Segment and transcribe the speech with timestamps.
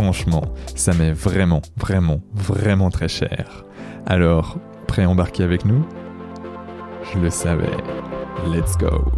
[0.00, 0.44] franchement,
[0.76, 3.64] ça m'est vraiment, vraiment, vraiment très cher.
[4.06, 5.84] Alors, prêt à embarquer avec nous?
[7.12, 7.76] Je le savais.
[8.46, 9.10] Let's go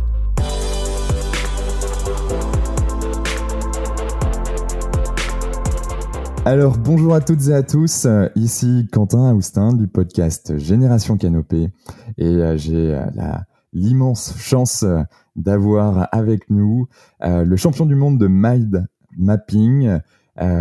[6.47, 11.69] Alors bonjour à toutes et à tous, ici Quentin Aoustin du podcast Génération Canopée
[12.17, 13.05] et euh, j'ai euh,
[13.75, 14.87] l'immense chance
[15.37, 16.89] d'avoir avec nous
[17.23, 18.87] euh, le champion du monde de mind
[19.19, 20.01] mapping,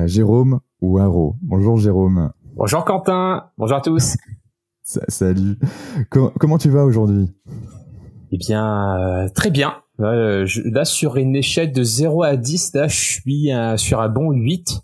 [0.06, 1.36] Jérôme Ouaro.
[1.42, 2.32] Bonjour Jérôme.
[2.56, 4.16] Bonjour Quentin, bonjour à tous.
[4.84, 5.58] Salut.
[6.10, 7.32] comment tu vas aujourd'hui?
[8.32, 9.76] Eh bien, très bien.
[9.98, 14.84] là, sur une échelle de 0 à 10, là, je suis sur un bon 8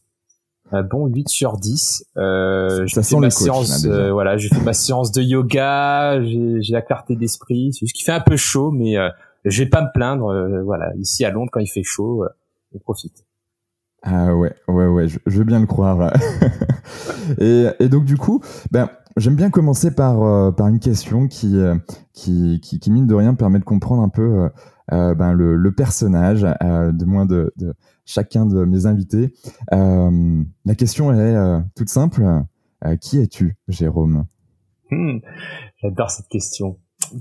[0.71, 2.05] un bon 8 sur 10.
[2.17, 6.81] Euh, ça sent ma séance, euh, voilà, j'ai fait ma séance de yoga, j'ai la
[6.81, 7.71] clarté d'esprit.
[7.73, 9.09] C'est juste qu'il fait un peu chaud, mais euh,
[9.45, 10.27] je vais pas me plaindre.
[10.27, 12.29] Euh, voilà, ici à Londres, quand il fait chaud, euh,
[12.73, 13.25] on profite.
[14.05, 16.13] Ah ouais, ouais, ouais, je, veux bien le croire.
[17.39, 18.39] et, et, donc du coup,
[18.69, 21.55] ben, j'aime bien commencer par par une question qui,
[22.13, 24.49] qui, qui, qui mine de rien permet de comprendre un peu
[24.93, 27.73] euh, ben, le, le, personnage, euh, de moins de, de,
[28.05, 29.33] chacun de mes invités.
[29.73, 31.35] Euh, la question est
[31.75, 32.23] toute simple.
[33.01, 34.25] qui es-tu, Jérôme?
[34.91, 35.17] Hmm,
[35.81, 36.77] J'adore cette question.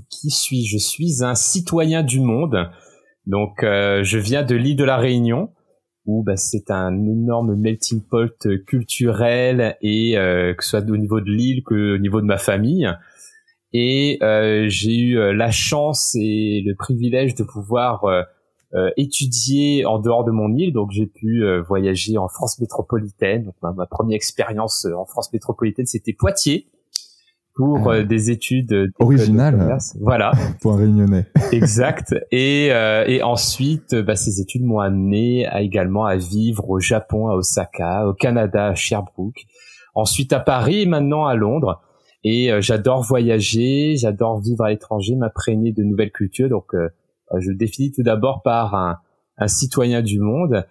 [0.09, 0.73] Qui suis-je?
[0.73, 2.69] Je suis un citoyen du monde.
[3.25, 5.49] Donc, je viens de l'île de la Réunion
[6.05, 11.29] où bah, c'est un énorme melting pot culturel et que ce soit au niveau de
[11.29, 12.89] l'île que au niveau de ma famille
[13.77, 19.99] et euh, j'ai eu euh, la chance et le privilège de pouvoir euh, étudier en
[19.99, 20.71] dehors de mon île.
[20.71, 23.43] Donc j'ai pu voyager en France métropolitaine.
[23.43, 26.67] Donc, ma, première expérience en France métropolitaine, c'était Poitiers
[27.55, 28.03] pour ah.
[28.03, 29.77] des études originales.
[30.01, 30.31] Voilà.
[30.61, 31.25] pour un réunionnais.
[31.51, 32.15] exact.
[32.31, 37.35] Et, et ensuite, bah, ces études m'ont amené à, également à vivre au Japon, à
[37.35, 39.45] Osaka, au Canada, à Sherbrooke.
[39.95, 41.81] Ensuite à Paris et maintenant à Londres.
[42.25, 46.49] Et euh, j'adore voyager, j'adore vivre à l'étranger, m'imprégner de nouvelles cultures.
[46.49, 46.89] Donc, euh,
[47.31, 48.97] euh, je le définis tout d'abord par un,
[49.37, 50.65] un, citoyen du monde.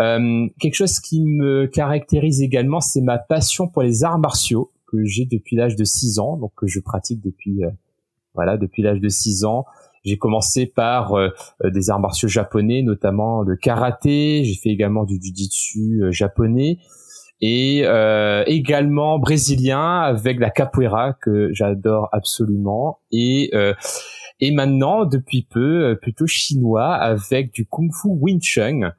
[0.00, 5.04] Euh, quelque chose qui me caractérise également, c'est ma passion pour les arts martiaux que
[5.04, 7.60] j'ai depuis l'âge de 6 ans, donc que je pratique depuis
[8.34, 9.64] voilà depuis l'âge de 6 ans.
[10.04, 11.14] J'ai commencé par
[11.64, 14.44] des arts martiaux japonais, notamment le karaté.
[14.44, 16.78] J'ai fait également du jiu-jitsu japonais
[17.40, 23.74] et euh, également brésilien avec la capoeira que j'adore absolument et euh,
[24.40, 28.92] et maintenant depuis peu euh, plutôt chinois avec du kung-fu Wing Chun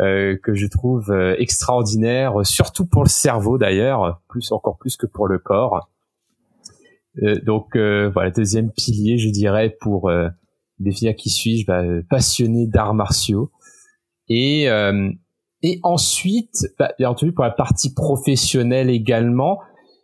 [0.00, 5.06] euh, que je trouve euh, extraordinaire surtout pour le cerveau d'ailleurs plus encore plus que
[5.06, 5.90] pour le corps.
[7.22, 10.10] Euh, donc voilà deuxième pilier je dirais pour
[10.78, 13.50] définir qui suis-je bah, passionné d'arts martiaux.
[14.28, 14.68] Et
[15.62, 19.60] et ensuite, bah, bien entendu, pour la partie professionnelle également,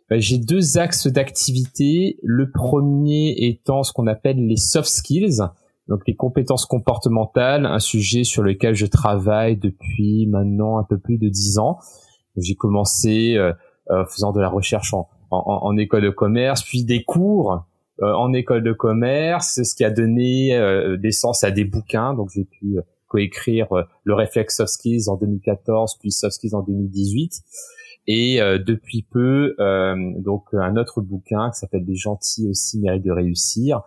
[0.09, 2.17] bah, j'ai deux axes d'activité.
[2.23, 5.41] Le premier étant ce qu'on appelle les soft skills,
[5.89, 11.17] donc les compétences comportementales, un sujet sur lequel je travaille depuis maintenant un peu plus
[11.17, 11.79] de dix ans.
[12.37, 13.51] J'ai commencé euh,
[13.89, 17.65] euh, faisant de la recherche en, en, en, école de commerce, puis des cours
[18.01, 22.13] euh, en école de commerce, ce qui a donné euh, naissance à des bouquins.
[22.13, 22.79] Donc j'ai pu
[23.09, 27.41] coécrire euh, le réflexe soft en 2014 puis soft en 2018
[28.07, 33.03] et euh, depuis peu euh, donc un autre bouquin qui s'appelle des gentils aussi méritent
[33.03, 33.81] de réussir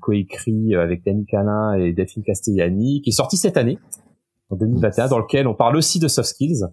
[0.00, 3.78] coécrit avec Yannick Alain et Delphine Castellani qui est sorti cette année
[4.50, 6.64] en 2021 dans lequel on parle aussi de soft skills.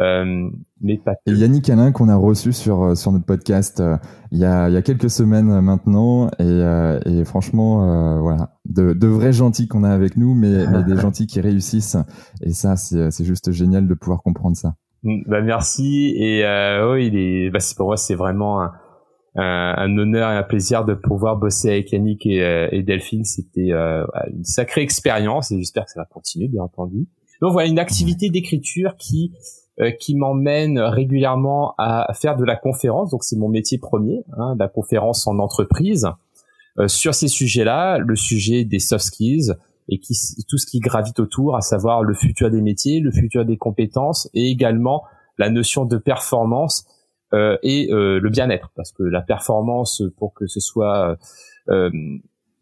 [0.00, 0.50] Euh,
[0.80, 3.96] mais pas Et Yannick Alain qu'on a reçu sur euh, sur notre podcast euh,
[4.32, 6.28] il y a il y a quelques semaines maintenant.
[6.40, 6.62] Et,
[7.06, 8.56] et franchement voilà.
[8.64, 11.96] De, de vrais gentils qu'on a avec nous mais, mais des gentils qui réussissent.
[12.42, 14.74] Et ça c'est c'est juste génial de pouvoir comprendre ça.
[15.04, 16.14] Mm, bah merci.
[16.16, 18.72] Et euh, il est bah pour moi c'est vraiment un,
[19.36, 23.72] un, honneur et un plaisir de pouvoir bosser avec Yannick et, et Delphine c'était
[24.30, 27.08] une sacrée expérience et j'espère que ça va continuer bien entendu.
[27.40, 29.32] Donc voilà une activité d'écriture qui
[29.80, 33.10] euh, qui m'emmène régulièrement à faire de la conférence.
[33.10, 36.06] Donc c'est mon métier premier, hein, la conférence en entreprise
[36.78, 39.52] euh, sur ces sujets-là, le sujet des soft skills
[39.88, 40.14] et qui,
[40.48, 44.30] tout ce qui gravite autour, à savoir le futur des métiers, le futur des compétences
[44.32, 45.02] et également
[45.38, 46.93] la notion de performance euh,
[47.62, 51.16] et euh, le bien-être, parce que la performance, pour que ce soit
[51.68, 51.90] euh,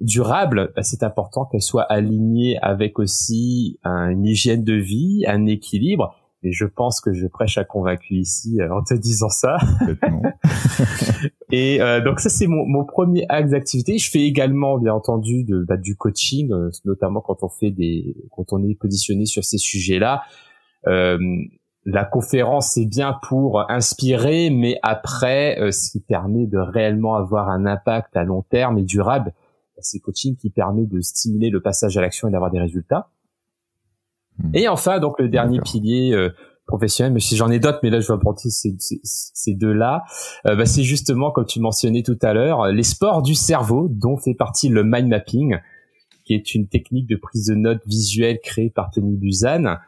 [0.00, 6.16] durable, bah, c'est important qu'elle soit alignée avec aussi une hygiène de vie, un équilibre.
[6.44, 9.58] Et je pense que je prêche à convaincu ici en te disant ça.
[11.52, 13.96] et donc ça c'est mon, mon, premier axe d'activité.
[13.98, 16.50] Je fais également bien entendu de, bah, du coaching,
[16.84, 20.22] notamment quand on fait des, quand on est positionné sur ces sujets-là.
[20.86, 21.18] Euh,
[21.84, 27.48] la conférence c'est bien pour inspirer, mais après, euh, ce qui permet de réellement avoir
[27.48, 29.32] un impact à long terme et durable,
[29.78, 33.08] c'est le coaching qui permet de stimuler le passage à l'action et d'avoir des résultats.
[34.38, 34.50] Hmm.
[34.54, 36.30] Et enfin, donc le dernier pilier euh,
[36.66, 40.04] professionnel, mais si j'en ai d'autres, mais là je vais apporter ces, ces, deux-là,
[40.46, 44.16] euh, bah, c'est justement, comme tu mentionnais tout à l'heure, les sports du cerveau, dont
[44.16, 45.58] fait partie le mind mapping,
[46.24, 49.78] qui est une technique de prise de notes visuelle créée par Tony Buzan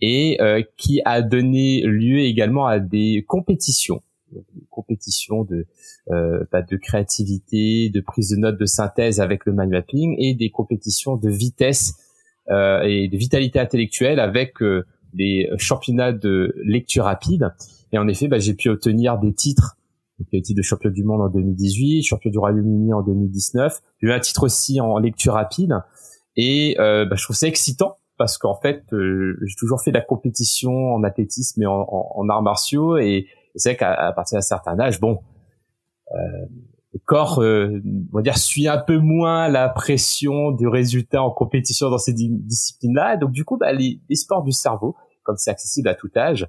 [0.00, 4.00] et euh, qui a donné lieu également à des compétitions
[4.32, 5.66] des compétitions de
[6.10, 10.34] euh, bah, de créativité, de prise de notes, de synthèse avec le mind mapping et
[10.34, 11.94] des compétitions de vitesse
[12.50, 17.52] euh, et de vitalité intellectuelle avec euh, des championnats de lecture rapide.
[17.92, 19.76] Et en effet, bah, j'ai pu obtenir des titres,
[20.18, 23.80] donc les titres de champion du monde en 2018, champion du Royaume-Uni en 2019.
[24.00, 25.74] J'ai eu un titre aussi en lecture rapide
[26.36, 30.04] et bah, je trouve ça excitant parce qu'en fait, euh, j'ai toujours fait de la
[30.04, 34.78] compétition en athlétisme et en, en, arts martiaux, et c'est vrai qu'à partir d'un certain
[34.78, 35.20] âge, bon,
[36.12, 36.46] euh,
[36.92, 37.82] le corps, euh,
[38.12, 42.14] on va dire, suit un peu moins la pression du résultat en compétition dans ces
[42.14, 43.16] disciplines-là.
[43.16, 46.48] Donc du coup, bah, les, les, sports du cerveau, comme c'est accessible à tout âge,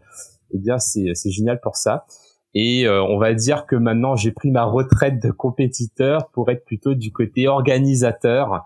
[0.53, 2.05] eh bien, c'est génial pour ça.
[2.53, 6.65] Et euh, on va dire que maintenant, j'ai pris ma retraite de compétiteur pour être
[6.65, 8.65] plutôt du côté organisateur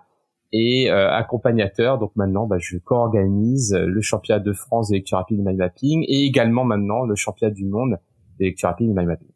[0.51, 1.97] et euh, accompagnateur.
[1.99, 6.25] Donc maintenant, bah, je co-organise le championnat de France de lecture rapide mind mapping et
[6.25, 7.97] également maintenant le championnat du monde
[8.39, 9.31] de lecture rapide mind mapping.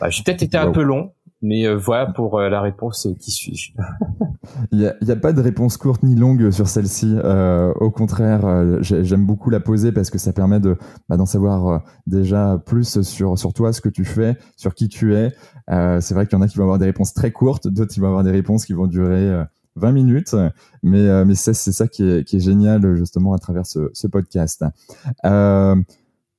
[0.00, 1.12] Bah, j'ai peut-être été un peu long,
[1.42, 3.74] mais euh, voilà pour euh, la réponse qui suit.
[4.72, 7.16] Il n'y a, a, pas de réponse courte ni longue sur celle-ci.
[7.24, 10.76] Euh, au contraire, j'aime beaucoup la poser parce que ça permet de
[11.08, 15.16] bah, d'en savoir déjà plus sur sur toi, ce que tu fais, sur qui tu
[15.16, 15.32] es.
[15.68, 17.98] c'est vrai qu'il y en a qui vont avoir des réponses très courtes, d'autres qui
[17.98, 19.44] vont avoir des réponses qui vont durer
[19.76, 20.34] 20 minutes,
[20.82, 24.64] mais, euh, c'est ça qui est, génial justement à travers ce, podcast.
[25.24, 25.76] Euh,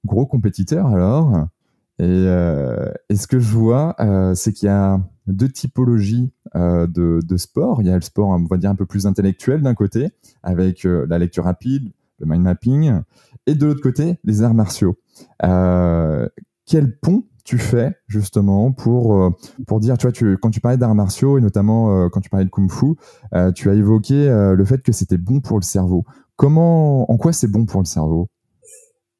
[0.05, 1.47] gros compétiteur alors,
[1.99, 3.95] et, euh, et, ce que je vois,
[4.35, 6.87] c'est qu'il y a deux typologies de,
[7.23, 7.81] de, sport.
[7.81, 10.09] Il y a le sport, on va dire, un peu plus intellectuel d'un côté,
[10.43, 13.01] avec la lecture rapide, le mind mapping,
[13.45, 14.97] et de l'autre côté, les arts martiaux.
[16.65, 19.29] quel pont tu fais justement pour euh,
[19.67, 22.45] pour dire tu vois quand tu parlais d'arts martiaux et notamment euh, quand tu parlais
[22.45, 22.95] de kung-fu
[23.33, 26.03] euh, tu as évoqué le fait que c'était bon pour le cerveau
[26.35, 28.27] comment en quoi c'est bon pour le cerveau?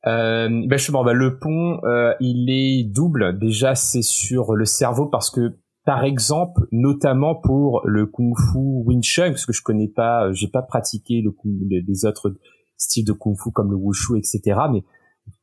[0.04, 1.82] Ben justement, ben le pont,
[2.22, 3.38] il est double.
[3.40, 9.32] Déjà, c'est sur le cerveau parce que, par exemple, notamment pour le kung-fu Wing Chun,
[9.32, 11.36] parce que je connais pas, j'ai pas pratiqué le
[11.70, 12.38] les autres
[12.78, 14.42] styles de kung-fu comme le wushu, etc.
[14.72, 14.86] Mais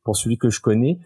[0.03, 0.97] pour celui que je connais,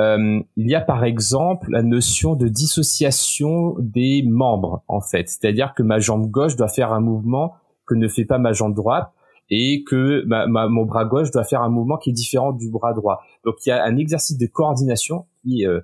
[0.00, 5.82] il y a par exemple la notion de dissociation des membres en fait, c'est-à-dire que
[5.82, 7.54] ma jambe gauche doit faire un mouvement
[7.86, 9.10] que ne fait pas ma jambe droite
[9.50, 12.92] et que ma, mon bras gauche doit faire un mouvement qui est différent du bras
[12.92, 13.22] droit.
[13.44, 15.80] Donc il y a un exercice de coordination qui est euh,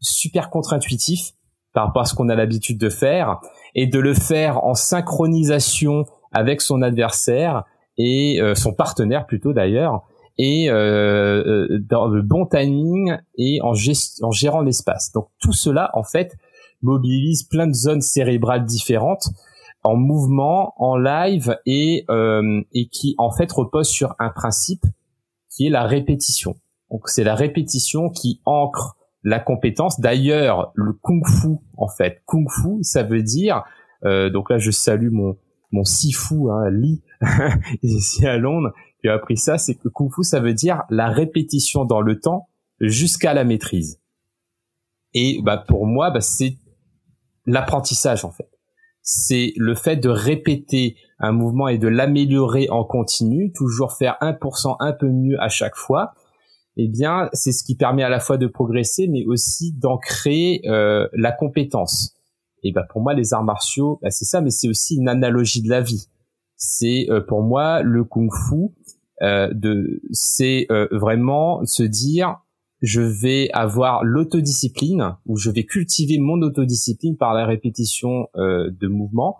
[0.00, 1.32] super contre-intuitif
[1.72, 3.40] par rapport à ce qu'on a l'habitude de faire
[3.74, 7.64] et de le faire en synchronisation avec son adversaire
[7.96, 10.06] et euh, son partenaire plutôt d'ailleurs
[10.38, 15.12] et euh, euh, dans le bon timing et en, en gérant l'espace.
[15.12, 16.36] Donc tout cela en fait
[16.82, 19.28] mobilise plein de zones cérébrales différentes
[19.82, 24.84] en mouvement, en live et euh, et qui en fait repose sur un principe
[25.50, 26.56] qui est la répétition.
[26.90, 30.00] Donc c'est la répétition qui ancre la compétence.
[30.00, 33.64] D'ailleurs, le kung-fu en fait, kung-fu ça veut dire
[34.04, 35.36] euh, donc là je salue mon
[35.72, 37.02] mon sifu hein, Lee
[37.82, 38.72] ici à Londres
[39.04, 42.48] a appris ça, c'est que Kung Fu, ça veut dire la répétition dans le temps
[42.80, 44.00] jusqu'à la maîtrise.
[45.14, 46.58] Et bah pour moi, bah, c'est
[47.46, 48.50] l'apprentissage en fait.
[49.02, 54.76] C'est le fait de répéter un mouvement et de l'améliorer en continu, toujours faire 1%
[54.80, 56.12] un peu mieux à chaque fois.
[56.76, 61.08] Eh bien, c'est ce qui permet à la fois de progresser, mais aussi d'ancrer euh,
[61.14, 62.16] la compétence.
[62.62, 65.62] Et bah pour moi, les arts martiaux, bah, c'est ça, mais c'est aussi une analogie
[65.62, 66.08] de la vie.
[66.56, 68.74] C'est euh, pour moi le kung-fu,
[69.20, 72.36] de c'est euh, vraiment se dire
[72.82, 78.88] je vais avoir l'autodiscipline ou je vais cultiver mon autodiscipline par la répétition euh, de
[78.88, 79.38] mouvements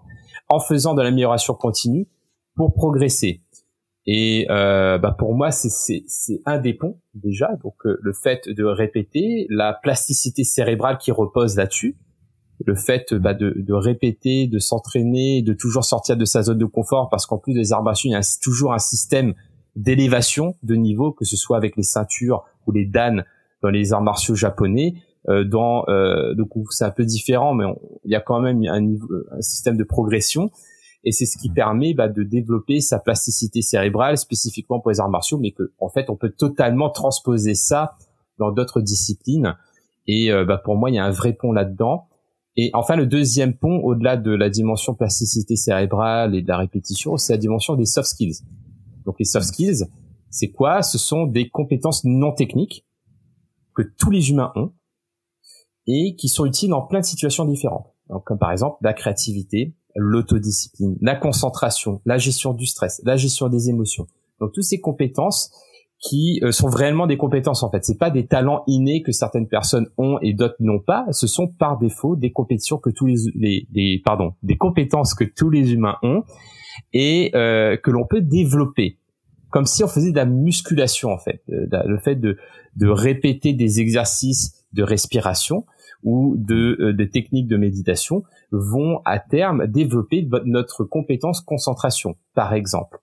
[0.49, 2.09] en faisant de l'amélioration continue
[2.55, 3.43] pour progresser.
[4.07, 6.05] Et euh, bah pour moi, c'est
[6.47, 7.49] un des ponts déjà.
[7.63, 11.97] Donc euh, le fait de répéter, la plasticité cérébrale qui repose là-dessus,
[12.65, 16.65] le fait bah, de, de, répéter, de s'entraîner, de toujours sortir de sa zone de
[16.65, 19.35] confort, parce qu'en plus des arts il y a toujours un système
[19.77, 23.25] d'élévation de niveau, que ce soit avec les ceintures ou les dan
[23.63, 24.95] dans les arts martiaux japonais.
[25.29, 27.65] Euh, dans euh, donc c'est un peu différent, mais
[28.05, 28.95] il y a quand même un,
[29.33, 30.51] un système de progression
[31.07, 35.09] et c'est ce qui permet bah, de développer sa plasticité cérébrale spécifiquement pour les arts
[35.09, 37.97] martiaux, mais que en fait on peut totalement transposer ça
[38.39, 39.57] dans d'autres disciplines.
[40.09, 42.09] Et euh, bah, pour moi, il y a un vrai pont là-dedans.
[42.57, 47.17] Et enfin, le deuxième pont, au-delà de la dimension plasticité cérébrale et de la répétition,
[47.17, 48.39] c'est la dimension des soft skills.
[49.07, 49.87] Donc les soft skills,
[50.31, 50.83] c'est quoi?
[50.83, 52.85] Ce sont des compétences non techniques
[53.75, 54.73] que tous les humains ont
[55.87, 57.87] et qui sont utiles dans plein de situations différentes.
[58.09, 63.49] Donc, comme par exemple la créativité, l'autodiscipline, la concentration, la gestion du stress, la gestion
[63.49, 64.07] des émotions.
[64.41, 65.51] Donc toutes ces compétences
[65.99, 67.85] qui euh, sont réellement des compétences en fait.
[67.85, 71.07] C'est pas des talents innés que certaines personnes ont et d'autres n'ont pas.
[71.13, 75.73] Ce sont par défaut des compétitions que tous les, pardon des compétences que tous les
[75.73, 76.23] humains ont
[76.93, 78.99] et euh, que l'on peut développer
[79.51, 82.37] comme si on faisait de la musculation en fait, euh, le fait de
[82.77, 85.65] de répéter des exercices de respiration
[86.03, 92.55] ou de, euh, des techniques de méditation vont à terme développer notre compétence concentration, par
[92.55, 92.99] exemple.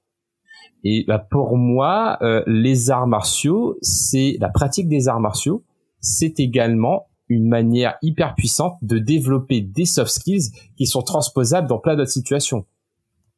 [0.84, 5.64] Et bah, pour moi, euh, les arts martiaux, c'est la pratique des arts martiaux,
[6.00, 11.80] c'est également une manière hyper puissante de développer des soft skills qui sont transposables dans
[11.80, 12.66] plein d'autres situations.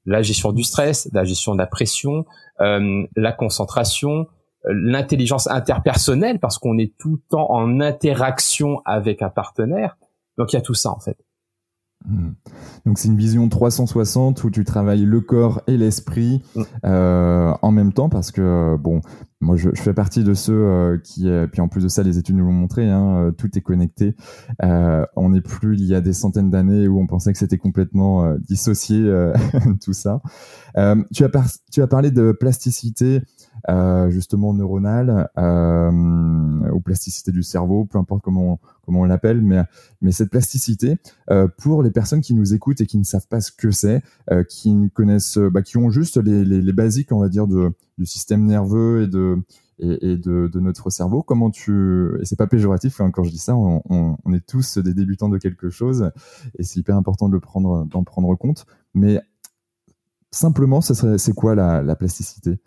[0.05, 2.25] La gestion du stress, la gestion de la pression,
[2.62, 4.27] euh, la concentration,
[4.65, 9.97] l'intelligence interpersonnelle parce qu'on est tout le temps en interaction avec un partenaire.
[10.38, 11.17] Donc il y a tout ça en fait.
[12.07, 12.33] Hmm.
[12.85, 16.62] Donc c'est une vision 360 où tu travailles le corps et l'esprit hmm.
[16.85, 19.01] euh, en même temps parce que bon
[19.41, 22.19] moi je, fais partie de ceux euh, qui euh, puis en plus de ça les
[22.19, 24.15] études nous l'ont montré hein, tout est connecté
[24.62, 28.35] on n'est plus il y a des centaines d'années où on pensait que c'était complètement
[28.47, 29.03] dissocié
[29.83, 30.21] tout ça
[31.12, 33.21] tu as tu as parlé de plasticité euh,
[34.10, 39.63] justement neuronale euh, ou plasticité du cerveau, peu importe comment on, comment on l'appelle, mais
[40.01, 40.98] mais cette plasticité
[41.31, 44.03] euh, pour les personnes qui nous écoutent et qui ne savent pas ce que c'est,
[44.31, 47.72] euh, qui ne connaissent, bah, qui ont juste les, les, basiques, on va dire, de,
[47.98, 49.38] du système nerveux et de
[49.77, 51.22] et, de, de, notre cerveau.
[51.22, 54.45] Comment tu et c'est pas péjoratif hein, quand je dis ça, on, on, on, est
[54.45, 56.12] tous des débutants de quelque chose
[56.57, 58.65] et c'est hyper important de le prendre d'en prendre compte.
[58.93, 59.19] Mais
[60.31, 62.60] simplement, c'est quoi la, la plasticité?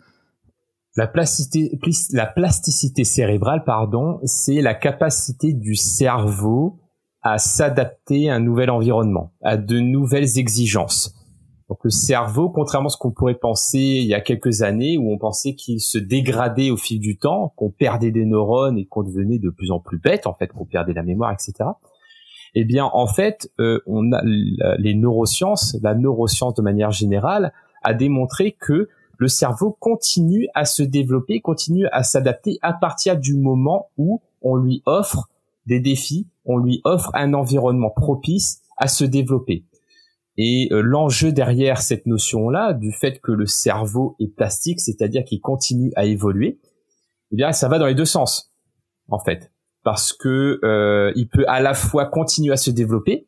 [0.95, 1.79] La plasticité,
[2.11, 6.79] la plasticité cérébrale, pardon, c'est la capacité du cerveau
[7.21, 11.15] à s'adapter à un nouvel environnement, à de nouvelles exigences.
[11.69, 15.11] Donc le cerveau, contrairement à ce qu'on pourrait penser il y a quelques années, où
[15.11, 19.03] on pensait qu'il se dégradait au fil du temps, qu'on perdait des neurones et qu'on
[19.03, 21.69] devenait de plus en plus bête, en fait, qu'on perdait la mémoire, etc.
[22.55, 27.53] Eh bien, en fait, euh, on a les neurosciences, la neuroscience de manière générale,
[27.83, 33.35] a démontré que le cerveau continue à se développer, continue à s'adapter à partir du
[33.35, 35.29] moment où on lui offre
[35.65, 39.65] des défis, on lui offre un environnement propice à se développer.
[40.37, 45.41] Et euh, l'enjeu derrière cette notion-là, du fait que le cerveau est plastique, c'est-à-dire qu'il
[45.41, 46.59] continue à évoluer,
[47.31, 48.53] eh bien, ça va dans les deux sens,
[49.09, 49.51] en fait,
[49.83, 53.27] parce que euh, il peut à la fois continuer à se développer,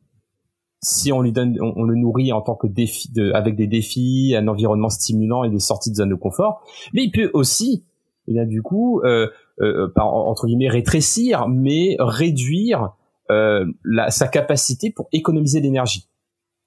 [0.83, 4.35] si on lui donne, on, le nourrit en tant que défi, de, avec des défis,
[4.37, 6.63] un environnement stimulant et des sorties de zone de confort.
[6.93, 7.85] Mais il peut aussi,
[8.27, 9.27] eh du coup, euh,
[9.61, 12.93] euh, entre guillemets rétrécir, mais réduire
[13.29, 16.07] euh, la, sa capacité pour économiser l'énergie.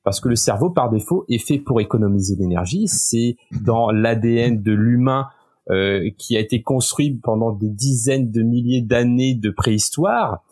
[0.05, 2.87] Parce que le cerveau, par défaut, est fait pour économiser l'énergie.
[2.87, 5.29] C'est dans l'ADN de l'humain
[5.71, 10.45] euh, qui a été construit pendant des dizaines de milliers d'années de préhistoire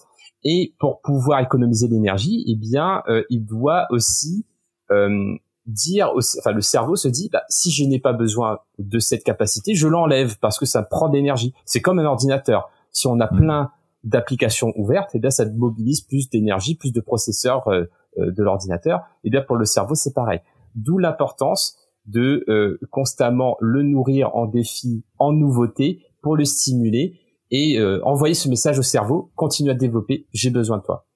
[0.44, 4.44] et pour pouvoir économiser l'énergie, eh bien, euh, il doit aussi
[4.90, 5.34] euh,
[5.66, 9.22] dire, aussi, enfin, le cerveau se dit, bah, si je n'ai pas besoin de cette
[9.22, 11.54] capacité, je l'enlève parce que ça prend d'énergie.
[11.64, 12.70] C'est comme un ordinateur.
[12.90, 13.36] Si on a mmh.
[13.36, 13.70] plein
[14.02, 19.02] d'applications ouvertes, eh bien, ça mobilise plus d'énergie, plus de processeurs euh, de l'ordinateur.
[19.22, 20.40] Eh bien, pour le cerveau, c'est pareil.
[20.74, 27.21] D'où l'importance de constamment le nourrir en défis, en nouveautés, pour le stimuler
[27.52, 31.06] et euh, envoyer ce message au cerveau, continue à développer, j'ai besoin de toi.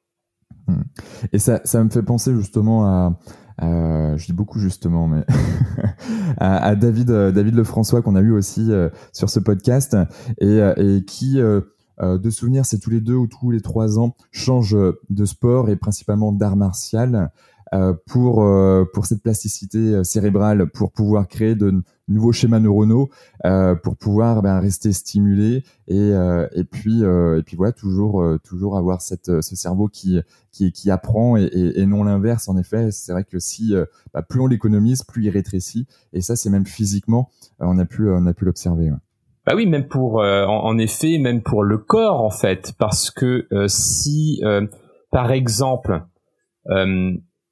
[0.69, 0.83] Hmm.
[1.33, 3.19] Et ça, ça me fait penser justement à,
[3.59, 5.25] je dis beaucoup justement, mais
[6.39, 9.97] à, David, euh, David Lefrançois qu'on a eu aussi euh, sur ce podcast
[10.41, 11.41] et, et qui
[11.99, 14.77] de souvenir, c'est tous les deux ou tous les trois ans, change
[15.09, 17.31] de sport et principalement d'art martial
[18.07, 18.47] pour
[18.93, 23.11] pour cette plasticité cérébrale, pour pouvoir créer de, nouveaux schémas neuronaux
[23.83, 26.11] pour pouvoir ben, rester stimulé et,
[26.55, 30.21] et puis et puis voilà toujours toujours avoir cette ce cerveau qui
[30.53, 32.49] qui, apprend et, et, non l'inverse.
[32.49, 33.75] En effet, c'est vrai que si
[34.15, 38.09] bah, plus on l'économise, plus il rétrécit et ça c'est même physiquement on a pu
[38.09, 38.91] on a pu l'observer.
[39.47, 43.47] Bah oui, même pour, euh, en, effet, même pour le corps en fait, parce que
[43.53, 44.67] euh, si, euh,
[45.13, 46.03] par exemple,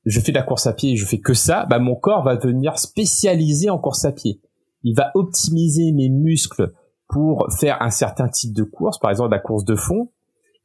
[0.04, 2.22] je fais de la course à pied et je fais que ça, bah mon corps
[2.22, 4.40] va devenir spécialisé en course à pied.
[4.82, 6.72] Il va optimiser mes muscles
[7.08, 10.10] pour faire un certain type de course, par exemple la course de fond,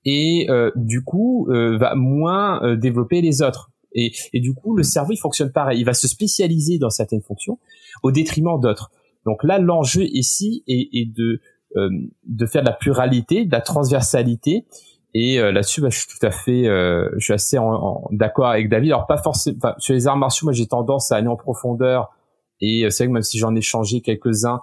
[0.03, 3.71] et du coup va moins développer les autres.
[3.93, 5.79] Et, et du coup, le cerveau il fonctionne pareil.
[5.79, 7.59] Il va se spécialiser dans certaines fonctions
[8.03, 8.91] au détriment d'autres.
[9.25, 11.41] Donc là, l'enjeu ici est, de
[11.77, 11.89] euh,
[12.25, 14.65] de faire de la pluralité, de la transversalité.
[15.13, 17.57] Et euh, là-dessus, bah, je suis tout à fait, euh, je suis assez
[18.11, 18.91] d'accord avec David.
[18.91, 22.11] Alors pas forcément, sur les arts martiaux, moi j'ai tendance à aller en profondeur.
[22.61, 24.61] Et c'est vrai que même si j'en ai changé quelques-uns,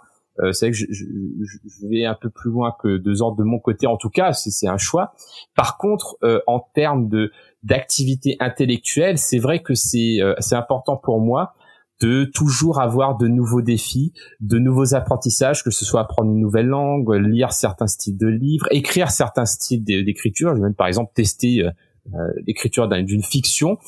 [0.53, 3.59] c'est vrai que je, je, vais un peu plus loin que deux ordres de mon
[3.59, 3.87] côté.
[3.87, 5.15] En tout cas, c'est un choix.
[5.55, 11.55] Par contre, en termes de d'activité intellectuelle, c'est vrai que c'est c'est important pour moi
[12.00, 16.67] de toujours avoir de nouveaux défis, de nouveaux apprentissages, que ce soit apprendre une nouvelle
[16.67, 20.50] langue, lire certains styles de livres, écrire certains styles d'écriture.
[20.50, 21.71] Je vais même par exemple tester euh,
[22.15, 23.79] euh, l'écriture d'une fiction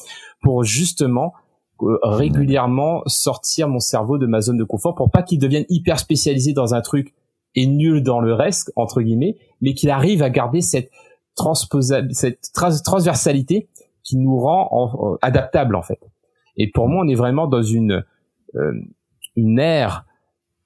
[0.42, 1.34] pour justement
[1.82, 5.98] euh, régulièrement sortir mon cerveau de ma zone de confort pour pas qu'il devienne hyper
[5.98, 7.14] spécialisé dans un truc
[7.54, 10.90] et nul dans le reste entre guillemets, mais qu'il arrive à garder cette
[12.10, 13.68] cette transversalité
[14.02, 16.00] qui nous rend adaptable en fait.
[16.58, 18.04] Et pour moi, on est vraiment dans une
[18.54, 18.72] euh,
[19.36, 20.04] une ère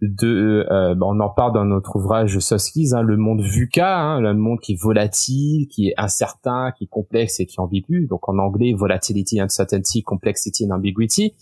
[0.03, 4.21] de, euh, bah, on en parle dans notre ouvrage Soskies, hein, le monde VUCA, hein,
[4.21, 8.09] le monde qui est volatile, qui est incertain, qui est complexe et qui est ambigu.
[8.09, 11.35] Donc en anglais, volatility, uncertainty, complexity and ambiguity,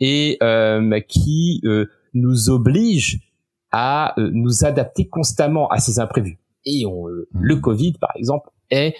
[0.00, 3.20] et euh, qui euh, nous oblige
[3.72, 6.38] à nous adapter constamment à ces imprévus.
[6.64, 8.94] Et on, le Covid, par exemple, est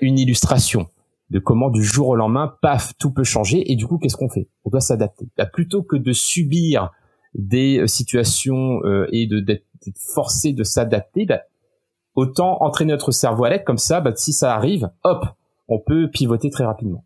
[0.00, 0.88] une illustration
[1.32, 4.28] de comment du jour au lendemain, paf, tout peut changer et du coup, qu'est-ce qu'on
[4.28, 4.48] fait?
[4.64, 5.26] On doit s'adapter.
[5.38, 6.90] Bah, plutôt que de subir
[7.34, 9.64] des euh, situations euh, et de d'être
[10.14, 11.40] forcé de s'adapter, bah,
[12.14, 15.24] autant entraîner notre cerveau à l'aide comme ça, bah, si ça arrive, hop,
[15.68, 17.04] on peut pivoter très rapidement.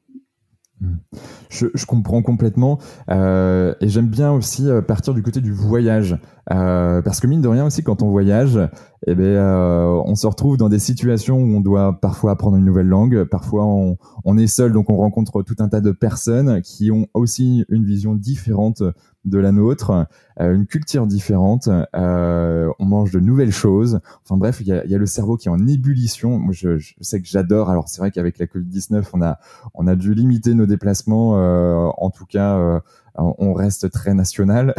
[1.49, 2.79] Je, comprends complètement
[3.11, 6.19] euh, et j'aime bien aussi euh, partir du côté du voyage
[6.53, 8.59] euh, parce que mine de rien aussi quand on voyage
[9.07, 12.89] eh euh, on se retrouve dans des situations où on doit parfois apprendre une nouvelle
[12.89, 17.07] langue parfois on, est seul donc on rencontre tout un tas de personnes qui ont
[17.15, 18.83] aussi une vision différente
[19.27, 20.07] de la nôtre,
[20.41, 24.01] euh, une culture différente, euh, on mange de nouvelles choses.
[24.25, 26.39] Enfin bref, il y a, y a, le cerveau qui est en ébullition.
[26.39, 27.69] Moi, je, je sais que j'adore.
[27.69, 29.39] Alors c'est vrai qu'avec la Covid-19, on a
[29.75, 31.39] on a dû limiter nos déplacements.
[31.39, 32.81] Euh, en tout cas, euh,
[33.17, 34.75] on reste très national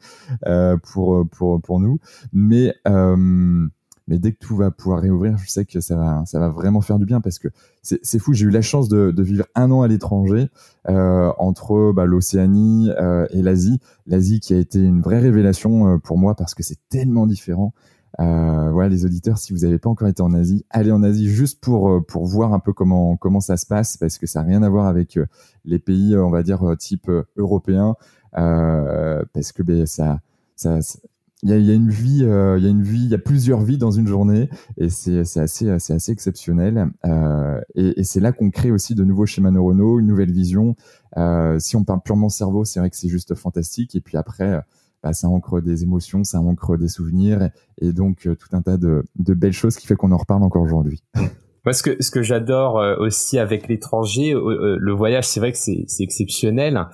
[0.82, 1.98] pour pour pour nous.
[2.32, 2.74] Mais
[4.08, 6.80] mais dès que tout va pouvoir réouvrir, je sais que ça va, ça va vraiment
[6.80, 7.48] faire du bien parce que
[7.82, 8.32] c'est fou.
[8.32, 10.48] J'ai eu la chance de, vivre un an à l'étranger
[10.88, 13.78] euh, entre bah, l'Océanie euh, et l'Asie.
[14.06, 17.74] L'Asie qui a été une vraie révélation euh, pour moi parce que c'est tellement différent.
[18.18, 21.60] Voilà, les auditeurs, si vous n'avez pas encore été en Asie, allez en Asie juste
[21.60, 24.62] pour pour voir un peu comment comment ça se passe parce que ça n'a rien
[24.62, 25.20] à voir avec
[25.64, 27.94] les pays, on va dire type européen,
[28.32, 30.18] parce que ben, ça
[31.42, 33.14] il y a, y a, une vie, euh, il y a une vie, il y
[33.14, 36.90] a plusieurs vies dans une journée, et c'est assez, c'est assez exceptionnel.
[37.06, 40.74] Euh, et, et c'est là qu'on crée aussi de nouveaux schémas neuronaux, une nouvelle vision.
[41.16, 43.94] Euh, si on parle purement cerveau, c'est vrai que c'est juste fantastique.
[43.94, 44.62] Et puis après,
[45.02, 48.76] bah, ça ancre des émotions, ça ancre des souvenirs, et, donc euh, tout un tas
[48.76, 51.02] de, de, belles choses qui fait qu'on en reparle encore aujourd'hui.
[51.64, 55.52] Moi, ce que, ce que j'adore euh, aussi avec l'étranger, euh, le voyage, c'est vrai
[55.52, 56.86] que c'est exceptionnel.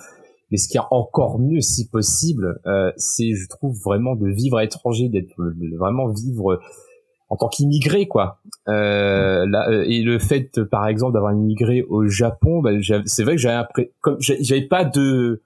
[0.51, 4.59] Mais ce qui est encore mieux, si possible, euh, c'est, je trouve, vraiment de vivre
[4.59, 5.35] à l'étranger, d'être
[5.79, 6.61] vraiment vivre
[7.35, 8.39] en tant qu'immigré, quoi.
[8.69, 12.71] Euh, là, euh, et le fait, par exemple, d'avoir immigré au Japon, bah,
[13.07, 13.67] c'est vrai que j'avais
[14.01, 15.43] comme j'avais pas de,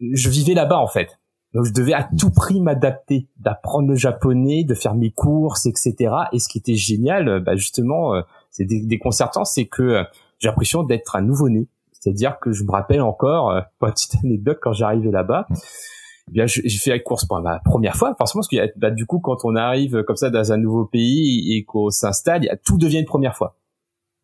[0.00, 1.18] je vivais là-bas en fait.
[1.52, 6.14] Donc je devais à tout prix m'adapter, d'apprendre le japonais, de faire mes courses, etc.
[6.32, 10.04] Et ce qui était génial, bah justement, euh, c'est déconcertant, c'est que
[10.38, 11.66] j'ai l'impression d'être un nouveau-né.
[12.00, 16.32] C'est-à-dire que je me rappelle encore, euh, pour une petite anecdote, quand j'arrivais là-bas, eh
[16.32, 19.20] bien j'ai fait la course pour ma première fois, forcément, parce que bah, du coup,
[19.20, 23.06] quand on arrive comme ça dans un nouveau pays et qu'on s'installe, tout devient une
[23.06, 23.56] première fois.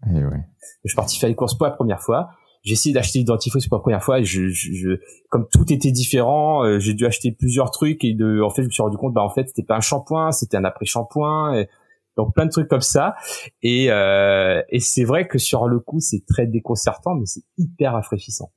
[0.06, 0.44] Et eh ouais.
[0.84, 2.30] Je suis parti faire les courses pour la première fois.
[2.62, 4.20] J'ai essayé d'acheter des dentifrice pour la première fois.
[4.20, 4.98] Et je, je,
[5.30, 8.66] comme tout était différent, euh, j'ai dû acheter plusieurs trucs et de, en fait, je
[8.66, 11.54] me suis rendu compte, bah en fait, c'était pas un shampoing, c'était un après-shampoing.
[11.54, 11.68] Et,
[12.16, 13.14] donc plein de trucs comme ça
[13.62, 17.92] et euh, et c'est vrai que sur le coup c'est très déconcertant mais c'est hyper
[17.92, 18.52] rafraîchissant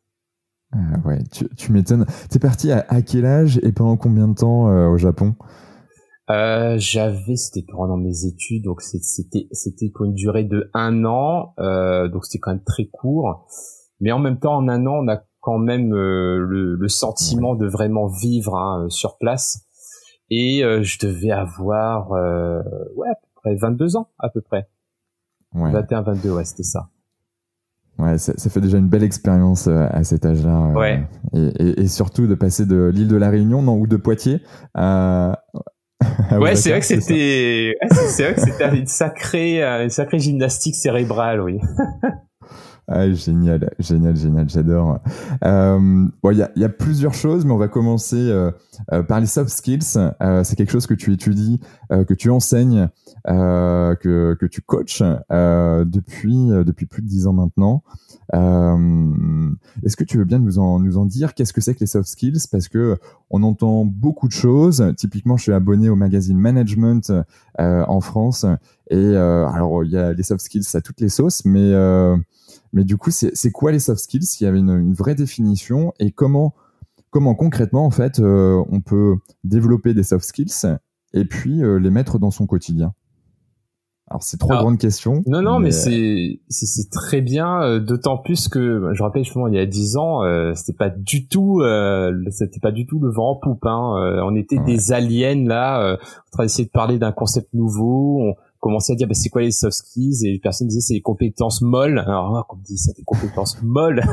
[0.71, 2.05] Ah ouais, tu, tu m'étonnes.
[2.29, 5.35] T'es parti à, à, quel âge et pendant combien de temps euh, au Japon?
[6.29, 11.53] Euh, J'avais, c'était pendant mes études, donc c'était c'était pour une durée de un an,
[11.59, 13.47] euh, donc c'était quand même très court.
[13.99, 17.55] Mais en même temps, en un an, on a quand même euh, le, le, sentiment
[17.55, 19.65] de vraiment vivre hein, sur place.
[20.29, 23.09] Et euh, je devais avoir ouais
[23.41, 24.67] près 22 ans à peu près.
[25.53, 25.71] Ouais.
[25.71, 26.89] 21, 22, ouais, c'était ça.
[27.97, 30.69] Ouais, ça, ça, fait déjà une belle expérience euh, à cet âge-là.
[30.69, 31.03] Euh, ouais.
[31.33, 34.41] Et, et, et, surtout de passer de l'île de la Réunion, non, ou de Poitiers
[34.73, 35.43] à.
[36.31, 40.75] ouais, c'est vrai que c'était, c'est vrai que c'était une sacrée, euh, une sacrée gymnastique
[40.75, 41.59] cérébrale, oui.
[42.91, 44.99] Ah, génial, génial, génial, j'adore.
[45.45, 48.49] Euh, bon, il y a, y a, plusieurs choses, mais on va commencer euh,
[48.91, 49.99] euh, par les soft skills.
[50.23, 51.59] Euh, c'est quelque chose que tu étudies,
[51.91, 52.89] euh, que tu enseignes,
[53.27, 57.83] euh, que, que tu coaches depuis depuis plus de dix ans maintenant.
[58.33, 61.85] Est-ce que tu veux bien nous en nous en dire Qu'est-ce que c'est que les
[61.85, 62.47] soft skills?
[62.51, 62.97] Parce que
[63.29, 64.93] on entend beaucoup de choses.
[64.97, 67.13] Typiquement, je suis abonné au magazine Management
[67.59, 68.47] en France,
[68.89, 71.71] et alors il y a les soft skills à toutes les sauces, mais
[72.73, 74.23] mais du coup, c'est quoi les soft skills?
[74.23, 76.53] S'il y avait une, une, vraie définition et comment,
[77.09, 80.77] comment concrètement, en fait, euh, on peut développer des soft skills
[81.13, 82.93] et puis euh, les mettre dans son quotidien?
[84.09, 85.21] Alors c'est trois grandes questions.
[85.27, 89.53] Non non mais, c'est c'est très bien euh, d'autant plus que je rappelle justement il
[89.53, 93.11] y a dix ans euh, c'était pas du tout euh, c'était pas du tout le
[93.11, 94.21] vent en poupe hein.
[94.23, 98.93] on était des aliens là en train d'essayer de parler d'un concept nouveau on, commençait
[98.93, 100.25] à dire bah, c'est quoi les soft skills?
[100.25, 101.99] Et les personnes disaient c'est les compétences molles.
[101.99, 104.03] Alors on dit ça des compétences molles.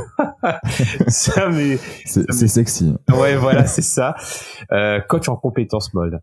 [1.08, 2.94] Ça mais c'est sexy.
[3.08, 4.14] Ouais voilà c'est ça.
[4.72, 6.20] Euh, coach en compétences molles.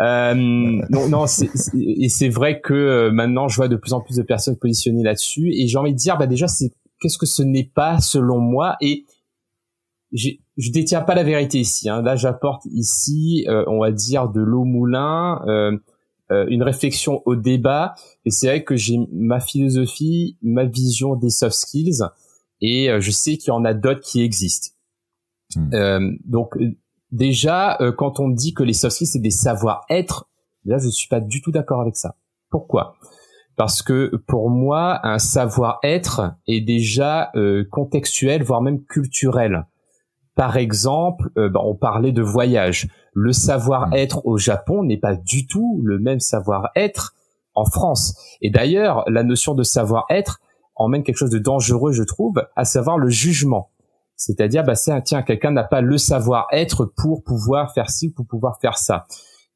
[0.00, 4.16] Euh, non, non, et c'est vrai que euh, maintenant je vois de plus en plus
[4.16, 7.42] de personnes positionnées là-dessus, et j'ai envie de dire, bah déjà, c'est qu'est-ce que ce
[7.42, 9.06] n'est pas selon moi, et
[10.12, 11.88] je détiens pas la vérité ici.
[11.88, 12.02] Hein.
[12.02, 15.76] Là, j'apporte ici, euh, on va dire, de l'eau moulin, euh,
[16.30, 17.94] une réflexion au débat.
[18.24, 22.02] Et c'est vrai que j'ai ma philosophie, ma vision des soft skills,
[22.60, 24.74] et euh, je sais qu'il y en a d'autres qui existent.
[25.56, 25.74] Hmm.
[25.74, 26.56] Euh, donc
[27.10, 30.28] déjà, quand on dit que les soft skills c'est des savoir-être,
[30.64, 32.16] là je suis pas du tout d'accord avec ça.
[32.50, 32.96] Pourquoi?
[33.56, 37.32] Parce que pour moi, un savoir-être est déjà
[37.70, 39.66] contextuel, voire même culturel.
[40.38, 42.86] Par exemple, euh, bah, on parlait de voyage.
[43.20, 47.16] Le savoir-être au Japon n'est pas du tout le même savoir-être
[47.56, 48.16] en France.
[48.40, 50.40] Et d'ailleurs, la notion de savoir-être
[50.76, 53.70] emmène quelque chose de dangereux, je trouve, à savoir le jugement.
[54.14, 58.60] C'est-à-dire, bah, c'est tiens, quelqu'un n'a pas le savoir-être pour pouvoir faire ci, pour pouvoir
[58.60, 59.06] faire ça.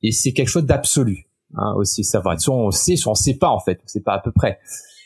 [0.02, 2.40] Et c'est quelque chose d'absolu, hein, aussi, savoir-être.
[2.40, 3.80] Soit on sait, soit on sait pas, en fait.
[3.86, 4.58] C'est pas à peu près.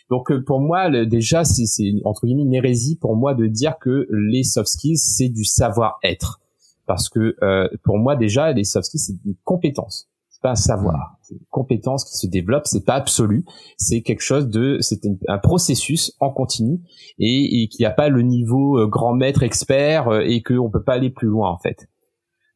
[0.08, 1.64] Donc euh, pour moi, déjà, c'est
[2.04, 6.40] entre guillemets une hérésie pour moi de dire que les soft skills c'est du savoir-être,
[6.86, 10.56] parce que euh, pour moi déjà, les soft skills c'est une compétence, c'est pas un
[10.56, 13.44] savoir, c'est une compétence qui se développe, c'est pas absolu,
[13.76, 16.80] c'est quelque chose de, c'est un processus en continu
[17.18, 20.94] et, et qui a pas le niveau euh, grand maître expert et qu'on peut pas
[20.94, 21.88] aller plus loin en fait.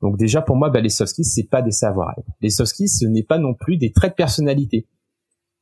[0.03, 2.15] Donc déjà pour moi, bah, les soft skills c'est pas des savoirs.
[2.41, 4.89] Les soft skills ce n'est pas non plus des traits de personnalité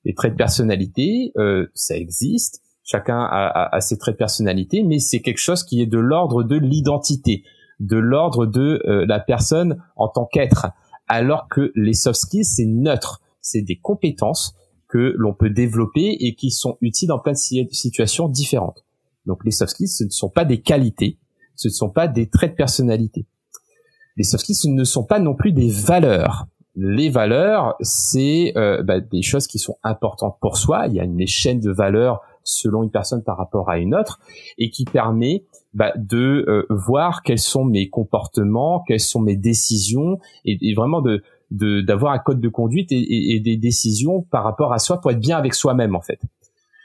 [0.04, 2.62] les traits de personnalité, euh, ça existe.
[2.82, 6.42] Chacun a, a, ses traits de personnalité, mais c'est quelque chose qui est de l'ordre
[6.42, 7.44] de l'identité,
[7.80, 10.68] de l'ordre de euh, la personne en tant qu'être.
[11.06, 14.54] Alors que les soft skills, c'est neutre, c'est des compétences
[14.88, 18.84] que l'on peut développer et qui sont utiles dans plein de situations différentes.
[19.26, 21.18] Donc les soft skills, ce ne sont pas des qualités,
[21.54, 23.26] ce ne sont pas des traits de personnalité.
[24.16, 26.46] Les soft skills, ce ne sont pas non plus des valeurs
[26.80, 30.86] les valeurs, c'est euh, bah, des choses qui sont importantes pour soi.
[30.86, 34.20] Il y a une échelle de valeurs selon une personne par rapport à une autre
[34.58, 40.18] et qui permet bah, de euh, voir quels sont mes comportements, quelles sont mes décisions
[40.44, 45.00] et, vraiment de d'avoir un code de conduite et, des décisions par rapport à soi
[45.00, 46.20] pour être bien avec soi-même en fait.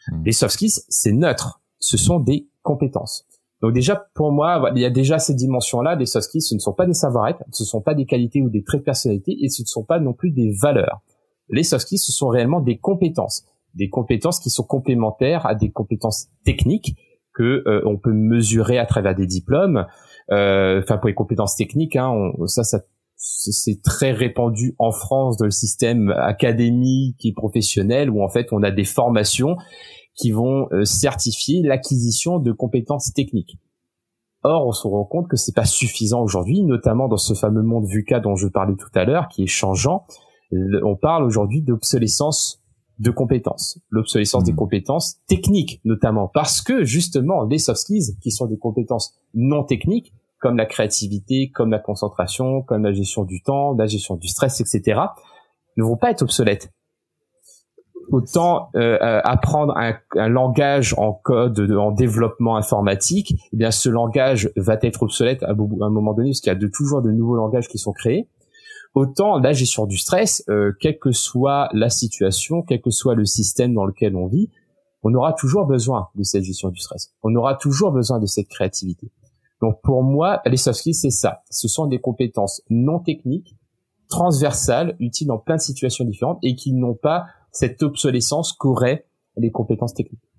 [0.07, 0.23] Mmh.
[0.25, 1.61] Les soft skills, c'est neutre.
[1.79, 3.25] Ce sont des compétences.
[3.63, 6.41] Donc déjà, pour moi, il y a déjà ces dimensions-là des soft skills.
[6.41, 8.81] Ce ne sont pas des savoir-être, ce ne sont pas des qualités ou des traits
[8.81, 11.01] de personnalité, et ce ne sont pas non plus des valeurs.
[11.49, 15.71] Les soft skills, ce sont réellement des compétences, des compétences qui sont complémentaires à des
[15.71, 16.95] compétences techniques
[17.33, 19.85] que euh, on peut mesurer à travers des diplômes.
[20.31, 22.79] Euh, enfin, pour les compétences techniques, hein, ça, ça
[23.15, 28.61] c'est très répandu en France dans le système académique et professionnel où en fait on
[28.63, 29.55] a des formations
[30.15, 33.57] qui vont euh, certifier l'acquisition de compétences techniques.
[34.43, 37.85] Or, on se rend compte que c'est pas suffisant aujourd'hui, notamment dans ce fameux monde
[37.85, 40.05] VUCA dont je parlais tout à l'heure, qui est changeant.
[40.51, 42.62] On parle aujourd'hui d'obsolescence
[42.99, 44.57] de compétences, l'obsolescence des hmm.
[44.57, 50.13] compétences techniques notamment, parce que justement les soft skills, qui sont des compétences non techniques,
[50.39, 54.59] comme la créativité, comme la concentration, comme la gestion du temps, la gestion du stress,
[54.59, 54.99] etc.,
[55.77, 56.71] ne vont pas être obsolètes.
[58.11, 63.87] Autant euh, euh, apprendre un, un, langage en code, en développement informatique, eh bien ce
[63.87, 67.11] langage va être obsolète à, un moment donné, parce qu'il y a de toujours de
[67.11, 68.27] nouveaux langages qui sont créés.
[68.93, 73.25] Autant la gestion du stress, euh, quelle que soit la situation, quel que soit le
[73.25, 74.49] système dans lequel on vit,
[75.01, 77.13] on aura toujours besoin de cette gestion du stress.
[77.23, 79.11] On aura toujours besoin de cette créativité.
[79.61, 81.41] Donc pour moi, les soft skills, c'est ça.
[81.49, 83.57] Ce sont des compétences non techniques,
[84.09, 89.51] transversales, utiles dans plein de situations différentes et qui n'ont pas cette obsolescence qu'auraient les
[89.51, 90.29] compétences techniques.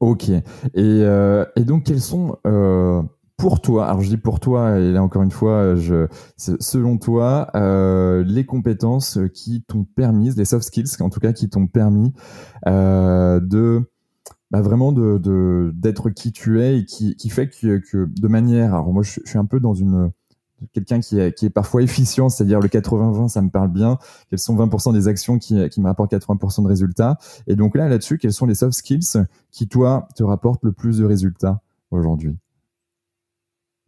[0.00, 0.28] Ok.
[0.28, 0.42] Et,
[0.74, 3.02] euh, et donc, quels sont euh,
[3.40, 5.74] pour toi, alors je dis pour toi, et là encore une fois,
[6.36, 11.48] selon toi, euh, les compétences qui t'ont permis, les soft skills en tout cas, qui
[11.48, 12.12] t'ont permis
[12.66, 13.90] euh, de
[14.50, 19.02] bah vraiment d'être qui tu es et qui, fait que, que de manière, alors moi
[19.02, 20.10] je, suis un peu dans une
[20.74, 23.96] quelqu'un qui est, qui est parfois efficient, c'est-à-dire le 80-20, ça me parle bien.
[24.28, 27.88] Quelles sont 20% des actions qui, qui me rapportent 80% de résultats Et donc là,
[27.88, 32.36] là-dessus, quels sont les soft skills qui, toi, te rapportent le plus de résultats aujourd'hui?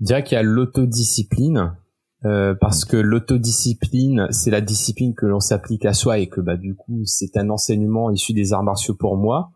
[0.05, 1.77] Dirais qu'il y a l'autodiscipline,
[2.25, 6.57] euh, parce que l'autodiscipline, c'est la discipline que l'on s'applique à soi et que bah
[6.57, 9.51] du coup c'est un enseignement issu des arts martiaux pour moi.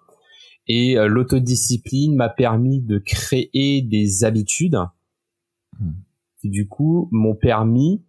[0.66, 4.78] Et euh, l'autodiscipline m'a permis de créer des habitudes
[5.78, 5.92] hmm.
[6.40, 8.04] qui du coup m'ont permis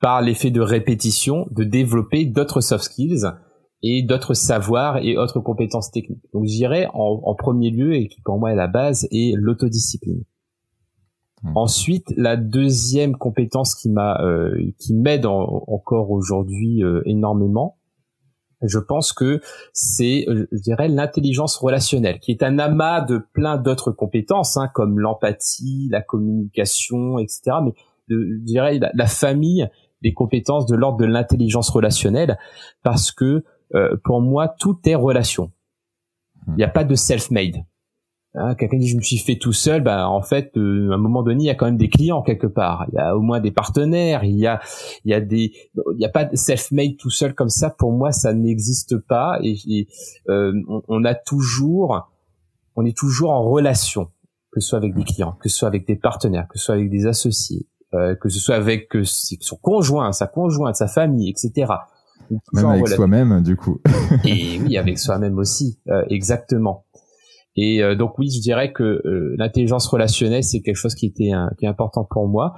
[0.00, 3.24] par l'effet de répétition de développer d'autres soft skills
[3.82, 6.24] et d'autres savoirs et autres compétences techniques.
[6.34, 9.34] Donc je dirais en, en premier lieu et qui pour moi est la base est
[9.34, 10.24] l'autodiscipline.
[11.44, 11.52] Mmh.
[11.56, 17.76] Ensuite, la deuxième compétence qui m'a, euh, qui m'aide encore aujourd'hui euh, énormément,
[18.62, 19.42] je pense que
[19.74, 24.70] c'est, euh, je dirais, l'intelligence relationnelle, qui est un amas de plein d'autres compétences, hein,
[24.72, 27.58] comme l'empathie, la communication, etc.
[27.62, 27.74] Mais
[28.08, 29.68] je dirais la, famille
[30.02, 32.38] des compétences de l'ordre de l'intelligence relationnelle,
[32.82, 33.44] parce que
[34.04, 35.50] pour moi, tout est relation.
[36.46, 36.52] Mmh.
[36.52, 37.64] Il n'y a pas de self-made.
[38.36, 40.98] Hein, quelqu'un dit je me suis fait tout seul, bah en fait euh, à un
[40.98, 43.20] moment donné il y a quand même des clients quelque part, il y a au
[43.20, 44.60] moins des partenaires, il y a
[45.04, 47.92] il y a des il y a pas de self-made tout seul comme ça pour
[47.92, 49.86] moi ça n'existe pas et,
[50.28, 50.52] euh,
[50.88, 52.10] on, a toujours
[52.74, 54.10] on est toujours en relation
[54.50, 56.74] que ce soit avec des clients, que ce soit avec des partenaires, que ce soit
[56.74, 58.96] avec des associés, euh, que ce soit avec
[59.40, 61.72] son conjoint, sa conjointe, sa famille, etc.
[62.52, 63.80] Même avec soi-même du coup.
[64.24, 66.83] et oui avec soi-même aussi exactement.
[67.56, 71.30] Et euh, donc oui, je dirais que euh, l'intelligence relationnelle c'est quelque chose qui était
[71.58, 72.54] qui est important pour moi.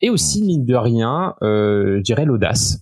[0.00, 2.80] Et aussi mine de rien, euh, je dirais l'audace.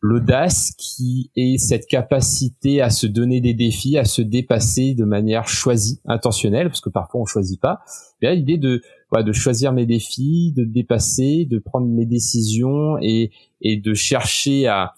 [0.00, 5.48] L'audace qui est cette capacité à se donner des défis, à se dépasser de manière
[5.48, 7.80] choisie, intentionnelle, parce que parfois on choisit pas.
[8.20, 8.82] Mais l'idée de
[9.14, 14.94] de choisir mes défis, de dépasser, de prendre mes décisions et et de chercher à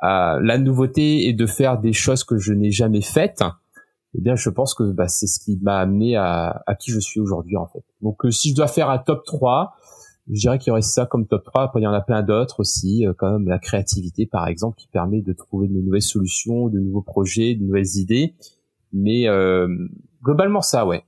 [0.00, 3.42] à la nouveauté et de faire des choses que je n'ai jamais faites
[4.14, 6.98] eh bien je pense que bah, c'est ce qui m'a amené à, à qui je
[6.98, 7.84] suis aujourd'hui en fait.
[8.00, 9.74] Donc euh, si je dois faire un top 3,
[10.30, 11.62] je dirais qu'il y aurait ça comme top 3.
[11.64, 14.88] Après il y en a plein d'autres aussi, euh, comme la créativité par exemple, qui
[14.88, 18.34] permet de trouver de nouvelles solutions, de nouveaux projets, de nouvelles idées.
[18.92, 19.68] Mais euh,
[20.22, 21.04] globalement ça, ouais.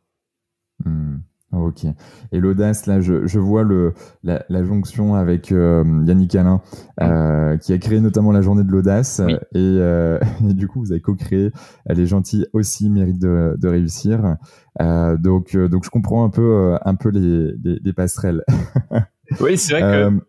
[0.85, 1.10] Hmm.
[1.53, 1.85] Ok.
[2.31, 6.63] Et l'audace, là, je, je vois le, la, la jonction avec euh, Yannick Alain,
[7.01, 9.21] euh, qui a créé notamment la journée de l'audace.
[9.57, 11.51] Euh, et, du coup, vous avez co-créé
[11.87, 14.37] Elle est gentille aussi, mérite de, de réussir.
[14.79, 18.45] donc, donc, je comprends un peu, un peu les, les, passerelles.
[19.41, 20.21] oui, c'est vrai que.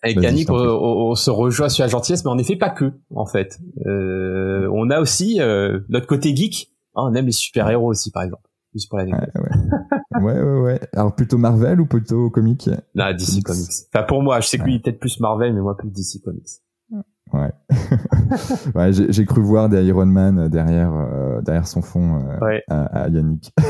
[0.00, 3.58] Avec Yannick, on, se rejoint sur la gentillesse, mais en effet pas que, en fait.
[3.84, 5.40] on a aussi
[5.88, 6.72] notre côté geek.
[6.94, 8.48] Ah, on aime les super-héros aussi, par exemple.
[8.74, 9.77] Juste pour la ouais, ouais,
[10.20, 10.80] ouais.
[10.94, 12.68] Alors plutôt Marvel ou plutôt comics?
[12.94, 13.86] Non, DC Comics.
[13.92, 16.60] Enfin pour moi, je sais que lui peut-être plus Marvel, mais moi plus DC Comics.
[17.32, 17.52] Ouais.
[18.74, 23.52] ouais j'ai cru voir des Iron Man derrière, euh, derrière son fond euh, à, Yannick.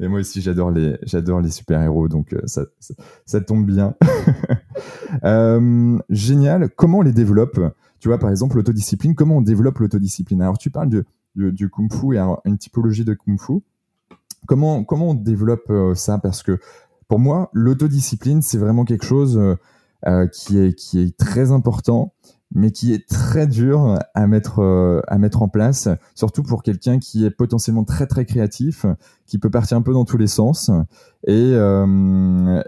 [0.00, 2.62] Mais moi aussi, j'adore les, j'adore les super-héros, donc euh, ça,
[3.26, 3.94] ça, tombe bien.
[6.08, 6.70] génial.
[6.70, 7.60] Comment on les développe
[8.00, 9.14] Tu vois, par exemple, l'autodiscipline.
[9.14, 10.40] Comment on développe l'autodiscipline?
[10.40, 11.04] Alors, tu parles de,
[11.34, 13.60] du, kung fu et une typologie de kung fu.
[14.46, 16.18] Comment, comment on développe euh, ça?
[16.18, 16.58] Parce que
[17.08, 19.56] pour moi, l'autodiscipline, c'est vraiment quelque chose euh,
[20.06, 22.12] euh, qui, est, qui est très important,
[22.54, 27.24] mais qui est très dur à mettre, à mettre en place, surtout pour quelqu'un qui
[27.24, 28.84] est potentiellement très très créatif,
[29.24, 30.70] qui peut partir un peu dans tous les sens.
[31.26, 31.52] Et,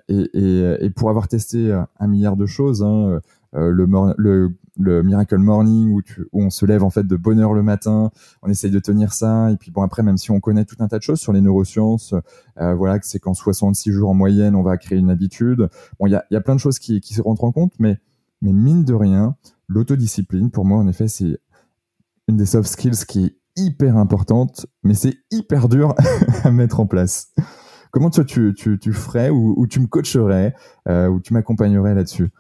[0.08, 3.20] et, et, pour avoir testé un milliard de choses, hein,
[3.55, 3.87] le,
[4.19, 8.11] le, le Miracle Morning où, on se lève en fait de bonne heure le matin,
[8.43, 10.88] on essaye de tenir ça et puis bon après même si on connaît tout un
[10.88, 12.14] tas de choses sur les neurosciences,
[12.57, 15.69] voilà que c'est qu'en 66 jours en moyenne on va créer une habitude.
[15.99, 17.73] Bon il y a, y a plein de choses qui, qui se rentrent en compte
[17.79, 17.99] mais
[18.43, 19.37] mais mine de rien
[19.69, 21.38] l'autodiscipline pour moi en effet c'est
[22.29, 25.95] une des soft skills qui est hyper importante, mais c'est hyper dur
[26.45, 27.33] à mettre en place.
[27.90, 30.55] Comment toi tu, tu, tu ferais ou, tu me coacherais
[30.88, 32.31] euh, ou tu m'accompagnerais là-dessus?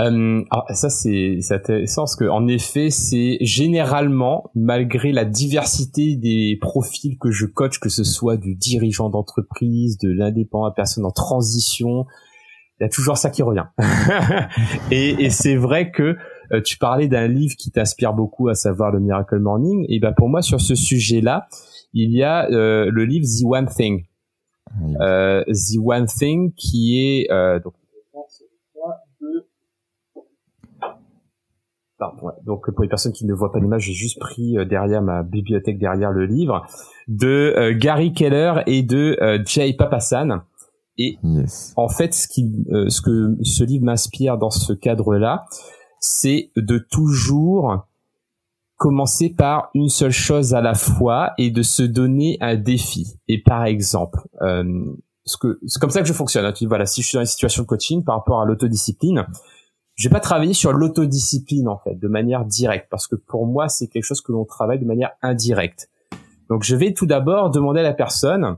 [0.00, 7.18] Euh, ça c'est intéressant parce que en effet c'est généralement malgré la diversité des profils
[7.18, 12.06] que je coach que ce soit du dirigeant d'entreprise de l'indépendant à personne en transition
[12.78, 13.66] il y a toujours ça qui revient
[14.90, 16.16] et, et c'est vrai que
[16.52, 19.86] euh, tu parlais d'un livre qui t'inspire beaucoup, à savoir le Miracle Morning.
[19.88, 21.48] Et ben pour moi, sur ce sujet-là,
[21.92, 24.04] il y a euh, le livre The One Thing.
[25.00, 27.28] Euh, The One Thing qui est
[27.62, 27.74] donc
[32.44, 35.78] donc pour les personnes qui ne voient pas l'image, j'ai juste pris derrière ma bibliothèque
[35.78, 36.66] derrière le livre
[37.08, 40.42] de Gary Keller et de Jay Papasan.
[40.98, 41.18] Et
[41.76, 42.50] en fait, ce qui,
[42.88, 45.44] ce que ce livre m'inspire dans ce cadre-là,
[46.00, 47.86] c'est de toujours
[48.80, 53.14] commencer par une seule chose à la fois et de se donner un défi.
[53.28, 54.64] Et par exemple, euh,
[55.26, 56.46] ce que c'est comme ça que je fonctionne.
[56.46, 56.52] Hein.
[56.52, 59.26] Tu voilà, si je suis dans une situation de coaching par rapport à l'autodiscipline,
[60.00, 63.68] je vais pas travailler sur l'autodiscipline en fait de manière directe parce que pour moi
[63.68, 65.90] c'est quelque chose que l'on travaille de manière indirecte.
[66.48, 68.56] Donc je vais tout d'abord demander à la personne,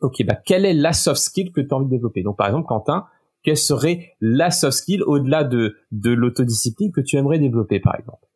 [0.00, 2.22] ok, bah quelle est la soft skill que tu as envie de développer?
[2.22, 3.06] Donc par exemple, Quentin,
[3.42, 8.26] quelle serait la soft skill au-delà de, de l'autodiscipline que tu aimerais développer, par exemple?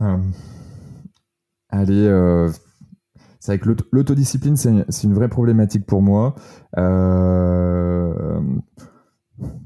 [0.00, 0.16] Euh,
[1.68, 2.50] Allez, euh,
[3.38, 6.34] c'est vrai que l'autodiscipline, c'est une, vraie problématique pour moi.
[6.76, 8.40] Euh,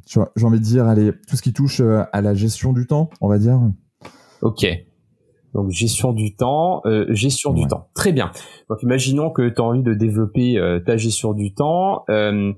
[0.06, 3.10] J'ai envie de dire, allez, tout ce qui touche euh, à la gestion du temps,
[3.20, 3.60] on va dire.
[4.42, 4.66] Ok.
[5.54, 7.88] Donc gestion du temps, euh, gestion du temps.
[7.94, 8.32] Très bien.
[8.68, 12.04] Donc imaginons que tu as envie de développer euh, ta gestion du temps.
[12.10, 12.52] Euh,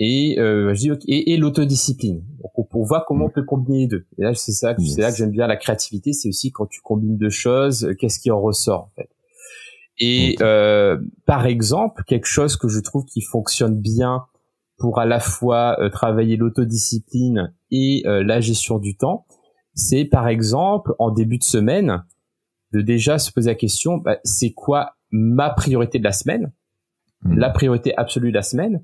[0.00, 2.22] et je dis et, et l'autodiscipline.
[2.40, 4.06] Donc on, voit comment on peut combiner les deux.
[4.16, 6.80] Et là c'est ça, c'est là que j'aime bien la créativité, c'est aussi quand tu
[6.80, 9.08] combines deux choses, qu'est-ce qui en ressort en fait.
[9.98, 10.36] Et
[11.26, 14.22] par exemple, quelque chose que je trouve qui fonctionne bien
[14.78, 19.26] pour à la fois euh, travailler l'autodiscipline et euh, la gestion du temps,
[19.74, 22.04] c'est par exemple en début de semaine
[22.72, 26.52] de déjà se poser la question, bah, c'est quoi ma priorité de la semaine,
[27.22, 27.38] mmh.
[27.38, 28.82] la priorité absolue de la semaine,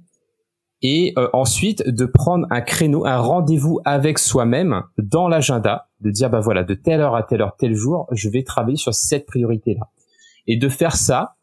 [0.83, 6.29] et euh, ensuite de prendre un créneau, un rendez-vous avec soi-même dans l'agenda, de dire
[6.29, 9.27] bah voilà de telle heure à telle heure tel jour, je vais travailler sur cette
[9.27, 9.91] priorité là,
[10.47, 11.34] et de faire ça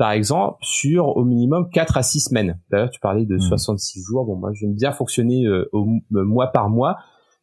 [0.00, 2.58] par exemple sur au minimum 4 à 6 semaines.
[2.70, 4.02] D'ailleurs tu parlais de 66 mmh.
[4.02, 6.96] jours, bon moi j'aime bien fonctionner euh, au, euh, mois par mois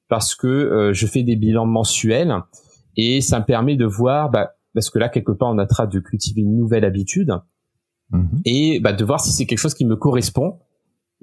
[0.10, 2.34] parce que je fais des bilans mensuels
[2.96, 5.86] et ça me permet de voir bah, parce que là quelque part on a train
[5.86, 7.32] de cultiver une nouvelle habitude
[8.10, 8.26] mmh.
[8.46, 10.58] et bah, de voir si c'est quelque chose qui me correspond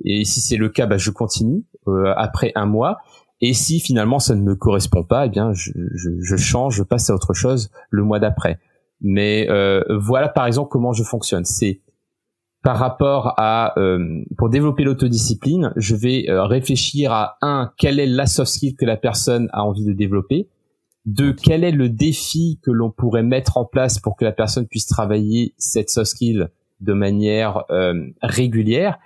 [0.02, 2.98] et si c'est le cas, bah, je continue euh, après un mois.
[3.40, 6.82] Et si finalement ça ne me correspond pas, eh bien je, je, je change, je
[6.82, 8.58] passe à autre chose le mois d'après.
[9.00, 11.44] Mais euh, voilà par exemple comment je fonctionne.
[11.44, 11.80] C'est
[12.64, 18.06] par rapport à euh, pour développer l'autodiscipline, je vais euh, réfléchir à un quelle est
[18.06, 20.48] la soft skill que la personne a envie de développer.
[21.04, 24.66] Deux, quel est le défi que l'on pourrait mettre en place pour que la personne
[24.66, 26.48] puisse travailler cette soft skill
[26.80, 28.98] de manière euh, régulière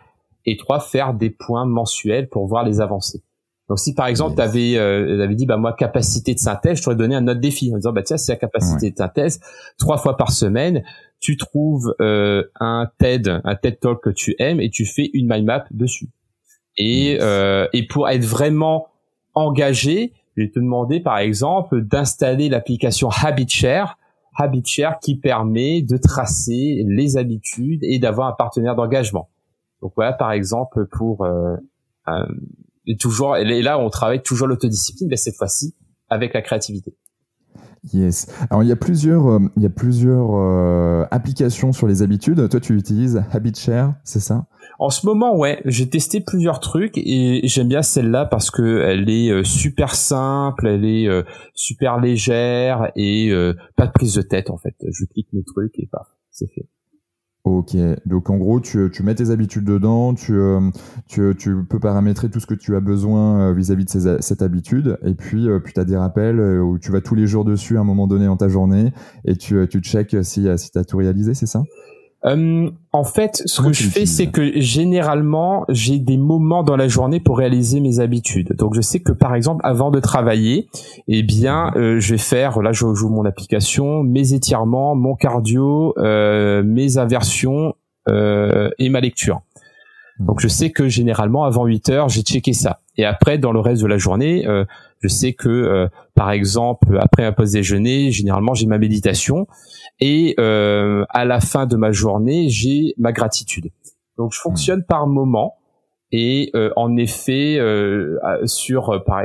[0.47, 3.25] et trois faire des points mensuels pour voir les avancées.
[3.69, 6.85] Donc si par exemple tu avais, euh, avais dit bah moi capacité de synthèse, je
[6.85, 9.41] t'aurais donné un autre défi en disant bah tiens c'est la capacité de synthèse
[9.79, 10.83] trois fois par semaine,
[11.21, 15.29] tu trouves euh, un TED, un TED Talk que tu aimes et tu fais une
[15.29, 16.09] mind map dessus.
[16.79, 18.89] Et euh, et pour être vraiment
[19.35, 23.99] engagé, je vais te demander par exemple d'installer l'application HabitShare
[24.39, 29.29] HabitShare qui permet de tracer les habitudes et d'avoir un partenaire d'engagement.
[29.83, 31.57] Donc voilà, par exemple, pour euh,
[32.89, 35.77] et toujours, et là on travaille toujours l'autodiscipline, mais cette fois-ci
[36.09, 36.97] avec la créativité.
[37.93, 38.27] Yes.
[38.51, 42.49] Alors il y a plusieurs, euh, il y a plusieurs euh, applications sur les habitudes.
[42.49, 44.47] Toi, tu utilises HabitShare, c'est ça?
[44.79, 49.09] En ce moment, ouais, j'ai testé plusieurs trucs et j'aime bien celle-là parce que elle
[49.09, 51.09] est euh, super simple, elle est
[51.55, 53.31] super légère et
[53.77, 54.75] pas de prise de tête en fait.
[54.89, 56.69] Je clique mes trucs et paf, c'est fait.
[57.45, 60.61] Ok, donc en gros, tu, tu mets tes habitudes dedans, tu, euh,
[61.07, 64.43] tu, tu, peux paramétrer tout ce que tu as besoin euh, vis-à-vis de ces, cette
[64.43, 67.45] habitude, et puis, euh, puis tu as des rappels où tu vas tous les jours
[67.45, 68.93] dessus à un moment donné dans ta journée,
[69.25, 71.63] et tu, tu check si, si tu as tout réalisé, c'est ça?
[72.25, 76.89] Euh, en fait, ce que je fais, c'est que généralement, j'ai des moments dans la
[76.89, 78.55] journée pour réaliser mes habitudes.
[78.57, 80.69] Donc, je sais que par exemple, avant de travailler,
[81.07, 85.95] eh bien, euh, je vais faire, là, je joue mon application, mes étirements, mon cardio,
[85.99, 87.75] euh, mes inversions
[88.09, 89.43] euh, et ma lecture.
[90.21, 92.81] Donc, je sais que généralement, avant 8 heures, j'ai checké ça.
[92.97, 94.65] Et après, dans le reste de la journée, euh,
[95.01, 99.47] je sais que, par exemple, après un pause déjeuner, généralement, j'ai ma méditation
[100.01, 103.71] et euh, à la fin de ma journée, j'ai ma gratitude.
[104.17, 105.57] Donc je fonctionne par moment
[106.11, 109.23] et euh, en effet euh, sur euh, par,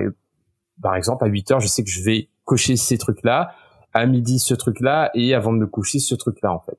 [0.82, 3.56] par exemple à 8 heures, je sais que je vais cocher ces trucs-là,
[3.94, 6.78] à midi ce truc-là et avant de me coucher ce truc-là en fait.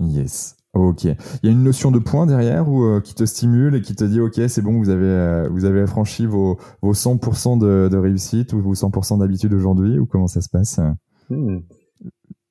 [0.00, 0.56] Yes.
[0.74, 1.04] Ok.
[1.04, 3.94] Il y a une notion de point derrière ou euh, qui te stimule et qui
[3.94, 7.96] te dit ok c'est bon vous avez vous avez franchi vos vos 100% de, de
[7.98, 10.80] réussite ou vos 100% d'habitude aujourd'hui ou comment ça se passe?
[11.28, 11.58] Hmm.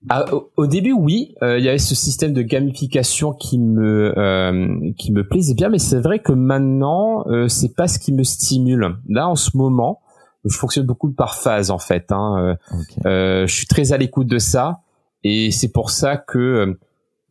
[0.10, 0.26] Ah,
[0.58, 5.12] au, début, oui, euh, il y avait ce système de gamification qui me euh, qui
[5.12, 8.98] me plaisait bien, mais c'est vrai que maintenant, euh, c'est pas ce qui me stimule.
[9.08, 10.02] Là, en ce moment,
[10.44, 12.12] je fonctionne beaucoup par phase en fait.
[12.12, 12.58] Hein.
[13.06, 14.80] Euh, je suis très à l'écoute de ça,
[15.24, 16.80] et c'est pour ça que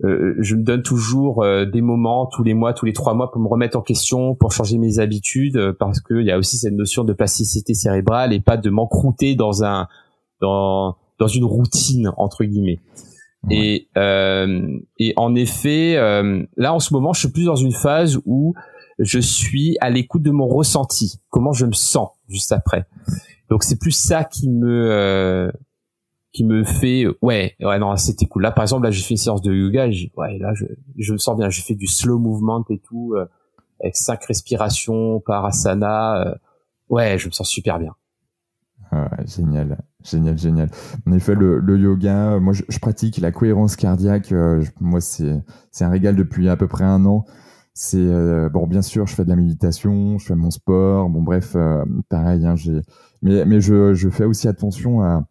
[0.02, 3.48] je me donne toujours des moments tous les mois, tous les trois mois pour me
[3.48, 7.12] remettre en question, pour changer mes habitudes, parce qu'il y a aussi cette notion de
[7.12, 9.88] plasticité cérébrale et pas de m'encrouter dans un
[10.40, 12.80] dans dans une routine entre guillemets.
[13.48, 17.72] Et euh, et en effet, euh, là en ce moment, je suis plus dans une
[17.72, 18.54] phase où
[18.98, 22.84] je suis à l'écoute de mon ressenti, comment je me sens juste après.
[23.48, 25.50] Donc c'est plus ça qui me euh,
[26.32, 29.18] qui me fait ouais ouais non c'était cool là par exemple là j'ai fait une
[29.18, 30.64] séance de yoga ouais là je,
[30.96, 33.26] je me sens bien j'ai fait du slow movement et tout euh,
[33.80, 36.34] avec cinq respirations par asana euh,
[36.88, 37.94] ouais je me sens super bien
[39.24, 40.68] génial, génial, génial.
[41.06, 44.32] En effet, le, le yoga, moi, je, je, pratique la cohérence cardiaque.
[44.32, 47.24] Euh, moi, c'est c'est un régal depuis à peu près un an.
[47.72, 51.08] C'est euh, bon, bien sûr, je fais de la méditation, je fais mon sport.
[51.08, 51.56] Bon, bref,
[52.08, 52.44] pareil.
[52.44, 52.80] Hein, j'ai
[53.22, 55.24] mais mais je je fais aussi attention à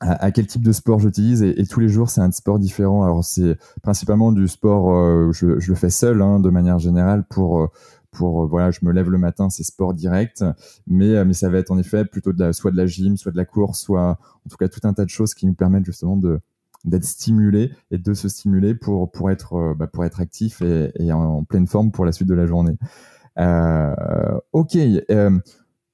[0.00, 3.02] à, quel type de sport j'utilise et, tous les jours c'est un sport différent.
[3.02, 7.70] Alors c'est principalement du sport, je, je, le fais seul hein, de manière générale pour
[8.16, 10.44] pour euh, voilà, je me lève le matin, c'est sport direct,
[10.86, 13.16] mais euh, mais ça va être en effet plutôt de la, soit de la gym,
[13.16, 15.54] soit de la course, soit en tout cas tout un tas de choses qui nous
[15.54, 16.40] permettent justement de
[16.84, 21.12] d'être stimulé et de se stimuler pour pour être euh, bah, pour être actif et,
[21.12, 22.76] en, pleine forme pour la suite de la journée.
[23.38, 23.94] Euh,
[24.52, 24.76] ok.
[25.10, 25.38] Euh,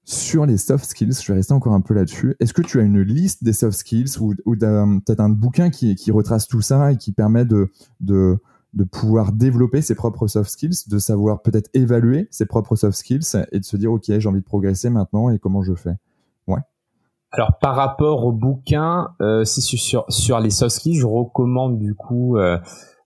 [0.04, 2.36] sur les soft skills, je vais rester encore un peu là-dessus.
[2.40, 5.94] Est-ce que tu as une liste des soft skills ou, ou peut-être un bouquin qui,
[5.94, 8.38] qui retrace tout ça et qui permet de, de,
[8.74, 13.46] de pouvoir développer ses propres soft skills, de savoir peut-être évaluer ses propres soft skills
[13.52, 15.94] et de se dire ok j'ai envie de progresser maintenant et comment je fais?
[16.48, 16.60] Ouais.
[17.30, 21.94] Alors par rapport au bouquin, euh, si sur sur les soft skills, je recommande du
[21.94, 22.58] coup euh,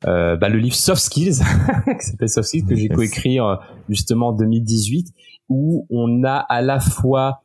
[0.05, 1.39] euh, bah, le livre Soft Skills
[2.01, 3.57] qui s'appelle Soft Skills que j'ai coécrit euh,
[3.89, 5.09] justement en 2018
[5.49, 7.41] où on a à la fois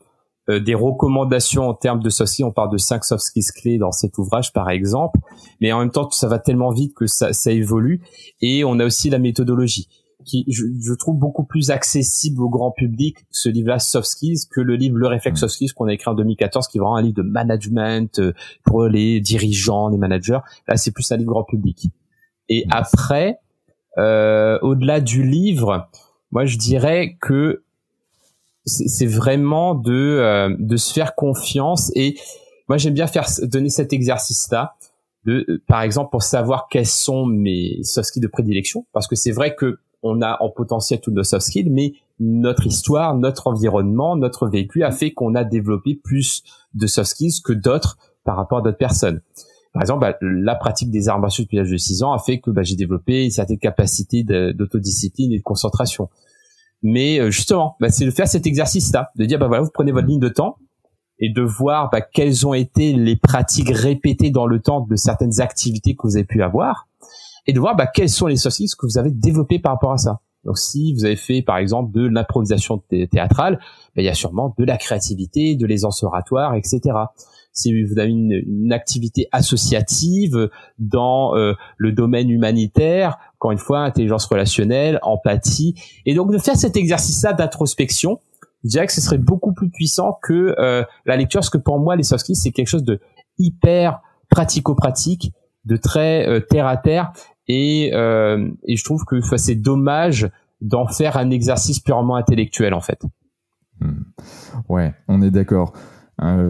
[0.49, 2.43] euh, des recommandations en termes de ceci.
[2.43, 5.19] On parle de cinq soft skills clés dans cet ouvrage, par exemple.
[5.61, 8.01] Mais en même temps, ça va tellement vite que ça, ça évolue.
[8.41, 9.87] Et on a aussi la méthodologie
[10.25, 14.61] qui, je, je, trouve, beaucoup plus accessible au grand public, ce livre-là, Soft Skills, que
[14.61, 17.01] le livre Le Réflexe Soft Skills qu'on a écrit en 2014, qui est vraiment un
[17.01, 18.33] livre de management euh,
[18.63, 20.39] pour les dirigeants, les managers.
[20.67, 21.87] Là, c'est plus un livre grand public.
[22.51, 23.39] Et après,
[23.97, 25.89] euh, au-delà du livre,
[26.31, 27.63] moi, je dirais que
[28.65, 31.91] c'est vraiment de euh, de se faire confiance.
[31.95, 32.15] Et
[32.67, 34.75] moi j'aime bien faire donner cet exercice là
[35.25, 38.85] de par exemple pour savoir quels sont mes soft skills de prédilection.
[38.93, 42.67] Parce que c'est vrai que on a en potentiel tous nos soft skills mais notre
[42.67, 46.43] histoire notre environnement notre vécu a fait qu'on a développé plus
[46.73, 49.21] de soft skills que d'autres par rapport à d'autres personnes
[49.73, 52.39] par exemple, bah, la pratique des arts martiaux depuis l'âge de 6 ans a fait
[52.39, 56.09] que bah, j'ai développé une certaine capacité d'autodiscipline et de concentration.
[56.83, 59.91] Mais euh, justement, bah, c'est de faire cet exercice-là, de dire bah voilà, vous prenez
[59.91, 60.57] votre ligne de temps
[61.19, 65.39] et de voir bah, quelles ont été les pratiques répétées dans le temps de certaines
[65.39, 66.87] activités que vous avez pu avoir,
[67.47, 69.97] et de voir bah, quels sont les soft que vous avez développés par rapport à
[69.97, 70.19] ça.
[70.43, 72.79] Donc si vous avez fait par exemple de l'improvisation
[73.11, 73.59] théâtrale,
[73.95, 76.91] bah, il y a sûrement de la créativité, de l'aisance oratoire, etc
[77.53, 80.49] si vous avez une, une activité associative
[80.79, 85.75] dans euh, le domaine humanitaire, encore une fois, intelligence relationnelle, empathie,
[86.05, 88.19] et donc de faire cet exercice-là d'introspection,
[88.63, 91.79] je dirais que ce serait beaucoup plus puissant que euh, la lecture, parce que pour
[91.79, 92.99] moi, les soft skills, c'est quelque chose de
[93.37, 95.33] hyper pratico-pratique,
[95.65, 97.11] de très euh, terre à terre,
[97.47, 100.29] et, et je trouve que c'est dommage
[100.61, 103.01] d'en faire un exercice purement intellectuel, en fait.
[103.81, 104.03] Hmm.
[104.69, 105.73] Ouais, on est d'accord.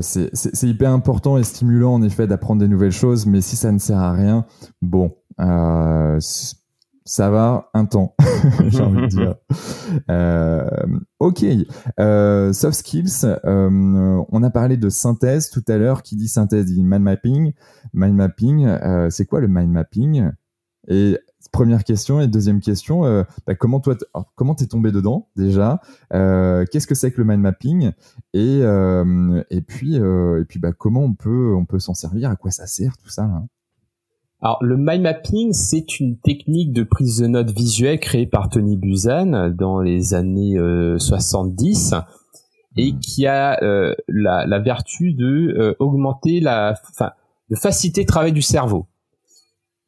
[0.02, 3.80] C'est hyper important et stimulant en effet d'apprendre des nouvelles choses, mais si ça ne
[3.80, 4.46] sert à rien,
[4.82, 5.16] bon,
[7.04, 8.16] ça va un temps,
[8.68, 9.36] j'ai envie de dire.
[10.10, 10.70] Euh,
[11.20, 11.44] ok,
[12.00, 13.26] euh, soft skills.
[13.46, 16.04] Euh, on a parlé de synthèse tout à l'heure.
[16.04, 17.54] Qui dit synthèse dit mind mapping.
[17.94, 20.30] Mind mapping, euh, c'est quoi le mind mapping?
[21.52, 23.96] Première question et deuxième question, euh, bah, comment toi,
[24.36, 25.80] comment t'es tombé dedans déjà
[26.12, 27.92] Qu'est-ce que c'est que le mind mapping
[28.34, 32.52] Et et puis et puis bah comment on peut on peut s'en servir À quoi
[32.52, 33.30] ça sert tout ça
[34.44, 38.76] alors, le mind mapping, c'est une technique de prise de notes visuelle créée par Tony
[38.76, 40.58] Buzan dans les années
[40.98, 42.00] 70 euh,
[42.76, 43.00] et hmm.
[43.00, 47.12] qui a euh, la, la, vertu de euh, augmenter la, enfin,
[47.52, 48.88] de faciliter le travail du cerveau.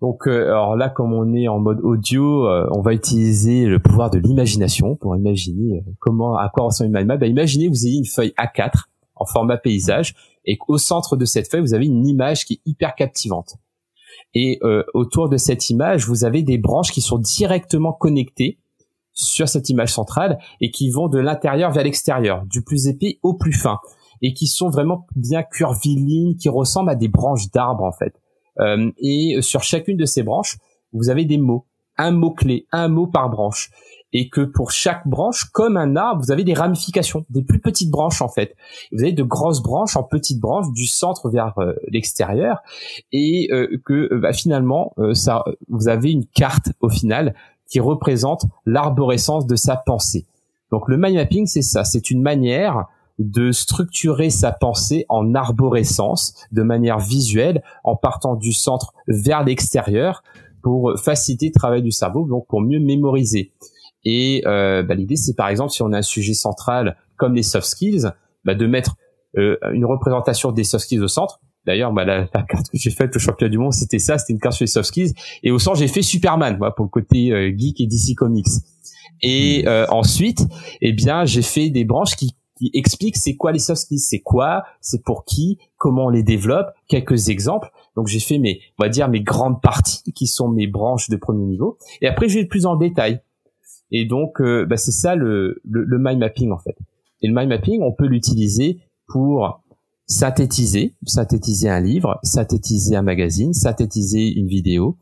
[0.04, 4.20] Donc, alors là, comme on est en mode audio, on va utiliser le pouvoir de
[4.20, 7.20] l'imagination pour imaginer comment, à quoi ressemble une mind.
[7.20, 8.84] Bah, imaginez vous ayez une feuille A4
[9.16, 10.14] en format paysage
[10.46, 13.56] et qu'au centre de cette feuille, vous avez une image qui est hyper captivante.
[14.34, 18.60] Et euh, autour de cette image, vous avez des branches qui sont directement connectées
[19.14, 23.36] sur cette image centrale et qui vont de l'intérieur vers l'extérieur, du plus épais au
[23.36, 23.80] plus fin,
[24.22, 28.20] et qui sont vraiment bien curvilignes, qui ressemblent à des branches d'arbres en fait.
[28.60, 30.58] Euh, et sur chacune de ces branches,
[30.92, 31.66] vous avez des mots,
[31.98, 33.72] un mot clé, un mot par branche
[34.14, 37.90] et que pour chaque branche, comme un arbre, vous avez des ramifications, des plus petites
[37.90, 38.56] branches en fait.
[38.92, 42.60] Vous avez de grosses branches en petites branches du centre vers euh, l'extérieur,
[43.12, 47.34] et euh, que euh, bah, finalement, ça, vous avez une carte au final
[47.68, 50.26] qui représente l'arborescence de sa pensée.
[50.72, 52.86] Donc le mind mapping, c'est ça, c'est une manière
[53.20, 60.24] de structurer sa pensée en arborescence de manière visuelle en partant du centre vers l'extérieur
[60.62, 63.52] pour faciliter le travail du cerveau, donc pour mieux mémoriser.
[64.06, 67.44] Et euh, bah, l'idée, c'est par exemple, si on a un sujet central comme les
[67.44, 68.12] soft skills,
[68.44, 68.96] bah, de mettre
[69.38, 71.40] euh, une représentation des soft skills au centre.
[71.66, 74.40] D'ailleurs, bah, la, carte que j'ai faite au championnat du monde, c'était ça, c'était une
[74.40, 75.14] carte sur les soft skills.
[75.44, 78.46] Et au centre, j'ai fait Superman, voilà, pour le côté euh, geek et DC Comics.
[79.22, 80.46] Et euh, ensuite,
[80.82, 84.22] eh bien, j'ai fait des branches qui, qui expliquent c'est quoi les soft skills, c'est
[84.22, 87.72] quoi, c'est pour qui, comment on les développe, quelques exemples.
[87.96, 91.16] Donc j'ai fait mes, on va dire mes grandes parties qui sont mes branches de
[91.16, 91.78] premier niveau.
[92.02, 93.22] Et après, je vais plus en détail.
[93.92, 96.76] Et donc, euh, bah, c'est ça le, le, mind mapping en fait.
[97.22, 99.62] Et le mind mapping, on peut l'utiliser pour
[100.08, 104.98] synthétiser, synthétiser un livre, synthétiser un magazine, synthétiser une vidéo.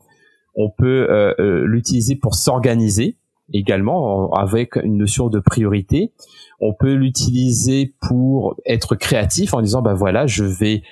[0.54, 3.16] On peut euh, euh, l'utiliser pour s'organiser
[3.52, 6.12] également avec une notion de priorité.
[6.62, 10.82] On peut l'utiliser pour être créatif en disant bah voilà, je vais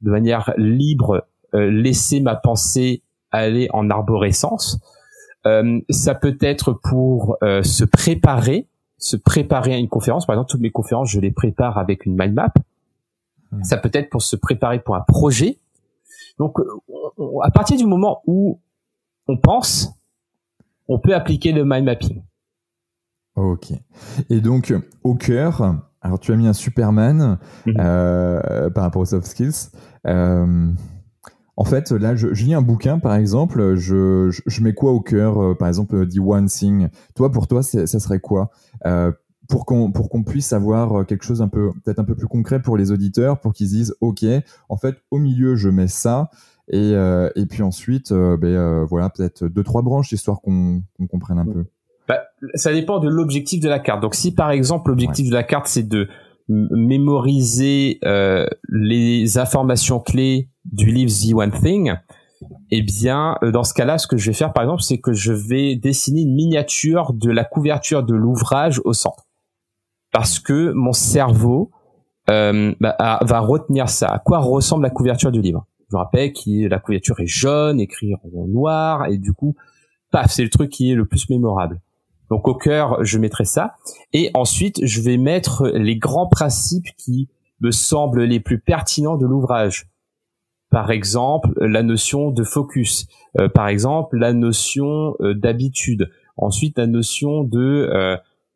[0.00, 4.78] de manière libre laisser ma pensée aller en arborescence.
[5.46, 10.26] Euh, ça peut être pour euh, se préparer, se préparer à une conférence.
[10.26, 12.52] Par exemple, toutes mes conférences, je les prépare avec une mind map.
[13.52, 13.62] Hmm.
[13.62, 15.58] Ça peut être pour se préparer pour un projet.
[16.38, 16.64] Donc, euh,
[17.42, 18.60] à partir du moment où
[19.26, 19.90] on pense,
[20.88, 22.22] on peut appliquer le mind mapping.
[23.38, 23.72] Ok.
[24.30, 24.74] Et donc,
[25.04, 27.74] au cœur, alors tu as mis un Superman mhm.
[28.74, 29.70] par rapport aux soft skills.
[31.58, 35.42] En fait, là, je, lis un bouquin, par exemple, je, je, mets quoi au cœur
[35.42, 36.86] euh, Par exemple, euh, The One Thing.
[37.16, 38.52] Toi, pour toi, ça serait quoi?
[38.86, 39.10] Euh,
[39.48, 42.62] pour qu'on pour qu'on puisse avoir quelque chose un peu peut-être un peu plus concret
[42.62, 44.24] pour les auditeurs, pour qu'ils disent OK,
[44.68, 46.30] en fait, au milieu, je mets ça.
[46.68, 51.64] Et, et puis ensuite, ben, voilà, peut-être deux trois branches histoire qu'on comprenne un peu.
[52.08, 52.22] Bah,
[52.54, 54.00] ça dépend de l'objectif de la carte.
[54.00, 56.08] Donc, si par exemple l'objectif de la carte c'est de
[56.48, 61.94] mémoriser euh, les informations clés du livre The One Thing,
[62.70, 65.12] eh bien, euh, dans ce cas-là, ce que je vais faire, par exemple, c'est que
[65.12, 69.26] je vais dessiner une miniature de la couverture de l'ouvrage au centre,
[70.12, 71.70] parce que mon cerveau
[72.30, 74.08] euh, bah, va retenir ça.
[74.08, 75.66] À quoi ressemble la couverture du livre?
[75.80, 79.54] Je vous rappelle que la couverture est jaune, écrit en noir, et du coup,
[80.10, 81.80] paf, c'est le truc qui est le plus mémorable.
[82.30, 83.74] Donc au cœur, je mettrai ça.
[84.12, 87.28] Et ensuite, je vais mettre les grands principes qui
[87.60, 89.88] me semblent les plus pertinents de l'ouvrage.
[90.70, 93.06] Par exemple, la notion de focus.
[93.40, 96.10] Euh, par exemple, la notion euh, d'habitude.
[96.36, 97.88] Ensuite, la notion de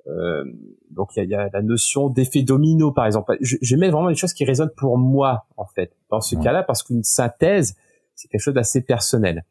[0.07, 0.45] euh,
[0.91, 3.37] donc il y a, la notion d'effet domino, par exemple.
[3.41, 6.63] Je, je mets vraiment des choses qui résonnent pour moi, en fait, dans ce cas-là,
[6.63, 7.77] parce qu'une synthèse,
[8.15, 9.45] c'est quelque chose d'assez personnel.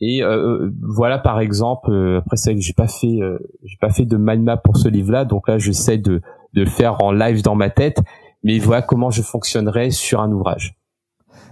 [0.00, 3.18] Et euh, euh, voilà par exemple, euh, après c'est que j'ai pas fait,
[3.64, 6.22] j'ai pas fait de mind map pour ce livre-là, donc là j'essaie de,
[6.54, 7.98] de le faire en live dans ma tête,
[8.42, 10.80] mais voilà comment je fonctionnerais sur un ouvrage.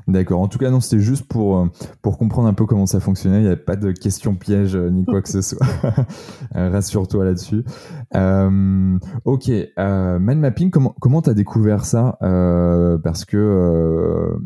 [0.08, 0.40] D'accord.
[0.40, 1.66] En tout cas, non, c'était juste pour, euh,
[2.00, 3.36] pour comprendre un peu comment ça fonctionnait.
[3.36, 5.66] Il n'y avait pas de questions pièges euh, ni quoi que ce soit.
[6.56, 7.62] Euh, rassure-toi là-dessus.
[8.14, 9.50] Euh, ok.
[9.50, 12.16] Euh, mind mapping, comment comment t'as découvert ça?
[13.02, 14.38] Parce que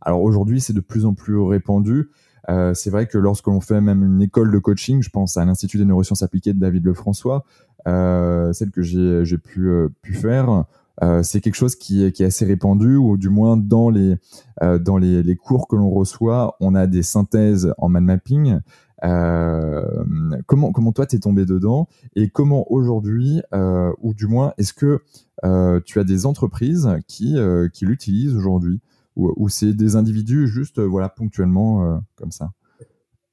[0.00, 2.08] alors aujourd'hui, c'est de plus en plus répandu.
[2.48, 5.78] C'est vrai que lorsque l'on fait même une école de coaching, je pense à l'Institut
[5.78, 7.44] des neurosciences appliquées de David Lefrançois,
[7.86, 9.70] celle que j'ai pu
[10.02, 10.64] pu faire.
[11.02, 14.16] Euh, c'est quelque chose qui est, qui est, assez répandu, ou du moins dans les,
[14.62, 18.60] euh, dans les, les, cours que l'on reçoit, on a des synthèses en mind mapping.
[19.04, 20.04] Euh,
[20.46, 25.00] comment, comment toi t'es tombé dedans et comment aujourd'hui, euh, ou du moins, est-ce que
[25.44, 27.36] euh, tu as des entreprises qui,
[27.72, 28.80] qui l'utilisent aujourd'hui,
[29.16, 32.50] ou, ou c'est des individus juste voilà ponctuellement comme ça.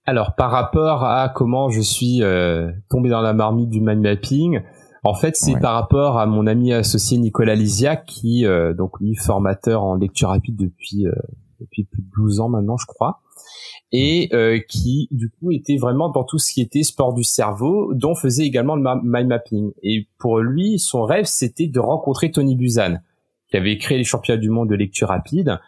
[0.05, 2.21] Alors par rapport à comment je suis
[2.89, 4.61] tombé dans la marmite du mind mapping,
[5.03, 9.15] en fait, c'est par rapport à mon ami associé Nicolas Lisiac, qui euh, donc lui
[9.15, 11.13] formateur en lecture rapide depuis euh,
[11.61, 13.21] depuis plus de 12 ans maintenant, je crois,
[13.91, 17.93] et euh, qui du coup était vraiment dans tout ce qui était sport du cerveau,
[17.93, 19.71] dont faisait également le mind mapping.
[19.83, 23.01] Et pour lui, son rêve, c'était de rencontrer Tony Buzan,
[23.49, 25.59] qui avait créé les championnats du monde de lecture rapide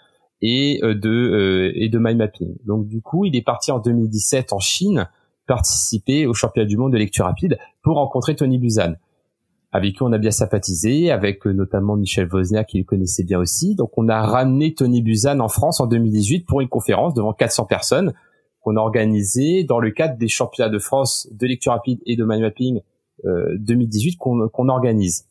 [0.42, 2.56] et de et de mind mapping.
[2.66, 5.08] Donc du coup, il est parti en 2017 en Chine
[5.48, 8.96] participer au championnat du monde de lecture rapide pour rencontrer Tony Buzan
[9.72, 13.40] avec qui on a bien sympathisé, avec euh, notamment Michel Wozniak qui le connaissait bien
[13.40, 13.76] aussi.
[13.76, 17.66] Donc on a ramené Tony Buzan en France en 2018 pour une conférence devant 400
[17.66, 18.14] personnes
[18.62, 22.24] qu'on a organisée dans le cadre des championnats de France de lecture rapide et de
[22.24, 22.82] mind mapping
[23.26, 25.26] euh, 2018 qu'on organise.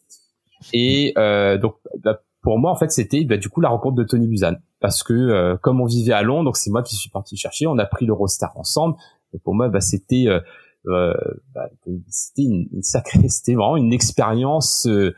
[0.73, 4.05] Et euh, donc bah, pour moi en fait c'était bah, du coup la rencontre de
[4.05, 7.11] Tony Buzan parce que euh, comme on vivait à Londres, donc c'est moi qui suis
[7.11, 8.97] parti chercher, on a pris l'Eurostar ensemble.
[9.33, 10.41] Et pour moi bah, c'était euh,
[10.87, 11.13] euh,
[11.55, 11.69] bah,
[12.09, 15.15] c'était une, sacrée, c'était vraiment une expérience euh,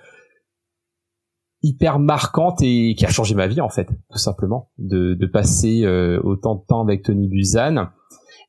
[1.63, 5.85] hyper marquante et qui a changé ma vie en fait, tout simplement, de, de passer
[5.85, 7.91] euh, autant de temps avec Tony Buzan.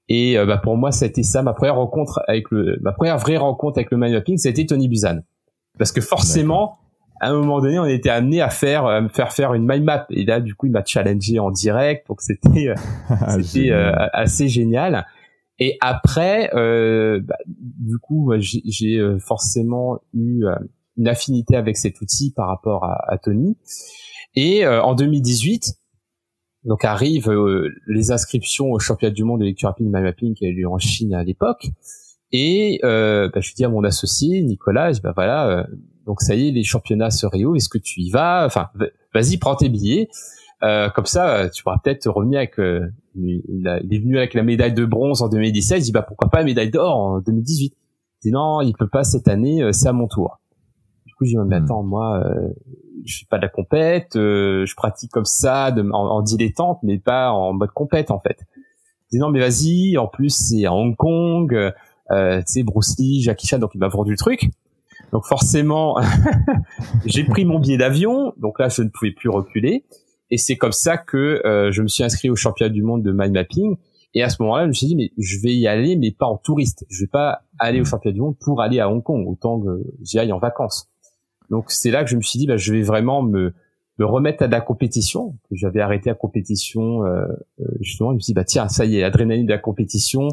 [0.10, 3.18] Et bah, pour moi, ça a été ça ma première rencontre avec le, ma première
[3.18, 5.24] vraie rencontre avec le mind mapping, c'était Tony Buzan,
[5.78, 6.78] parce que forcément.
[7.24, 9.84] À un moment donné, on était amené à faire, à me faire faire une mind
[9.84, 10.06] map.
[10.10, 12.74] Et là, du coup, il m'a challengé en direct, donc c'était,
[13.30, 13.72] c'était
[14.14, 15.06] assez génial.
[15.60, 20.56] Et après, euh, bah, du coup, j'ai euh, forcément eu euh,
[20.98, 23.58] une affinité avec cet outil par rapport à, à Tony.
[24.36, 25.74] Et euh, en 2018,
[26.66, 27.30] donc arrivent
[27.88, 30.68] les inscriptions au championnat du monde de lecture rapide mind mapping qui a eu lieu
[30.68, 31.68] en Chine à l'époque.
[32.32, 35.68] Et bah, je dis à mon associé Nicolas, bah voilà,
[36.06, 37.56] donc ça y est, les championnats se réouvrent.
[37.56, 38.46] Est-ce que tu y vas?
[38.46, 38.70] Enfin,
[39.14, 40.10] vas-y, prends tes billets.
[40.64, 42.60] Euh, comme ça, tu pourras peut-être revenir avec.
[42.60, 45.80] Euh, il, est venu avec la médaille de bronze en 2017.
[45.80, 47.74] Il dit bah pourquoi pas la médaille d'or en 2018.
[47.76, 49.62] Il dit non, il peut pas cette année.
[49.62, 50.40] Euh, c'est à mon tour.
[51.06, 51.64] Du coup, je dis mais hmm.
[51.64, 52.24] attends, moi,
[53.06, 54.12] je fais pas de la compète.
[54.16, 58.38] je pratique comme ça, de, en, dilettante, mais pas en mode compète en fait.
[59.12, 59.98] Il dit non mais vas-y.
[59.98, 61.74] En plus, c'est à Hong Kong.
[62.10, 64.50] tu sais, Bruce Lee, Jackie Chan, donc il m'a vendu le truc.
[65.14, 65.98] Donc forcément,
[67.06, 68.34] j'ai pris mon billet d'avion.
[68.38, 69.86] Donc là, je ne pouvais plus reculer.
[70.32, 73.12] Et c'est comme ça que euh, je me suis inscrit au championnat du monde de
[73.12, 73.78] mind mapping.
[74.16, 76.26] Et à ce moment-là, je me suis dit, mais je vais y aller, mais pas
[76.26, 76.86] en touriste.
[76.90, 79.84] Je vais pas aller au championnat du monde pour aller à Hong Kong, autant que
[80.02, 80.90] j'y aille en vacances.
[81.50, 83.54] Donc c'est là que je me suis dit, bah, je vais vraiment me,
[84.00, 85.36] me remettre à de la compétition.
[85.52, 87.26] J'avais arrêté la compétition, euh,
[87.60, 88.10] euh, justement.
[88.12, 90.30] Je me suis dit, bah tiens, ça y est, l'adrénaline de la compétition.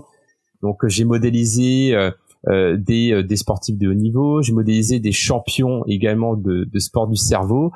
[0.62, 2.10] Donc j'ai modélisé euh,
[2.48, 7.16] des, des sportifs de haut niveau, j'ai modélisé des champions également de, de sport du
[7.16, 7.72] cerveau.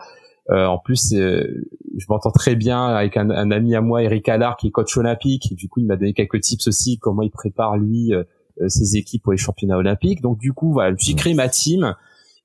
[0.51, 1.43] Euh, en plus, euh,
[1.97, 4.97] je m'entends très bien avec un, un, ami à moi, Eric Allard, qui est coach
[4.97, 5.51] olympique.
[5.51, 8.25] Et du coup, il m'a donné quelques tips aussi, comment il prépare lui euh,
[8.69, 10.21] ses équipes pour les championnats olympiques.
[10.21, 11.95] Donc du coup, voilà, j'ai créé ma team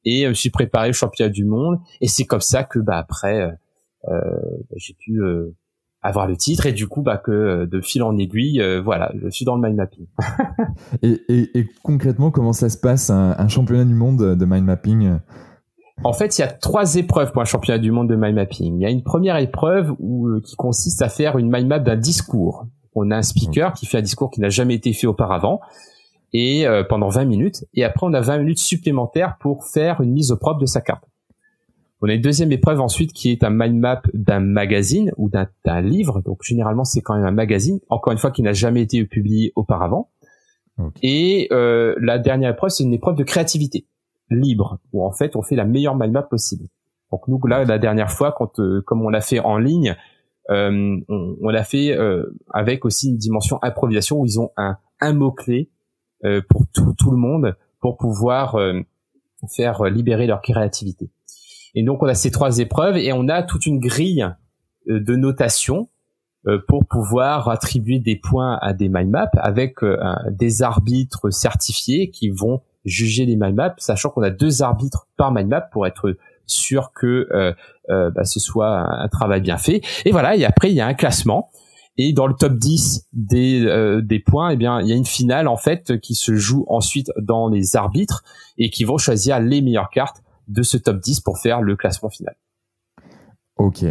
[0.05, 1.79] et je me suis préparé au championnat du monde.
[2.01, 3.47] Et c'est comme ça que bah après,
[4.75, 5.21] j'ai pu
[6.01, 9.43] avoir le titre et du coup bah que de fil en aiguille voilà je suis
[9.43, 10.05] dans le mind mapping
[11.01, 14.63] et, et, et, concrètement comment ça se passe un, un championnat du monde de mind
[14.63, 15.19] mapping?
[16.03, 18.79] En fait, il y a trois épreuves pour un championnat du monde de mind mapping.
[18.79, 21.79] Il y a une première épreuve où, euh, qui consiste à faire une mind map
[21.79, 22.65] d'un discours.
[22.95, 25.59] On a un speaker qui fait un discours qui n'a jamais été fait auparavant
[26.31, 27.65] et euh, pendant 20 minutes.
[27.73, 30.79] Et après, on a 20 minutes supplémentaires pour faire une mise au propre de sa
[30.79, 31.03] carte.
[32.01, 35.81] On a une deuxième épreuve ensuite qui est un mind map d'un magazine ou d'un
[35.81, 36.21] livre.
[36.21, 37.79] Donc généralement, c'est quand même un magazine.
[37.89, 40.09] Encore une fois, qui n'a jamais été publié auparavant.
[41.03, 43.85] Et euh, la dernière épreuve, c'est une épreuve de créativité
[44.29, 46.67] libre où en fait on fait la meilleure mind map possible.
[47.11, 49.95] Donc nous là la dernière fois quand euh, comme on l'a fait en ligne,
[50.49, 54.77] euh, on, on l'a fait euh, avec aussi une dimension improvisation où ils ont un,
[54.99, 55.69] un mot clé
[56.25, 58.57] euh, pour tout, tout le monde pour pouvoir
[59.55, 61.09] faire libérer leur créativité.
[61.75, 64.27] Et donc on a ces trois épreuves et on a toute une grille
[64.87, 65.89] de notation
[66.67, 69.75] pour pouvoir attribuer des points à des mind maps avec
[70.31, 75.31] des arbitres certifiés qui vont juger les mind maps, sachant qu'on a deux arbitres par
[75.31, 76.15] mind map pour être
[76.47, 77.27] sûr que
[77.87, 79.81] bah, ce soit un, travail bien fait.
[80.05, 81.49] Et voilà, et après il y a un classement.
[81.97, 85.49] Et dans le top 10 des, des points, eh bien, il y a une finale
[85.49, 88.23] en fait qui se joue ensuite dans les arbitres
[88.57, 92.09] et qui vont choisir les meilleures cartes de ce top 10 pour faire le classement
[92.09, 92.35] final.
[93.57, 93.83] Ok.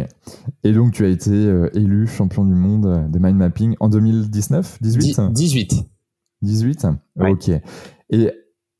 [0.63, 4.77] Et donc, tu as été euh, élu champion du monde de mind mapping en 2019
[4.81, 5.73] 18 18.
[6.41, 6.87] 18
[7.19, 7.51] Ok.
[8.09, 8.31] Et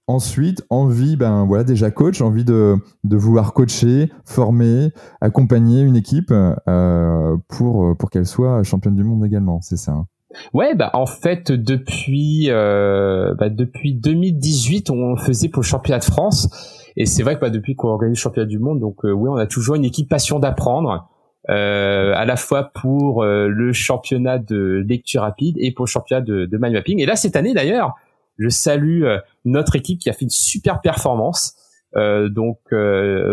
[0.07, 4.89] ensuite, envie, ben voilà, déjà coach, envie de, de vouloir coacher, former,
[5.21, 10.07] accompagner une équipe euh, pour, pour qu'elle soit championne du monde également, c'est ça hein?
[10.53, 16.03] Ouais, bah en fait depuis euh, bah, depuis 2018, on faisait pour le championnat de
[16.03, 19.11] France et c'est vrai que bah, depuis qu'on organise le championnat du monde, donc euh,
[19.11, 21.09] oui, on a toujours une équipe passion d'apprendre,
[21.49, 26.21] euh, à la fois pour euh, le championnat de lecture rapide et pour le championnat
[26.21, 26.99] de, de mind mapping.
[26.99, 27.95] Et là, cette année d'ailleurs,
[28.37, 31.55] je salue euh, notre équipe qui a fait une super performance.
[31.95, 32.59] donc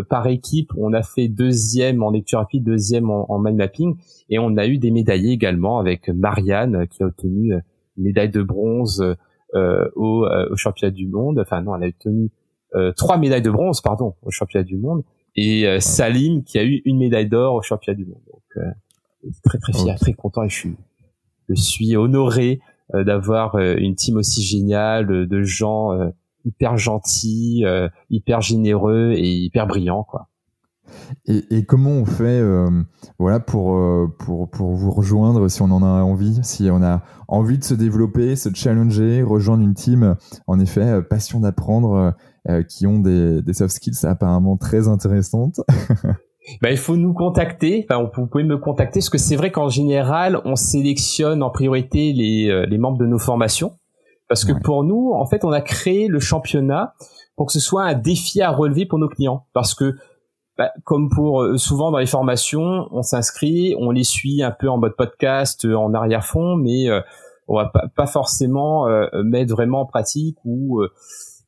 [0.08, 3.96] par équipe, on a fait deuxième en lecture rapide, deuxième en, en mind mapping,
[4.30, 7.62] et on a eu des médaillés également avec Marianne qui a obtenu une
[7.98, 9.04] médaille de bronze
[9.54, 11.38] au, au championnat du monde.
[11.38, 12.45] Enfin non, elle a obtenu euh,
[12.96, 15.02] trois médailles de bronze, pardon, au championnat du monde,
[15.36, 18.22] et euh, Salim qui a eu une médaille d'or au championnat du monde.
[18.32, 20.76] Donc euh, très très fier, très content et je suis
[21.48, 22.60] je suis honoré
[22.92, 25.90] d'avoir une team aussi géniale de gens
[26.44, 27.64] hyper gentils,
[28.10, 30.28] hyper généreux et hyper brillants quoi.
[31.26, 32.40] Et, et, comment on fait
[33.18, 33.76] voilà pour,
[34.18, 37.74] pour, pour vous rejoindre si on en a envie, si on a envie de se
[37.74, 40.16] développer, se challenger, rejoindre une team,
[40.46, 42.14] en effet, passion d'apprendre
[42.48, 45.60] euh, qui ont des, des soft skills apparemment très intéressantes.
[46.62, 47.84] Bah, il faut nous contacter.
[47.88, 52.12] Enfin, vous pouvez me contacter parce que c'est vrai qu'en général, on sélectionne en priorité
[52.12, 53.72] les, euh, les membres de nos formations.
[54.28, 56.94] Parce que pour nous, en fait, on a créé le championnat
[57.36, 59.46] pour que ce soit un défi à relever pour nos clients.
[59.54, 59.96] Parce que,
[60.56, 64.68] bah, comme pour euh, souvent dans les formations, on s'inscrit, on les suit un peu
[64.68, 66.86] en mode podcast, en arrière-fond, mais
[67.48, 68.86] on va pas, pas forcément
[69.24, 70.80] mettre vraiment en pratique ou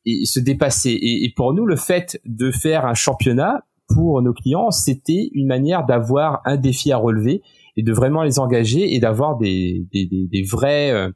[0.05, 0.97] et se dépasser.
[1.01, 5.87] Et, pour nous, le fait de faire un championnat pour nos clients, c'était une manière
[5.87, 7.43] d'avoir un défi à relever
[7.77, 11.11] et de vraiment les engager et d'avoir des, des, des, vrais, euh,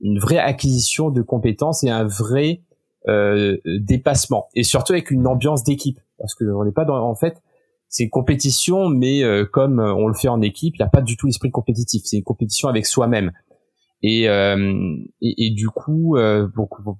[0.00, 2.62] une vraie acquisition de compétences et un vrai
[3.08, 4.48] euh, dépassement.
[4.54, 7.42] Et surtout avec une ambiance d'équipe, parce que on n'est pas dans, en fait,
[7.88, 11.02] c'est une compétition, mais euh, comme on le fait en équipe, il n'y a pas
[11.02, 12.02] du tout l'esprit compétitif.
[12.04, 13.32] C'est une compétition avec soi-même.
[14.02, 16.18] Et, et, et, du coup,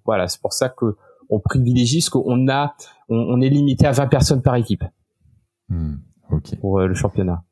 [0.07, 0.97] voilà, c'est pour ça que
[1.31, 2.75] on privilégie ce qu'on a,
[3.09, 4.85] on, est limité à 20 personnes par équipe.
[5.68, 5.95] Hmm,
[6.61, 7.45] pour euh, le championnat.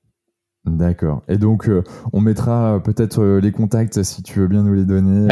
[0.64, 1.22] D'accord.
[1.26, 4.84] Et donc, euh, on mettra peut-être euh, les contacts si tu veux bien nous les
[4.84, 5.26] donner.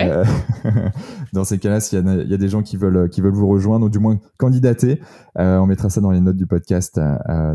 [1.32, 3.88] dans ces cas-là, s'il y, a des gens qui veulent, qui veulent vous rejoindre, ou
[3.88, 5.00] du moins candidater,
[5.36, 7.00] on mettra ça dans les notes du podcast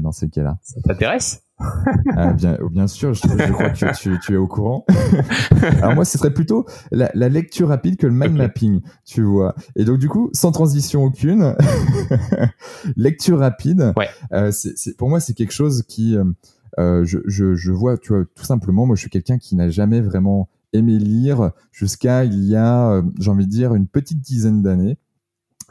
[0.02, 0.58] dans ces cas-là.
[0.62, 1.45] Ça t'intéresse?
[1.58, 4.86] Ah, bien, bien sûr, je, crois que tu, tu, es au courant.
[5.82, 9.56] Alors moi, ce serait plutôt la, la, lecture rapide que le mind mapping, tu vois.
[9.76, 11.56] Et donc du coup, sans transition aucune,
[12.98, 13.94] lecture rapide.
[13.96, 14.10] Ouais.
[14.34, 14.52] Euh,
[14.98, 16.26] pour moi, c'est quelque chose qui, euh,
[16.78, 19.70] euh, je, je, je, vois, tu vois, tout simplement, moi, je suis quelqu'un qui n'a
[19.70, 24.62] jamais vraiment aimé lire jusqu'à il y a, j'ai envie de dire, une petite dizaine
[24.62, 24.98] d'années.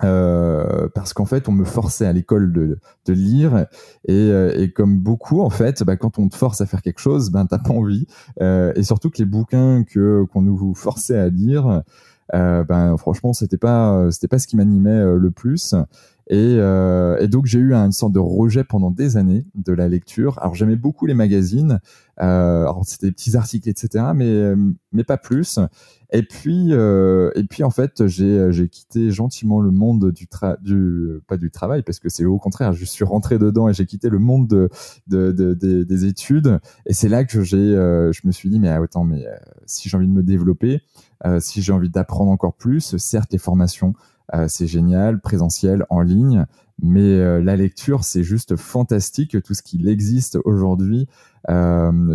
[0.02, 3.68] Euh, parce qu'en fait on me forçait à l'école de, de lire
[4.08, 6.98] et, euh, et, comme beaucoup en fait bah, quand on te force à faire quelque
[6.98, 8.08] chose ben t'as pas envie.
[8.42, 11.82] Euh, et surtout que les bouquins que qu'on nous forçait à lire
[12.34, 15.76] euh, ben franchement c'était pas c'était pas ce qui m'animait euh, le plus
[16.28, 19.88] et, euh, et donc j'ai eu une sorte de rejet pendant des années de la
[19.88, 20.38] lecture.
[20.40, 21.80] Alors j'aimais beaucoup les magazines,
[22.20, 24.54] euh, alors c'était des petits articles etc, mais
[24.92, 25.58] mais pas plus.
[26.12, 30.56] Et puis, euh, et puis en fait, j'ai, j'ai quitté gentiment le monde du, tra
[30.62, 33.84] du pas du travail parce que c'est au contraire, je suis rentré dedans et j'ai
[33.84, 34.70] quitté le monde de,
[35.08, 36.60] de, de, des études.
[36.86, 39.26] Et c'est là que j'ai, je me suis dit mais attends, mais
[39.66, 40.80] si j'ai envie de me développer,
[41.40, 43.92] si j'ai envie d'apprendre encore plus, certes les formations
[44.48, 46.46] c'est génial, présentiel, en ligne,
[46.82, 51.06] mais la lecture c'est juste fantastique tout ce qu'il existe aujourd'hui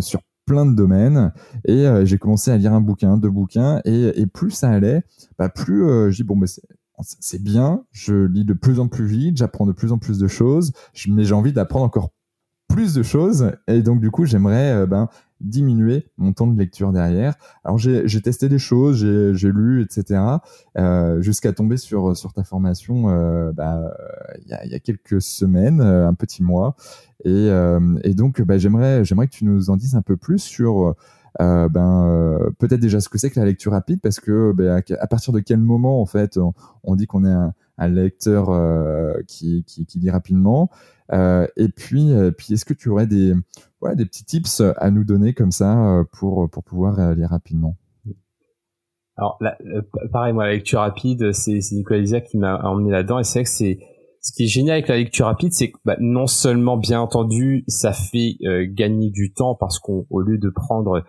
[0.00, 1.32] sur plein de domaines.
[1.64, 5.04] Et euh, j'ai commencé à lire un bouquin, deux bouquins et, et plus ça allait,
[5.38, 6.40] bah plus euh, j'ai bon
[7.20, 10.26] c'est bien, je lis de plus en plus vite, j'apprends de plus en plus de
[10.26, 10.72] choses,
[11.08, 12.10] mais j'ai envie d'apprendre encore
[12.68, 13.52] plus de choses.
[13.68, 15.08] Et donc du coup j'aimerais euh, ben
[15.40, 17.34] diminuer mon temps de lecture derrière.
[17.64, 20.20] Alors j'ai testé des choses, j'ai lu, etc.
[20.78, 23.94] Euh, Jusqu'à tomber sur ta formation euh, bah,
[24.44, 26.76] il y, a, quelques semaines, euh, un petit mois.
[27.24, 27.50] Et,
[28.14, 30.94] donc bah, j'aimerais que tu nous en dises un peu plus sur
[31.38, 35.32] ben peut-être déjà ce que c'est que la lecture rapide, parce que ben, à, partir
[35.32, 36.38] de quel moment en fait
[36.82, 37.32] on, dit qu'on est
[37.78, 38.50] un, lecteur
[39.26, 39.64] qui,
[39.94, 40.70] lit rapidement.
[41.12, 43.34] Et puis, puis est-ce que tu aurais des,
[43.80, 47.76] ouais, des petits tips à nous donner comme ça pour, pour pouvoir lire rapidement?
[49.16, 49.38] Alors,
[50.12, 53.18] pareil, moi, la lecture rapide, c'est Nicolas Lisa qui m'a emmené là-dedans.
[53.18, 53.78] Et c'est vrai que c'est
[54.22, 57.64] ce qui est génial avec la lecture rapide, c'est que bah, non seulement, bien entendu,
[57.68, 61.04] ça fait euh, gagner du temps parce qu'au lieu de prendre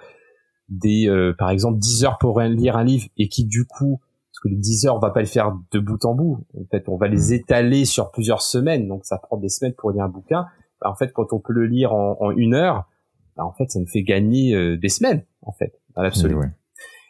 [0.69, 3.99] des, euh, par exemple, 10 heures pour lire un livre et qui du coup,
[4.41, 6.39] que les 10 heures, on va pas le faire de bout en bout.
[6.59, 7.33] En fait, on va les mmh.
[7.33, 10.47] étaler sur plusieurs semaines, donc ça prend des semaines pour lire un bouquin.
[10.81, 12.89] Bah, en fait, quand on peut le lire en, une heure,
[13.37, 16.35] bah, en fait, ça nous fait gagner euh, des semaines, en fait, à l'absolu.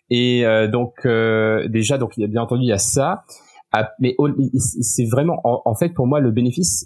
[0.10, 1.08] Et donc
[1.70, 3.24] déjà, donc il y a bien entendu il y a ça.
[3.72, 4.18] Ah, mais
[4.60, 6.86] c'est vraiment, en, fait, pour moi, le bénéfice,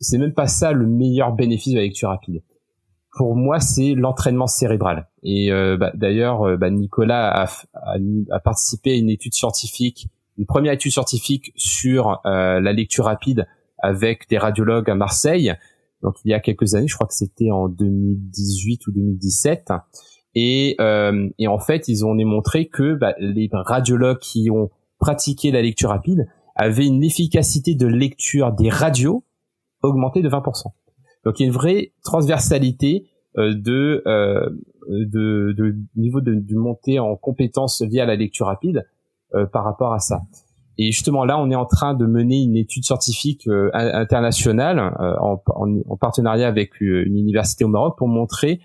[0.00, 2.42] c'est même pas ça le meilleur bénéfice de la lecture rapide.
[3.12, 5.08] Pour moi, c'est l'entraînement cérébral.
[5.22, 7.48] Et euh, bah, d'ailleurs, euh, bah, Nicolas a,
[8.30, 10.08] a, participé à une étude scientifique,
[10.38, 13.46] une première étude scientifique sur euh, la lecture rapide
[13.78, 15.54] avec des radiologues à Marseille.
[16.02, 19.72] Donc, il y a quelques années, je crois que c'était en 2018 ou 2017.
[20.34, 20.78] Et,
[21.38, 24.70] et en fait, ils ont démontré que bah, les radiologues qui ont
[25.02, 29.24] pratiquer la lecture rapide avait une efficacité de lecture des radios
[29.82, 30.68] augmentée de 20%.
[31.24, 33.06] Donc il y a une vraie transversalité
[33.38, 34.50] euh, de, euh,
[34.88, 38.86] de, de, niveau de, de montée en compétences via la lecture rapide
[39.34, 40.22] euh, par rapport à ça.
[40.78, 44.80] Et justement là, on est en train de mener une étude scientifique internationale
[45.20, 48.60] en, en, partenariat avec une université au Maroc pour montrer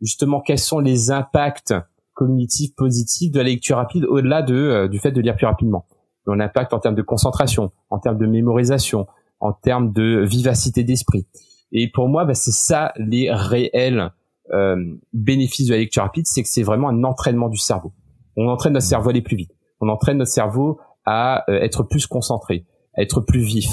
[0.00, 1.72] justement quels sont les impacts
[2.16, 5.86] cognitif positif de la lecture rapide au-delà de euh, du fait de lire plus rapidement.
[6.26, 9.06] Un impact en termes de concentration, en termes de mémorisation,
[9.38, 11.28] en termes de vivacité d'esprit.
[11.72, 14.10] Et pour moi, bah, c'est ça les réels
[14.52, 14.76] euh,
[15.12, 17.92] bénéfices de la lecture rapide, c'est que c'est vraiment un entraînement du cerveau.
[18.36, 19.52] On entraîne notre cerveau à aller plus vite.
[19.80, 22.64] On entraîne notre cerveau à euh, être plus concentré,
[22.96, 23.70] à être plus vif.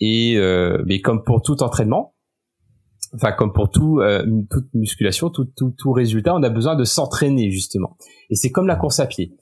[0.00, 0.36] Et
[0.84, 2.14] mais comme pour tout entraînement,
[3.14, 6.84] enfin comme pour tout, euh, toute musculation, tout, tout, tout résultat, on a besoin de
[6.84, 7.96] s'entraîner justement.
[8.30, 9.32] Et c'est comme la course à pied.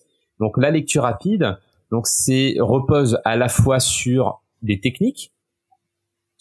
[0.40, 1.58] Donc la lecture rapide,
[1.90, 5.32] donc c'est repose à la fois sur des techniques,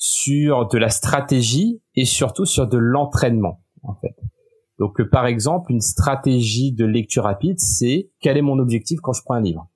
[0.03, 4.15] sur de la stratégie et surtout sur de l'entraînement en fait.
[4.79, 9.13] Donc euh, par exemple, une stratégie de lecture rapide, c'est quel est mon objectif quand
[9.13, 9.69] je prends un livre?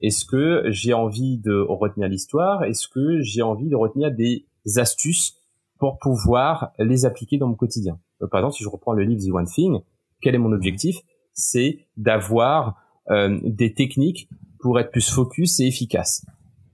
[0.00, 2.62] Est-ce que j'ai envie de retenir l'histoire?
[2.62, 5.36] Est-ce que j'ai envie de retenir des astuces
[5.80, 7.98] pour pouvoir les appliquer dans mon quotidien?
[8.30, 9.80] par exemple, si je reprends le livre The One Thing,
[10.20, 10.98] quel est mon objectif?
[11.32, 12.76] C'est d'avoir
[13.10, 14.28] euh, des techniques
[14.60, 16.24] pour être plus focus et efficace.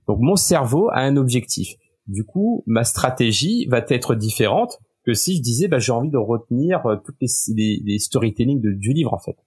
[0.05, 1.75] Donc mon cerveau a un objectif.
[2.09, 6.17] Du coup, ma stratégie va être différente que si je disais bah, j'ai envie de
[6.17, 9.37] retenir euh, toutes les, les, storytelling du livre en fait.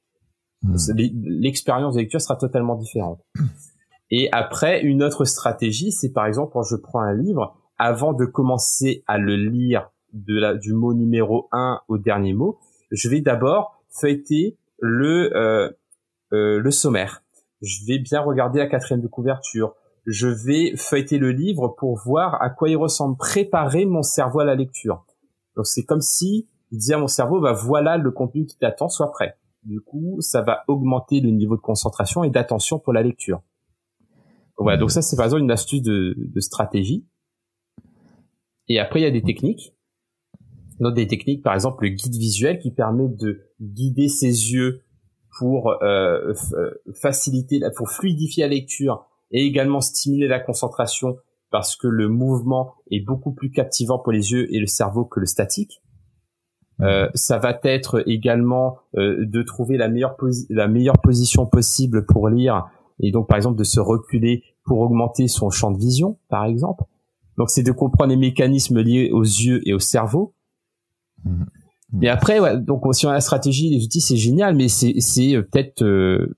[0.62, 0.76] Hmm.
[0.96, 3.20] L'expérience de lecture sera totalement différente.
[4.10, 8.26] Et après, une autre stratégie, c'est par exemple quand je prends un livre, avant de
[8.26, 12.60] commencer à le lire de la, du mot numéro 1 au dernier mot,
[12.92, 15.70] je vais d'abord feuilleter le, euh,
[16.32, 17.22] euh, le sommaire.
[17.60, 19.74] Je vais bien regarder la quatrième de couverture.
[20.04, 24.44] Je vais feuilleter le livre pour voir à quoi il ressemble, préparer mon cerveau à
[24.44, 25.04] la lecture.
[25.56, 28.88] Donc c'est comme si je disais à mon cerveau, bah voilà le contenu qui t'attend,
[28.88, 29.36] sois prêt.
[29.62, 33.42] Du coup, ça va augmenter le niveau de concentration et d'attention pour la lecture.
[34.58, 37.06] Voilà, donc ça c'est par exemple une astuce de, de stratégie.
[38.68, 39.74] Et après, il y a des techniques.
[40.80, 44.82] Donc des techniques, par exemple, le guide visuel qui permet de guider ses yeux
[45.38, 51.16] pour euh, euh, faciliter, pour fluidifier la lecture et également stimuler la concentration
[51.50, 55.20] parce que le mouvement est beaucoup plus captivant pour les yeux et le cerveau que
[55.20, 55.82] le statique.
[56.80, 60.16] Euh, ça va être également euh, de trouver la meilleure,
[60.48, 62.66] la meilleure position possible pour lire
[63.00, 66.84] et donc par exemple de se reculer pour augmenter son champ de vision, par exemple.
[67.36, 70.34] Donc c'est de comprendre les mécanismes liés aux yeux et au cerveau.
[72.00, 74.94] Et après, ouais, donc si on a la stratégie, les outils, c'est génial, mais c'est
[74.98, 76.36] c'est euh, peut-être euh,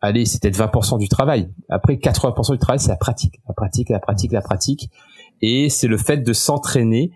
[0.00, 1.50] allez, c'est peut-être 20% du travail.
[1.68, 4.90] Après, 80% du travail, c'est la pratique, la pratique, la pratique, la pratique,
[5.42, 7.12] et c'est le fait de s'entraîner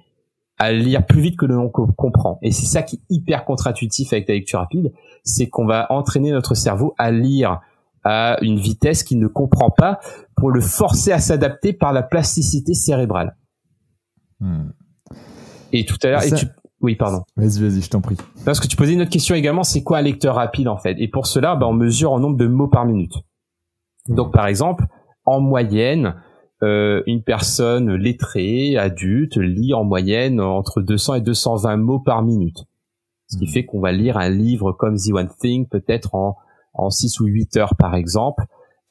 [0.59, 2.39] à lire plus vite que l'on comprend.
[2.43, 4.93] Et c'est ça qui est hyper contre-intuitif avec la lecture rapide,
[5.25, 7.61] c'est qu'on va entraîner notre cerveau à lire
[8.05, 9.99] à une vitesse qu'il ne comprend pas
[10.37, 13.37] pour le forcer à s'adapter par la plasticité cérébrale.
[14.41, 14.71] Hmm.
[15.73, 16.23] Et tout à l'heure,
[16.85, 17.23] oui, pardon.
[17.37, 18.17] Vas-y, vas-y, je t'en prie.
[18.45, 20.97] Parce que tu posais une autre question également, c'est quoi un lecteur rapide en fait?
[20.99, 23.15] Et pour cela, ben, on mesure en nombre de mots par minute.
[24.07, 24.17] Hmm.
[24.17, 24.85] Donc par exemple,
[25.25, 26.15] en moyenne,
[26.63, 32.65] euh, une personne lettrée, adulte, lit en moyenne entre 200 et 220 mots par minute.
[33.29, 36.37] Ce qui fait qu'on va lire un livre comme The One Thing peut-être en
[36.75, 38.45] en 6 ou 8 heures par exemple,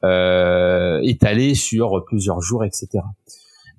[0.04, 2.88] euh, étalé sur plusieurs jours, etc.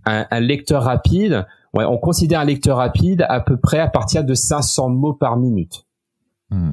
[0.04, 4.24] Un, un lecteur rapide, ouais, on considère un lecteur rapide à peu près à partir
[4.24, 5.86] de 500 mots par minute.
[6.50, 6.72] Hmm.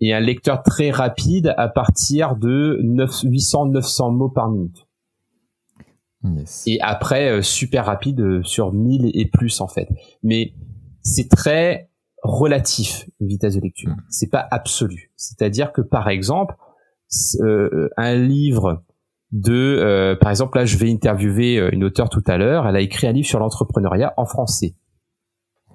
[0.00, 4.86] Et un lecteur très rapide à partir de 800-900 mots par minute.
[6.24, 6.64] Yes.
[6.66, 9.88] Et après, euh, super rapide euh, sur 1000 et plus en fait.
[10.22, 10.54] Mais
[11.02, 11.90] c'est très
[12.22, 13.90] relatif une vitesse de lecture.
[13.90, 14.02] Hmm.
[14.08, 15.12] C'est pas absolu.
[15.16, 16.56] C'est-à-dire que par exemple,
[17.40, 18.82] euh, un livre
[19.32, 22.66] de, euh, par exemple là, je vais interviewer euh, une auteure tout à l'heure.
[22.66, 24.74] Elle a écrit un livre sur l'entrepreneuriat en français.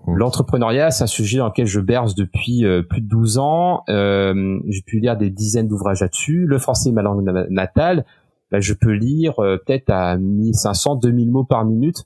[0.08, 3.84] L'entrepreneuriat, c'est un sujet dans lequel je berce depuis plus de 12 ans.
[3.90, 6.46] J'ai pu lire des dizaines d'ouvrages là-dessus.
[6.46, 8.06] Le français est ma langue natale.
[8.50, 12.06] Bah, je peux lire peut-être à 1500, 2000 mots par minute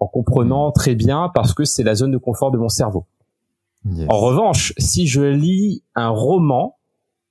[0.00, 0.72] en comprenant hmm.
[0.72, 3.06] très bien parce que c'est la zone de confort de mon cerveau.
[4.08, 6.76] En revanche, si je lis un roman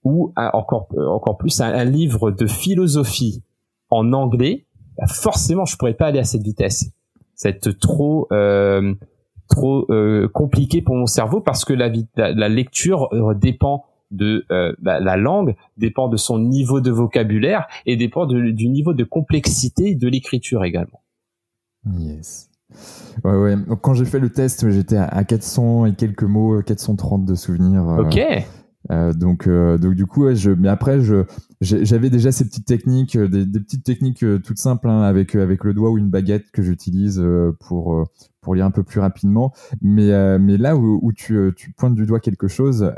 [0.03, 3.43] ou encore encore plus un, livre de philosophie
[3.89, 4.65] en anglais,
[4.97, 6.91] bah forcément je pourrais pas aller à cette vitesse.
[7.35, 8.93] C'est trop euh,
[9.49, 14.73] trop euh, compliqué pour mon cerveau parce que la, la, lecture euh, dépend de euh,
[14.79, 19.95] bah, la langue, dépend de son niveau de vocabulaire et dépend du niveau de complexité
[19.95, 21.01] de l'écriture également.
[21.97, 22.49] Yes.
[23.23, 23.55] Ouais, ouais.
[23.81, 27.87] Quand j'ai fait le test, j'étais à 400 et quelques mots, 430 de souvenirs.
[27.89, 28.19] Euh, ok.
[28.91, 31.23] Euh, donc, euh, donc du coup, je, mais après, je,
[31.61, 35.73] j'avais déjà ces petites techniques, des, des petites techniques toutes simples hein, avec avec le
[35.73, 37.23] doigt ou une baguette que j'utilise
[37.59, 38.07] pour
[38.41, 39.53] pour lire un peu plus rapidement.
[39.81, 42.93] Mais mais là où, où tu, tu pointes du doigt quelque chose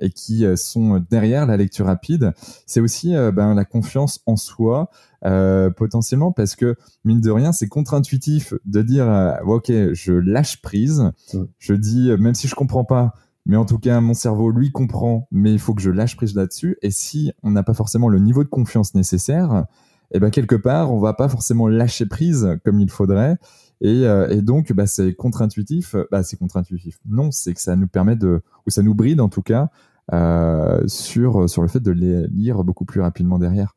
[0.00, 2.32] et qui sont derrière la lecture rapide,
[2.66, 4.90] c'est aussi ben, la confiance en soi,
[5.26, 10.60] euh, potentiellement parce que mine de rien c'est contre-intuitif de dire euh, ok je lâche
[10.60, 11.10] prise
[11.58, 13.14] je dis euh, même si je comprends pas
[13.46, 15.26] mais en tout cas mon cerveau lui comprend.
[15.30, 16.76] Mais il faut que je lâche prise là-dessus.
[16.82, 19.64] Et si on n'a pas forcément le niveau de confiance nécessaire
[20.12, 23.38] eh ben quelque part on va pas forcément lâcher prise comme il faudrait.
[23.80, 25.96] Et, et donc bah, c'est contre-intuitif.
[26.10, 26.98] Bah, c'est contre-intuitif.
[27.06, 29.70] Non c'est que ça nous permet de ou ça nous bride en tout cas
[30.12, 33.74] euh, sur sur le fait de les lire beaucoup plus rapidement derrière.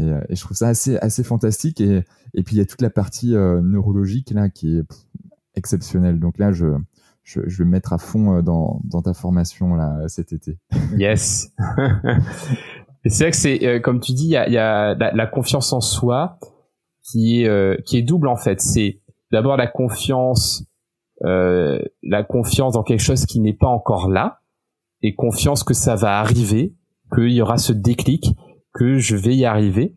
[0.00, 1.80] Euh, et, je trouve ça assez, assez fantastique.
[1.80, 4.84] Et, et puis il y a toute la partie euh, neurologique là qui est
[5.54, 6.20] exceptionnelle.
[6.20, 6.66] Donc là, je,
[7.28, 10.58] je, je, vais me mettre à fond euh, dans, dans ta formation là cet été.
[10.96, 11.52] Yes.
[13.04, 15.80] c'est vrai que c'est comme tu dis, il y a, y a la, confiance en
[15.80, 16.38] soi
[17.02, 18.60] qui est qui est double en fait.
[18.60, 19.00] C'est
[19.32, 20.64] d'abord la confiance,
[21.24, 24.40] euh, la confiance dans quelque chose qui n'est pas encore là,
[25.02, 26.74] et confiance que ça va arriver,
[27.14, 28.34] qu'il y aura ce déclic
[28.72, 29.96] que je vais y arriver.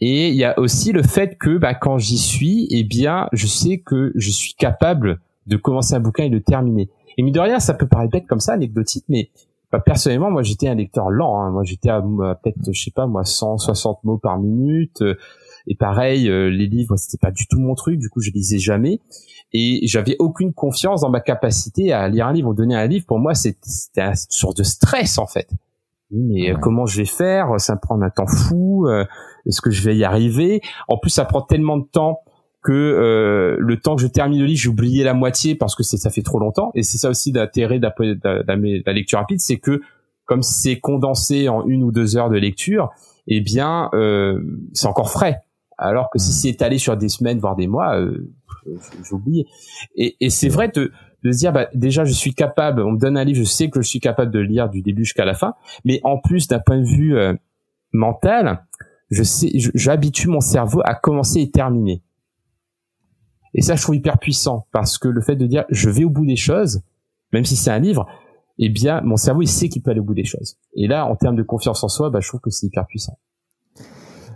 [0.00, 3.46] Et il y a aussi le fait que bah, quand j'y suis, eh bien, je
[3.46, 6.90] sais que je suis capable de commencer un bouquin et de terminer.
[7.16, 9.30] Et mine de rien, ça peut paraître bête comme ça, anecdotique, mais
[9.70, 11.40] bah, personnellement, moi, j'étais un lecteur lent.
[11.40, 11.50] Hein.
[11.50, 15.02] Moi, j'étais à, peut-être, je sais pas, moi, 160 mots par minute.
[15.66, 17.98] Et pareil, euh, les livres, c'était pas du tout mon truc.
[17.98, 19.00] Du coup, je lisais jamais.
[19.52, 23.06] Et j'avais aucune confiance dans ma capacité à lire un livre ou donner un livre.
[23.06, 23.58] Pour moi, c'était
[23.96, 25.48] une sorte de stress, en fait
[26.14, 27.58] mais euh, comment je vais faire?
[27.58, 28.86] Ça me prend un temps fou.
[28.86, 29.04] Euh,
[29.46, 30.60] est-ce que je vais y arriver?
[30.88, 32.20] En plus, ça prend tellement de temps
[32.64, 35.82] que euh, le temps que je termine le livre, j'ai oublié la moitié parce que
[35.82, 36.72] ça fait trop longtemps.
[36.74, 39.80] Et c'est ça aussi l'intérêt de la lecture rapide, c'est que
[40.24, 42.90] comme c'est condensé en une ou deux heures de lecture,
[43.28, 44.40] eh bien, euh,
[44.72, 45.42] c'est encore frais.
[45.76, 46.32] Alors que si mmh.
[46.32, 48.32] c'est étalé sur des semaines, voire des mois, euh,
[48.66, 49.46] j'ai oublié.
[49.94, 50.90] Et, et c'est vrai de
[51.24, 53.70] de se dire bah, déjà je suis capable, on me donne un livre, je sais
[53.70, 55.54] que je suis capable de lire du début jusqu'à la fin,
[55.84, 57.34] mais en plus d'un point de vue euh,
[57.92, 58.64] mental,
[59.10, 62.02] je sais, j'habitue mon cerveau à commencer et terminer.
[63.54, 66.10] Et ça, je trouve hyper puissant parce que le fait de dire je vais au
[66.10, 66.82] bout des choses,
[67.32, 68.06] même si c'est un livre,
[68.58, 70.56] eh bien, mon cerveau il sait qu'il peut aller au bout des choses.
[70.74, 73.18] Et là, en termes de confiance en soi, bah, je trouve que c'est hyper puissant.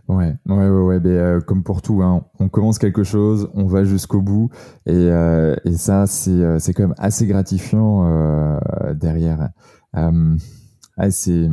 [0.09, 1.01] Ouais, ouais, ouais, ouais.
[1.01, 4.49] Mais, euh, comme pour tout, hein, on commence quelque chose, on va jusqu'au bout,
[4.87, 8.59] et, euh, et ça, c'est euh, c'est quand même assez gratifiant euh,
[8.95, 9.51] derrière.
[9.97, 10.37] Euh,
[11.11, 11.51] c'est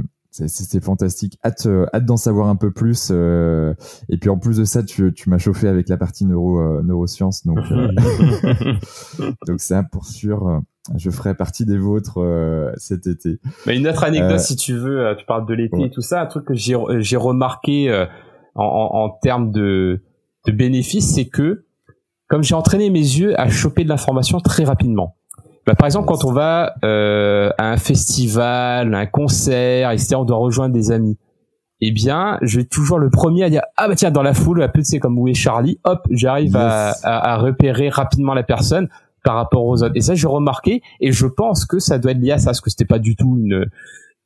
[0.47, 1.37] c'est fantastique.
[1.45, 3.11] Hâte, hâte d'en savoir un peu plus.
[3.11, 7.45] et puis en plus de ça, tu, tu m'as chauffé avec la partie neuro neurosciences,
[7.45, 7.59] donc
[9.47, 10.61] donc ça pour sûr.
[10.95, 12.19] Je ferai partie des vôtres
[12.77, 13.39] cet été.
[13.65, 16.25] Mais une autre anecdote, si tu veux, tu parles de l'été et tout ça, un
[16.25, 18.05] truc que j'ai remarqué
[18.55, 20.01] en, en, termes de,
[20.45, 21.65] de bénéfices, c'est que
[22.27, 25.15] comme j'ai entraîné mes yeux à choper de l'information très rapidement.
[25.65, 30.37] Bah, par exemple, quand on va euh, à un festival, un concert, etc., on doit
[30.37, 31.17] rejoindre des amis.
[31.81, 34.63] Eh bien, je vais toujours le premier à dire ah bah tiens dans la foule,
[34.63, 38.33] un peu tu sais comme où est Charlie, hop, j'arrive à, à, à, repérer rapidement
[38.33, 38.87] la personne
[39.25, 39.95] par rapport aux autres.
[39.95, 42.61] Et ça, j'ai remarqué, et je pense que ça doit être lié à ça, parce
[42.61, 43.65] que c'était pas du tout une,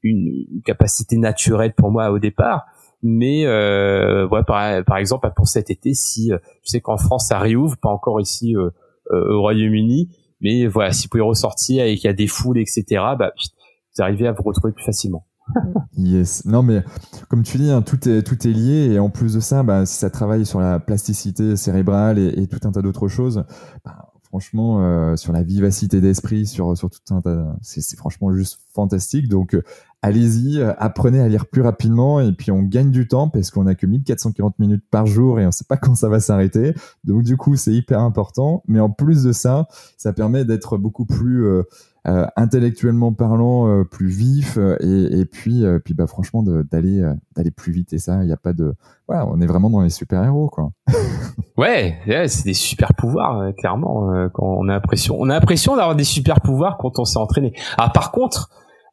[0.03, 2.65] une capacité naturelle pour moi au départ.
[3.01, 7.39] Mais euh, ouais, par, par exemple, pour cet été, si je sais qu'en France ça
[7.39, 8.69] réouvre, pas encore ici euh,
[9.11, 10.09] euh, au Royaume-Uni,
[10.41, 12.83] mais voilà, si vous pouvez ressortir et qu'il y a des foules, etc.,
[13.17, 15.25] bah, vous arrivez à vous retrouver plus facilement.
[15.97, 16.45] yes.
[16.45, 16.83] Non, mais
[17.27, 18.93] comme tu dis, hein, tout, est, tout est lié.
[18.93, 22.59] Et en plus de ça, bah, si ça travaille sur la plasticité cérébrale et, tout
[22.67, 23.45] un tas d'autres choses,
[23.83, 28.59] bah, franchement, euh, sur la vivacité d'esprit, sur, sur tout un tas, c'est franchement juste
[28.73, 29.27] fantastique.
[29.27, 29.57] Donc,
[30.01, 33.67] allez-y, euh, apprenez à lire plus rapidement et puis on gagne du temps parce qu'on
[33.67, 36.73] a que 1440 minutes par jour et on sait pas quand ça va s'arrêter.
[37.03, 38.63] Donc, du coup, c'est hyper important.
[38.67, 41.63] Mais en plus de ça, ça permet d'être beaucoup plus
[42.07, 47.03] euh, intellectuellement parlant euh, plus vif euh, et, et puis puis bah franchement d'aller
[47.35, 48.73] d'aller plus vite et ça il n'y a pas de
[49.05, 50.71] voilà on est vraiment dans les super héros quoi
[51.57, 56.05] ouais, c'est des super pouvoirs clairement quand on a l'impression on a l'impression d'avoir des
[56.05, 58.49] super pouvoirs quand on s'est entraîné ah par contre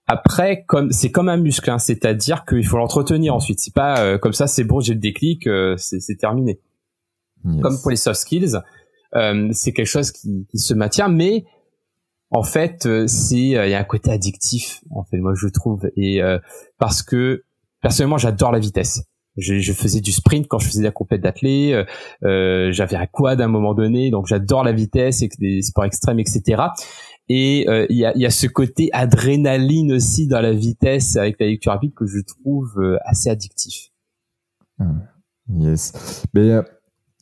[0.06, 3.60] après, comme c'est comme un muscle, hein, c'est-à-dire qu'il faut l'entretenir ensuite.
[3.60, 6.60] C'est pas comme ça, c'est bon, j'ai le déclic, c'est terminé.
[7.62, 8.58] Comme pour les soft skills,
[9.52, 11.44] c'est quelque chose qui, qui, se maintient, mais
[12.30, 15.46] en fait, euh, c'est euh, il y a un côté addictif en fait moi je
[15.48, 16.38] trouve et euh,
[16.78, 17.44] parce que
[17.80, 19.04] personnellement j'adore la vitesse.
[19.36, 21.84] Je, je, faisais du sprint quand je faisais la compète d'athlée,
[22.24, 25.84] euh, j'avais un quad à un moment donné, donc j'adore la vitesse et des sports
[25.84, 26.62] extrêmes, etc.
[27.28, 31.92] Et il y, a, ce côté adrénaline aussi dans la vitesse avec la lecture rapide
[31.94, 33.90] que je trouve assez addictif.
[34.78, 34.84] Ah,
[35.48, 36.24] yes.
[36.34, 36.52] Mais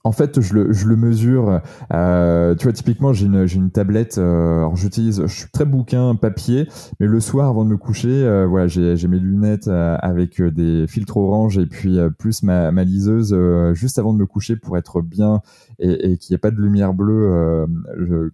[0.07, 1.62] en fait, je le, mesure.
[1.94, 4.18] Euh, tu vois, typiquement, j'ai une, une tablette.
[4.18, 6.68] Euh, alors, j'utilise, je suis très bouquin papier,
[7.00, 10.50] mais le soir, avant de me coucher, euh, voilà, j'ai, mes lunettes euh, avec euh,
[10.50, 13.34] des filtres orange et puis plus ma, ma liseuse
[13.72, 15.40] juste avant de me coucher pour être bien
[15.78, 17.66] et, qu'il n'y ait pas de lumière bleue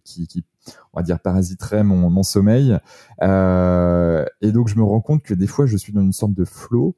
[0.05, 0.45] qui,
[0.93, 2.77] on va dire, parasiterait mon, mon sommeil.
[3.21, 6.45] et donc, je me rends compte que des fois, je suis dans une sorte de
[6.45, 6.97] flow.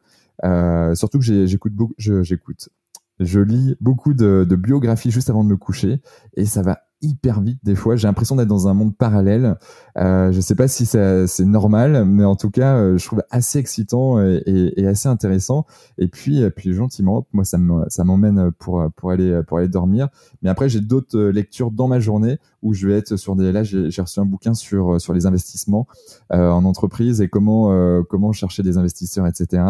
[0.95, 2.69] surtout que j'écoute beaucoup, j'écoute
[3.21, 6.01] je lis beaucoup de, de biographies juste avant de me coucher
[6.35, 7.97] et ça va hyper vite des fois.
[7.97, 9.57] J'ai l'impression d'être dans un monde parallèle.
[9.99, 13.59] Euh, je sais pas si c'est normal, mais en tout cas, euh, je trouve assez
[13.59, 15.67] excitant et, et, et, assez intéressant.
[15.99, 20.09] Et puis, puis gentiment, moi, ça m'emmène pour pour aller pour aller dormir.
[20.43, 23.53] Mais après, j'ai d'autres lectures dans ma journée où je vais être sur des.
[23.53, 25.87] Là, j'ai reçu un bouquin sur sur les investissements
[26.33, 29.63] euh, en entreprise et comment euh, comment chercher des investisseurs, etc.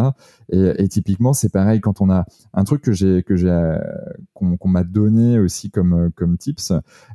[0.51, 3.79] Et, et typiquement, c'est pareil quand on a un truc que j'ai euh,
[4.35, 6.73] qu'on m'a donné aussi comme comme tips.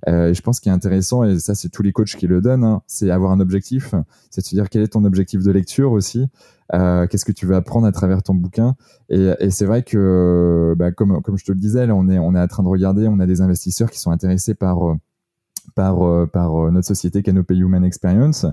[0.07, 2.41] Euh, et je pense qu'il est intéressant et ça, c'est tous les coachs qui le
[2.41, 2.63] donnent.
[2.63, 3.93] Hein, c'est avoir un objectif,
[4.29, 6.27] c'est se dire quel est ton objectif de lecture aussi.
[6.73, 8.75] Euh, qu'est-ce que tu veux apprendre à travers ton bouquin
[9.09, 12.41] et, c'est vrai que bah, comme comme je te le disais on est on est
[12.41, 14.97] en train de regarder on a des investisseurs qui sont intéressés par
[15.75, 18.45] par, euh, par euh, notre société Canopy Human Experience.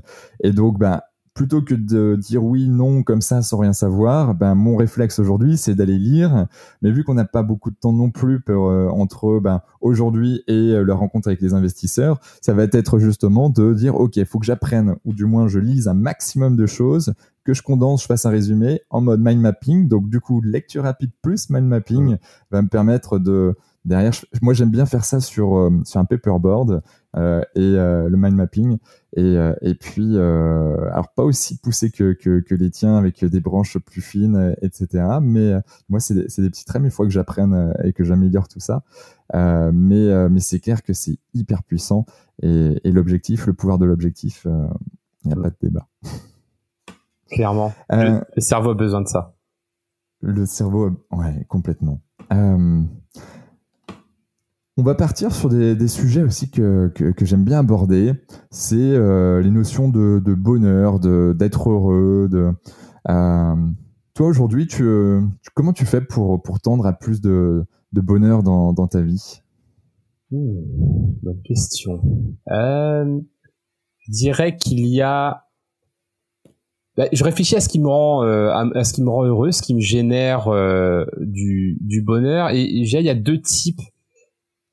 [0.43, 1.05] Et donc, bah,
[1.35, 5.57] plutôt que de dire oui, non, comme ça, sans rien savoir, ben, mon réflexe aujourd'hui,
[5.57, 6.47] c'est d'aller lire.
[6.81, 10.43] Mais vu qu'on n'a pas beaucoup de temps non plus pour, euh, entre ben, aujourd'hui
[10.47, 14.39] et la rencontre avec les investisseurs, ça va être justement de dire, OK, il faut
[14.39, 17.15] que j'apprenne, ou du moins je lise un maximum de choses,
[17.45, 19.89] que je condense, je fasse un résumé en mode mind mapping.
[19.89, 22.17] Donc, du coup, lecture rapide plus mind mapping
[22.51, 23.55] va me permettre de,
[23.85, 24.13] derrière,
[24.43, 26.83] moi j'aime bien faire ça sur, sur un paperboard
[27.17, 28.79] euh, et euh, le mind mapping.
[29.17, 33.41] Et, euh, et puis, alors pas aussi poussé que, que, que, les tiens avec des
[33.41, 35.05] branches plus fines, etc.
[35.23, 35.55] Mais
[35.89, 38.61] moi, c'est des, des, petits traits, mais il faut que j'apprenne et que j'améliore tout
[38.61, 38.83] ça.
[39.33, 42.07] mais mais c'est clair que c'est hyper puissant.
[42.43, 44.47] Et, et l'objectif, le pouvoir de l'objectif,
[45.25, 45.87] il n'y a pas de débat.
[47.31, 47.73] Clairement.
[47.91, 49.35] le, cerveau a besoin de ça.
[50.21, 52.01] Le cerveau, ouais, complètement.
[52.33, 52.83] Euh,
[54.77, 58.13] on va partir sur des, sujets aussi que, que, j'aime bien aborder.
[58.51, 62.29] C'est euh, les notions de, bonheur, d'être heureux.
[62.31, 62.51] De,
[63.09, 63.55] euh,
[64.15, 64.85] toi aujourd'hui, tu,
[65.55, 69.43] comment tu fais pour, pour tendre à plus de, de bonheur dans, dans ta vie?
[70.33, 70.63] Hmm,
[71.23, 72.03] Bonne question.
[72.51, 73.21] Euh,
[73.99, 75.45] je dirais qu'il y a.
[76.97, 79.63] Bah, je réfléchis à ce qui me rend à, ce qui me rend heureux, ce
[79.63, 80.49] qui me génère
[81.21, 82.51] du, du bonheur.
[82.51, 83.81] Et, et il y a deux types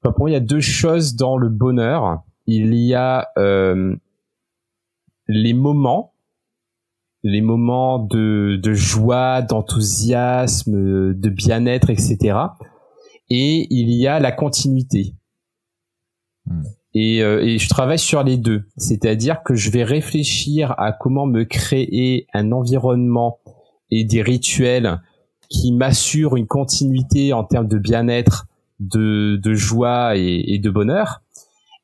[0.10, 2.24] pour moi, il y a deux choses dans le bonheur.
[2.48, 3.96] Il y a euh,
[5.28, 6.14] les moments,
[7.24, 12.38] les moments de, de joie, d'enthousiasme, de bien-être, etc.
[13.30, 15.14] Et il y a la continuité.
[16.46, 16.64] Hmm.
[16.94, 18.64] Et, euh, et, je travaille sur les deux.
[18.76, 23.40] C'est-à-dire que je vais réfléchir à comment me créer un environnement
[23.92, 25.02] et des rituels
[25.48, 28.48] qui m'assurent une continuité en termes de bien-être
[28.82, 31.22] de, de joie et, et, de bonheur.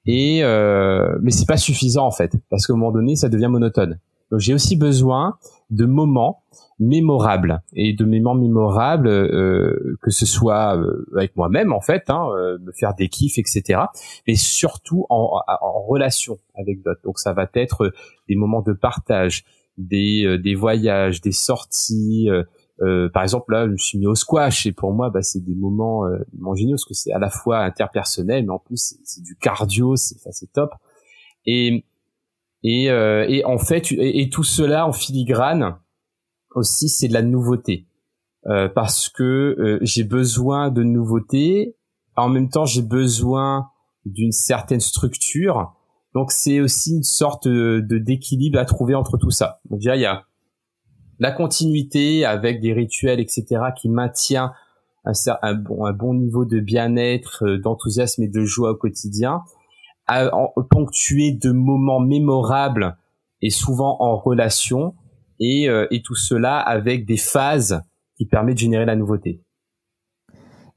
[0.05, 3.47] Et euh, mais c'est pas suffisant en fait, parce qu'à un moment donné, ça devient
[3.49, 3.99] monotone.
[4.31, 5.37] Donc j'ai aussi besoin
[5.69, 6.43] de moments
[6.79, 12.27] mémorables et de moments mémorables euh, que ce soit euh, avec moi-même en fait, hein,
[12.35, 13.81] euh, me faire des kiffs, etc.
[14.27, 17.01] Mais surtout en, en relation avec d'autres.
[17.03, 17.91] Donc ça va être
[18.27, 19.43] des moments de partage,
[19.77, 22.29] des, euh, des voyages, des sorties.
[22.81, 25.43] Euh, par exemple là, je me suis mis au squash et pour moi, bah, c'est
[25.43, 26.19] des moments, euh,
[26.55, 30.51] géniaux parce que c'est à la fois interpersonnel, mais en plus c'est du cardio, c'est
[30.53, 30.71] top.
[31.45, 31.85] Et
[32.63, 35.77] et, euh, et en fait, et, tout cela en filigrane
[36.55, 37.87] aussi, c'est de la nouveauté
[38.47, 41.75] euh, parce que euh, j'ai besoin de nouveautés.
[42.15, 43.69] En même temps, j'ai besoin
[44.05, 45.73] d'une certaine structure.
[46.13, 49.59] Donc c'est aussi une sorte de d'équilibre à trouver entre tout ça.
[49.69, 50.23] Donc déjà il y a
[51.19, 54.53] la continuité avec des rituels etc qui maintient
[55.05, 59.43] un, bon niveau de bien-être, d'enthousiasme et de joie au quotidien
[60.69, 62.97] ponctué de moments mémorables
[63.41, 64.95] et souvent en relation
[65.39, 67.81] et, euh, et tout cela avec des phases
[68.15, 69.41] qui permettent de générer la nouveauté.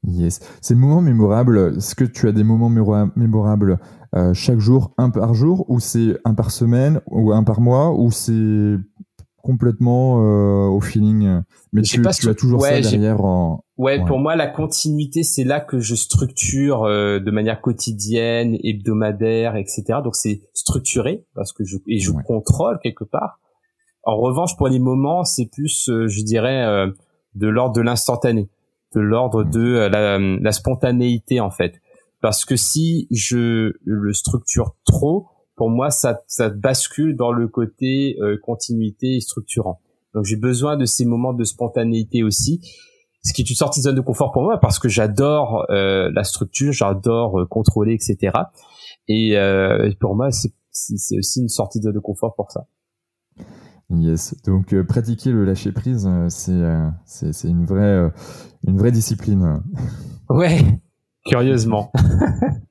[0.06, 0.40] Yes.
[0.60, 2.70] Ces moments mémorables, est-ce que tu as des moments
[3.16, 3.78] mémorables
[4.16, 7.92] euh, chaque jour, un par jour, ou c'est un par semaine, ou un par mois,
[7.92, 8.76] ou c'est
[9.42, 11.42] complètement euh, au feeling
[11.72, 15.58] Mais tu, tu as toujours ça derrière en, Ouais, pour moi, la continuité, c'est là
[15.58, 20.00] que je structure euh, de manière quotidienne, hebdomadaire, etc.
[20.04, 23.40] Donc c'est structuré parce que je et je contrôle quelque part.
[24.02, 26.88] En revanche, pour les moments, c'est plus, euh, je dirais, euh,
[27.34, 28.50] de l'ordre de l'instantané,
[28.94, 31.80] de l'ordre de la, la, spontanéité en fait.
[32.20, 35.29] Parce que si je le structure trop,
[35.60, 39.82] pour moi, ça, ça bascule dans le côté continuité et structurant.
[40.14, 42.62] Donc j'ai besoin de ces moments de spontanéité aussi
[43.22, 46.10] ce qui est une sortie de zone de confort pour moi parce que j'adore euh,
[46.14, 48.36] la structure, j'adore euh, contrôler, etc.
[49.08, 50.52] Et euh, pour moi, c'est
[51.18, 52.66] aussi une sortie de zone de confort pour ça.
[53.90, 56.62] Yes, donc pratiquer le lâcher prise, c'est
[57.04, 58.08] c'est une vraie
[58.64, 59.62] une vraie discipline.
[60.28, 60.60] Ouais,
[61.26, 61.90] curieusement.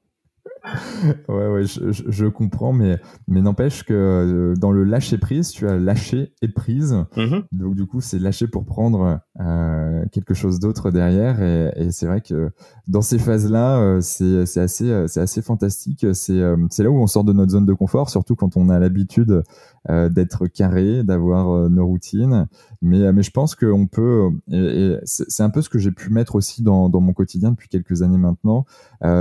[1.29, 5.67] ouais, ouais, je, je, comprends, mais, mais n'empêche que euh, dans le lâcher prise, tu
[5.67, 7.05] as lâché et prise.
[7.15, 7.43] Mm-hmm.
[7.51, 11.41] Donc, du coup, c'est lâcher pour prendre euh, quelque chose d'autre derrière.
[11.41, 12.51] Et, et c'est vrai que
[12.87, 16.05] dans ces phases-là, euh, c'est, c'est assez, c'est assez fantastique.
[16.13, 18.79] C'est, c'est là où on sort de notre zone de confort, surtout quand on a
[18.79, 19.43] l'habitude
[19.89, 22.47] euh, d'être carré, d'avoir nos routines.
[22.81, 26.35] Mais, mais je pense qu'on peut, et, c'est, un peu ce que j'ai pu mettre
[26.35, 28.65] aussi dans, mon quotidien depuis quelques années maintenant.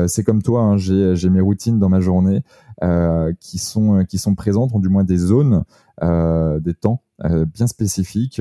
[0.07, 2.43] c'est comme toi, hein, j'ai, mes routines dans ma journée
[2.83, 5.65] euh, qui sont qui sont présentes, ont du moins des zones,
[6.03, 8.41] euh, des temps euh, bien spécifiques.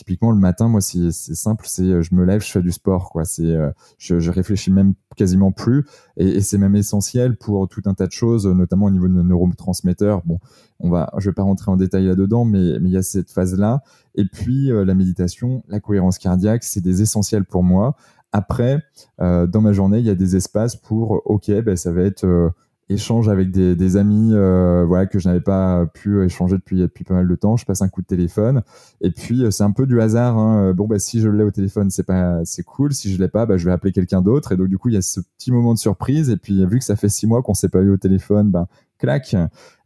[0.00, 3.26] Typiquement le matin, moi c'est simple, c'est je me lève, je fais du sport, quoi.
[3.26, 3.54] C'est
[3.98, 5.84] je, je réfléchis même quasiment plus,
[6.16, 9.22] et, c'est même essentiel pour tout un tas de choses, notamment au niveau de nos
[9.22, 10.22] neurotransmetteurs.
[10.24, 10.38] Bon,
[10.78, 13.30] on va, je vais pas rentrer en détail là-dedans, mais mais il y a cette
[13.30, 13.82] phase-là.
[14.14, 17.94] Et puis la méditation, la cohérence cardiaque, c'est des essentiels pour moi.
[18.32, 18.82] Après,
[19.20, 22.24] euh, dans ma journée, il y a des espaces pour, ok, ben, ça va être
[22.24, 22.50] euh,
[22.90, 27.04] échange avec des, des amis euh, voilà que je n'avais pas pu échanger depuis depuis
[27.04, 27.56] pas mal de temps.
[27.56, 28.62] Je passe un coup de téléphone.
[29.00, 30.72] Et puis c'est un peu du hasard hein.
[30.72, 32.92] bon bah si je l'ai au téléphone c'est pas c'est cool.
[32.92, 34.52] Si je l'ai pas bah je vais appeler quelqu'un d'autre.
[34.52, 36.30] Et donc du coup il y a ce petit moment de surprise.
[36.30, 38.66] Et puis vu que ça fait six mois qu'on s'est pas eu au téléphone ben
[38.98, 39.32] clac.
[39.32, 39.36] Il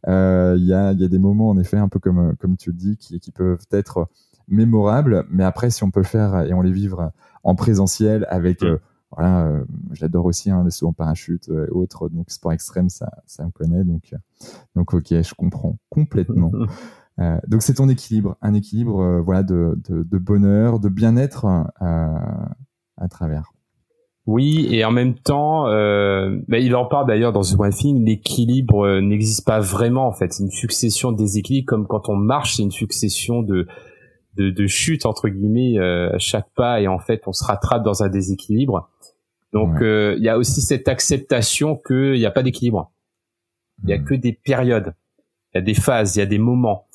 [0.07, 2.75] y a il y a des moments en effet un peu comme comme tu le
[2.75, 4.07] dis qui qui peuvent être
[4.47, 5.25] mémorables.
[5.29, 7.11] Mais après si on peut le faire et on les vivre
[7.45, 8.79] en présentiel avec euh,
[9.15, 9.63] voilà, euh,
[9.93, 13.45] j'adore aussi hein, le saut en parachute euh, et autres, donc sport extrême, ça, ça
[13.45, 14.13] me connaît, donc,
[14.75, 16.51] donc ok, je comprends complètement.
[17.47, 21.45] donc c'est ton équilibre, un équilibre voilà de, de, de, bonheur, de bien-être
[21.79, 23.51] à travers.
[24.27, 28.99] Oui, et en même temps, euh, bah, il en parle d'ailleurs dans ce briefing, l'équilibre
[28.99, 30.33] n'existe pas vraiment en fait.
[30.33, 33.67] C'est une succession de déséquilibres, comme quand on marche, c'est une succession de,
[34.37, 37.83] de, de chute entre guillemets euh, à chaque pas et en fait on se rattrape
[37.83, 38.89] dans un déséquilibre.
[39.55, 42.91] Donc euh, il y a aussi cette acceptation qu'il n'y a pas d'équilibre.
[43.83, 44.03] Il y a hmm.
[44.03, 44.93] que des périodes,
[45.53, 46.87] il y a des phases, il y a des moments.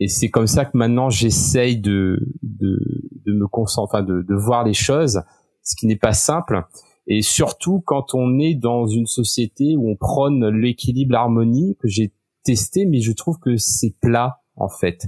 [0.00, 2.80] Et c'est comme ça que maintenant j'essaye de, de,
[3.24, 5.22] de me concentrer, enfin de, de voir les choses,
[5.62, 6.64] ce qui n'est pas simple.
[7.06, 12.12] Et surtout quand on est dans une société où on prône l'équilibre, l'harmonie, que j'ai
[12.42, 15.06] testé, mais je trouve que c'est plat en fait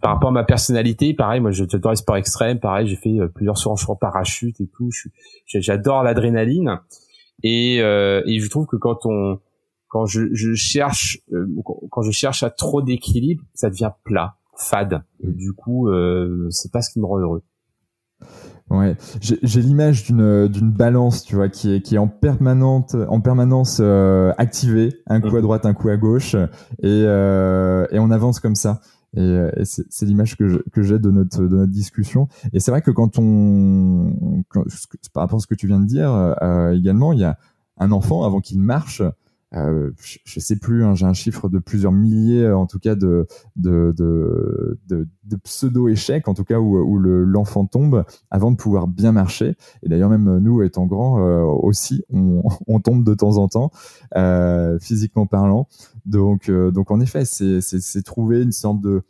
[0.00, 3.28] par rapport à ma personnalité, pareil, moi j'adore les sports extrêmes, pareil, j'ai fait euh,
[3.28, 4.90] plusieurs soirs en parachute et tout,
[5.46, 6.80] j'adore l'adrénaline
[7.42, 9.38] et, euh, et je trouve que quand on
[9.88, 11.46] quand je, je cherche euh,
[11.90, 15.02] quand je cherche à trop d'équilibre, ça devient plat, fade.
[15.22, 17.42] Et du coup, euh, c'est pas ce qui me rend heureux.
[18.70, 23.20] Ouais, j'ai l'image d'une d'une balance, tu vois, qui est qui est en permanente en
[23.20, 25.42] permanence euh, activée, un coup à mhm.
[25.42, 28.80] droite, un coup à gauche, et euh, et on avance comme ça.
[29.16, 32.28] Et, euh, c'est l'image que que j'ai de notre de notre discussion.
[32.52, 34.44] Et c'est vrai que quand on,
[35.12, 37.38] par rapport à ce que tu viens de dire, euh, également, il y a
[37.78, 39.02] un enfant avant qu'il marche
[39.54, 39.90] euh,
[40.24, 43.92] je, sais plus, hein, j'ai un chiffre de plusieurs milliers, en tout cas de de,
[43.96, 49.12] de, de, de pseudo échecs, en tout cas où, l'enfant tombe avant de pouvoir bien
[49.12, 49.56] marcher.
[49.82, 53.70] Et d'ailleurs même nous, étant grands euh, aussi, on, tombe de temps en temps,
[54.16, 55.68] euh, physiquement parlant.
[56.06, 59.02] Donc euh, donc en effet, c'est trouver une sorte de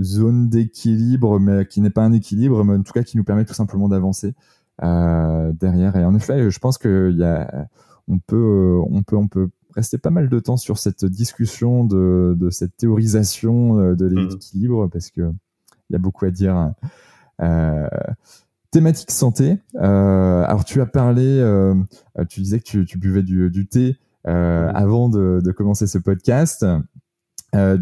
[0.00, 3.44] zone d'équilibre, mais qui n'est pas un équilibre, mais en tout cas qui nous permet
[3.44, 4.34] tout simplement d'avancer
[4.82, 5.96] euh, derrière.
[5.96, 7.66] Et en effet, je pense qu'il y a
[8.08, 12.34] on peut on peut on peut rester pas mal de temps sur cette discussion de,
[12.36, 14.28] de cette théorisation euh, de mmh.
[14.30, 15.30] l'équilibre parce que
[15.88, 16.72] il y a beaucoup à dire.
[17.42, 17.88] Euh,
[18.70, 19.58] thématique santé.
[19.76, 21.74] Euh, alors tu as parlé, euh,
[22.28, 23.96] tu disais que tu, tu buvais du, du thé
[24.26, 24.30] mmh.
[24.30, 26.66] avant de, de, commencer ce podcast.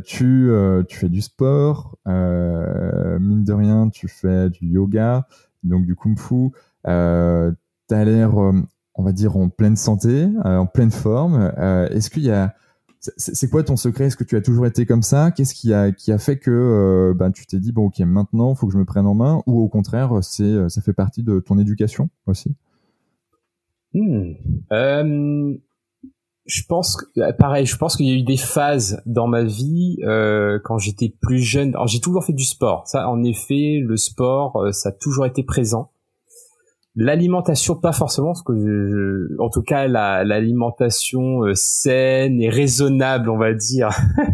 [0.05, 0.51] Tu,
[0.89, 5.27] tu fais du sport, mine de rien, tu fais du yoga,
[5.65, 6.51] donc du kung fu.
[6.85, 8.35] Tu as l'air
[8.95, 11.53] on va dire, en pleine santé, euh, en pleine forme.
[11.59, 12.55] Euh, est-ce qu'il y a
[13.19, 14.07] c'est quoi ton secret?
[14.07, 15.31] Est-ce que tu as toujours été comme ça?
[15.31, 18.55] Qu'est-ce qui a qui a fait que euh, ben tu t'es dit bon ok maintenant
[18.55, 19.43] faut que je me prenne en main?
[19.47, 22.55] Ou au contraire c'est ça fait partie de ton éducation aussi?
[23.93, 24.33] Hmm.
[26.47, 26.97] Je pense
[27.39, 29.99] pareil, je pense qu'il y a eu des phases dans ma vie
[30.65, 31.77] quand j'étais plus jeune.
[31.85, 32.89] j'ai toujours fait du sport.
[32.89, 35.91] Ça, en effet, le sport, ça a toujours été présent.
[36.97, 43.53] L'alimentation, pas forcément, parce que en tout cas, l'alimentation euh, saine et raisonnable, on va
[43.53, 43.89] dire,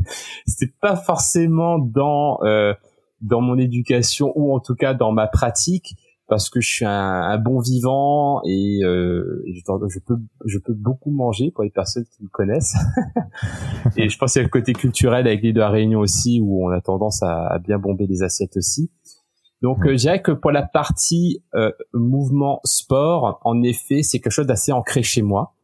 [0.47, 2.74] c'était pas forcément dans euh,
[3.23, 5.97] dans mon éducation ou en tout cas dans ma pratique,
[6.28, 11.51] parce que je suis un, bon vivant et, euh, je, peux je peux beaucoup manger
[11.51, 12.77] pour les personnes qui me connaissent.
[13.97, 16.41] et je pense qu'il y a le côté culturel avec les deux à Réunion aussi,
[16.43, 18.91] où on a tendance à, à bien bomber les assiettes aussi.
[19.62, 24.32] Donc, euh, je dirais que pour la partie euh, mouvement sport, en effet, c'est quelque
[24.32, 25.55] chose d'assez ancré chez moi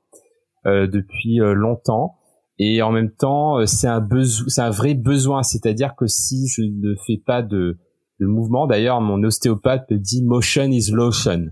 [0.67, 2.17] euh, depuis euh, longtemps.
[2.59, 5.43] Et en même temps, c'est un besoin, c'est un vrai besoin.
[5.43, 7.79] C'est-à-dire que si je ne fais pas de,
[8.19, 11.49] de mouvement, d'ailleurs, mon ostéopathe me dit motion is lotion.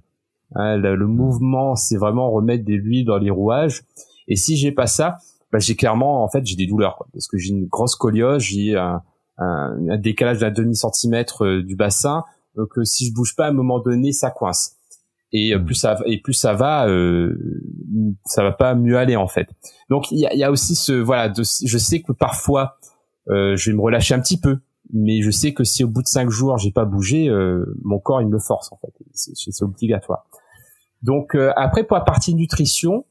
[0.54, 3.82] Hein, le, mouvement, c'est vraiment remettre des l'huile dans les rouages.
[4.28, 5.18] Et si j'ai pas ça,
[5.52, 8.42] bah, j'ai clairement, en fait, j'ai des douleurs, quoi, parce que j'ai une grosse scoliose,
[8.42, 9.02] j'ai un,
[9.36, 12.24] un, un, décalage d'un demi centimètre du bassin
[12.56, 14.76] donc euh, si je bouge pas à un moment donné, ça coince.
[15.32, 17.36] Et euh, plus ça et plus ça va, euh,
[18.24, 19.48] ça va pas mieux aller en fait.
[19.90, 22.76] Donc il y a, y a, aussi ce voilà, je sais que parfois
[23.28, 24.60] euh, je vais me relâcher un petit peu,
[24.92, 27.98] mais je sais que si au bout de cinq jours j'ai pas bougé, euh, mon
[27.98, 28.92] corps il me force en fait.
[29.12, 30.26] C'est obligatoire.
[31.02, 33.04] Donc après pour la partie nutrition,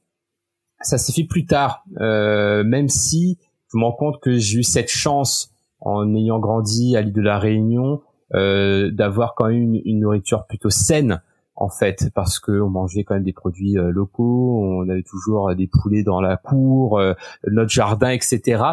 [0.81, 3.37] ça s'est fait plus tard, même si
[3.71, 5.51] je me rends compte que j'ai eu cette chance
[5.81, 7.97] en ayant grandi à l'île de la Réunion euh,
[8.33, 11.21] d'avoir quand même une, une, nourriture plutôt saine
[11.55, 15.53] en fait parce que on mangeait quand même des produits euh, locaux, on avait toujours
[15.55, 17.13] des poulets dans la cour, euh,
[17.47, 18.63] notre jardin, etc.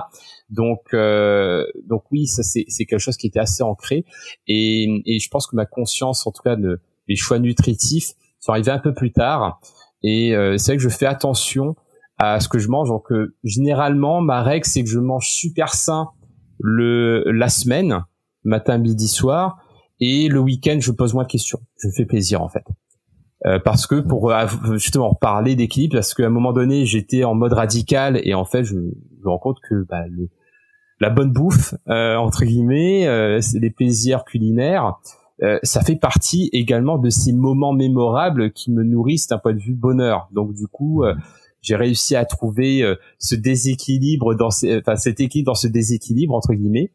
[0.49, 0.95] Donc
[1.87, 4.05] donc oui, ça c'est quelque chose qui était assez ancré.
[4.47, 8.53] Et et je pense que ma conscience en tout cas de les choix nutritifs sont
[8.53, 9.61] arrivés un peu plus tard.
[10.03, 11.77] Et c'est vrai que je fais attention
[12.19, 12.89] à ce que je mange.
[12.89, 13.09] Donc
[13.45, 16.09] généralement ma règle c'est que je mange super sain
[16.59, 18.05] le la semaine
[18.45, 19.59] matin, midi, soir.
[20.01, 21.61] Et le week-end, je pose moins de questions.
[21.77, 22.65] Je fais plaisir en fait.
[23.47, 27.35] Euh, parce que pour euh, justement parler d'équilibre, parce qu'à un moment donné, j'étais en
[27.35, 28.93] mode radical et en fait, je, me
[29.25, 30.29] rends compte que bah, le,
[31.01, 34.99] la bonne bouffe, euh, entre guillemets, euh, les plaisirs culinaires,
[35.43, 39.61] euh, ça fait partie également de ces moments mémorables qui me nourrissent d'un point de
[39.61, 40.29] vue bonheur.
[40.33, 41.03] Donc du coup,
[41.63, 42.85] j'ai réussi à trouver
[43.19, 46.93] ce déséquilibre dans enfin cet équilibre dans ce déséquilibre entre guillemets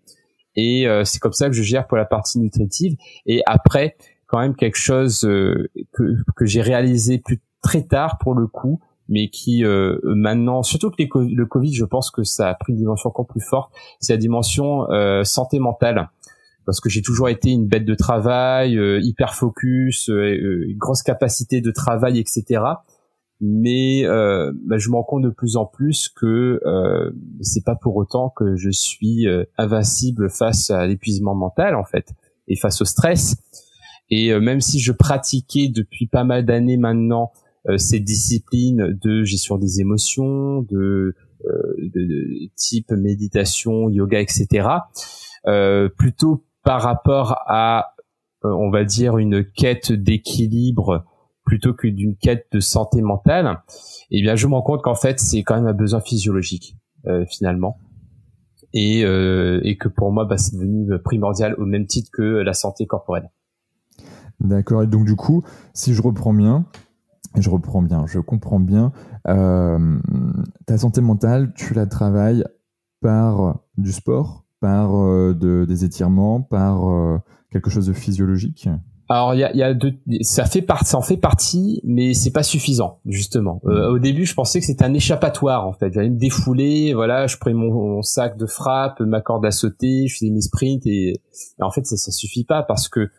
[0.56, 2.96] et euh, c'est comme ça que je gère pour la partie nutritive.
[3.26, 3.96] Et après,
[4.28, 8.80] quand même quelque chose euh, que, que j'ai réalisé plus très tard pour le coup,
[9.08, 12.80] mais qui euh, maintenant, surtout que le Covid, je pense que ça a pris une
[12.80, 14.88] dimension encore plus forte, c'est la dimension
[15.24, 16.10] santé mentale.
[16.66, 21.70] Parce que j'ai toujours été une bête de travail, hyper focus, une grosse capacité de
[21.70, 22.62] travail, etc
[23.42, 27.76] mais euh, bah, je me rends compte de plus en plus que euh, c'est pas
[27.76, 32.14] pour autant que je suis euh, invincible face à l'épuisement mental en fait
[32.48, 33.36] et face au stress.
[34.10, 37.32] Et euh, même si je pratiquais depuis pas mal d'années maintenant
[37.68, 44.68] euh, ces disciplines de gestion des émotions de, de type méditation yoga etc
[45.98, 47.94] plutôt par rapport à
[48.44, 51.06] on va dire une quête d'équilibre
[51.46, 53.62] plutôt que d'une quête de santé mentale,
[54.12, 56.76] eh bien je me rends compte qu'en fait c'est quand même un besoin physiologique
[57.30, 57.78] finalement
[58.74, 62.88] et, et que pour moi bah, c'est devenu primordial au même titre que la santé
[62.88, 63.30] corporelle.
[64.40, 64.84] D'accord.
[64.84, 65.44] Et donc du coup,
[65.74, 66.66] si je reprends bien,
[67.38, 68.92] je reprends bien, je comprends bien,
[69.28, 70.00] euh,
[70.66, 72.44] ta santé mentale, tu la travailles
[73.02, 77.18] par du sport, par euh, de, des étirements, par euh,
[77.52, 78.70] quelque chose de physiologique?
[79.08, 79.74] Alors il y a, y a
[80.22, 83.62] ça fait partie, ça en fait partie, mais c'est pas suffisant justement.
[83.64, 83.72] Mmh.
[83.72, 85.92] au début, je pensais que c'était un échappatoire en fait.
[85.94, 90.16] J'allais me défouler, voilà, je prenais mon, sac de frappe, ma corde à sauter, je
[90.16, 93.10] faisais mes sprints et, et en fait ça, ça suffit pas parce que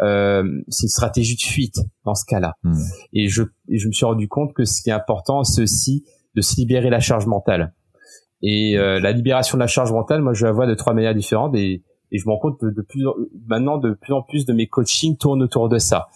[0.00, 2.54] euh, c'est une stratégie de fuite dans ce cas-là.
[2.62, 2.74] Hmm.
[3.12, 6.04] Et, je, je me suis rendu compte que ce qui est important, c'est aussi
[6.34, 7.74] de se libérer la charge mentale.
[8.42, 11.14] Et euh, la libération de la charge mentale, moi, je la vois de trois manières
[11.14, 11.54] différentes.
[11.54, 13.04] Et, et je me rends compte de, de plus
[13.48, 16.08] maintenant de plus en plus de mes coachings tournent autour de ça.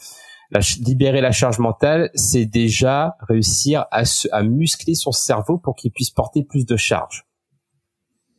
[0.52, 5.90] La, libérer la charge mentale, c'est déjà réussir à, à muscler son cerveau pour qu'il
[5.90, 7.27] puisse porter plus de charge.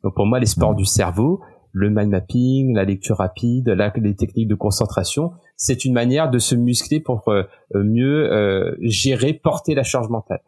[0.04, 0.78] Donc pour moi, les sports hmm.
[0.78, 1.42] du cerveau,
[1.74, 6.56] le mind mapping, la lecture rapide, les techniques de concentration, c'est une manière de se
[6.56, 7.44] muscler pour euh,
[7.76, 10.42] euh, mieux euh, gérer, porter la charge mentale.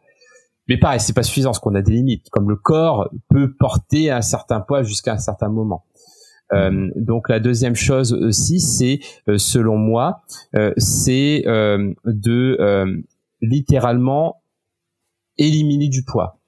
[0.68, 2.30] Mais pareil, c'est pas suffisant, parce qu'on a des limites.
[2.30, 5.84] Comme le corps peut porter un certain poids jusqu'à un certain moment.
[6.96, 9.00] Donc la deuxième chose aussi, c'est
[9.36, 10.22] selon moi,
[10.76, 13.02] c'est de
[13.40, 14.42] littéralement
[15.38, 16.40] éliminer du poids,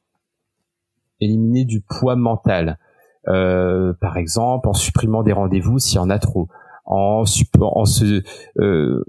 [1.20, 2.78] éliminer du poids mental.
[3.28, 6.48] Euh, par exemple en supprimant des rendez-vous s'il y en a trop,
[6.84, 8.22] en, se
[8.58, 9.04] euh,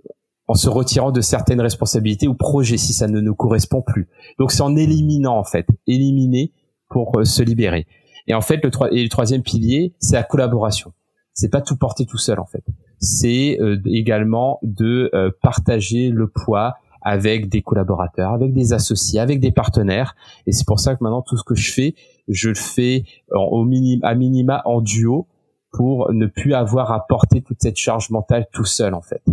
[0.48, 4.08] en se retirant de certaines responsabilités ou projets si ça ne nous correspond plus.
[4.38, 6.52] Donc c'est en éliminant en fait, éliminer
[6.90, 7.88] pour euh, se libérer.
[8.28, 10.94] Et en fait le, et le troisième pilier, c'est la collaboration.
[11.34, 12.64] C'est pas tout porter tout seul en fait.
[13.00, 20.16] C'est également de partager le poids avec des collaborateurs, avec des associés, avec des partenaires.
[20.48, 21.96] Et c'est pour ça que maintenant tout ce que je fais,
[22.28, 25.28] je le fais au minima, à minima en duo
[25.72, 29.24] pour ne plus avoir à porter toute cette charge mentale tout seul en fait.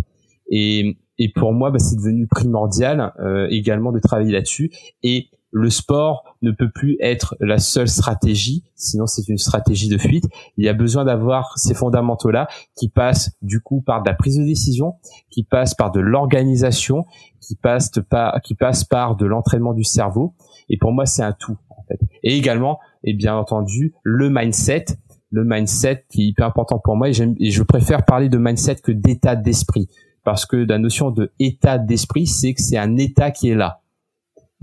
[0.51, 4.73] Et, et pour moi, bah, c'est devenu primordial euh, également de travailler là-dessus.
[5.03, 9.99] Et le sport ne peut plus être la seule stratégie, sinon c'est une stratégie de
[9.99, 10.25] fuite.
[10.57, 14.39] Il y a besoin d'avoir ces fondamentaux-là qui passent du coup par de la prise
[14.39, 14.95] de décision,
[15.31, 17.05] qui passent par de l'organisation,
[17.41, 17.91] qui passent
[18.89, 20.35] par, de l'entraînement du cerveau.
[20.69, 21.57] Et pour moi, c'est un tout.
[21.71, 21.99] En fait.
[22.23, 24.85] Et également, et bien entendu, le mindset,
[25.31, 27.09] le mindset qui est hyper important pour moi.
[27.09, 29.89] Et, et je préfère parler de mindset que d'état d'esprit,
[30.23, 33.80] parce que la notion de état d'esprit, c'est que c'est un état qui est là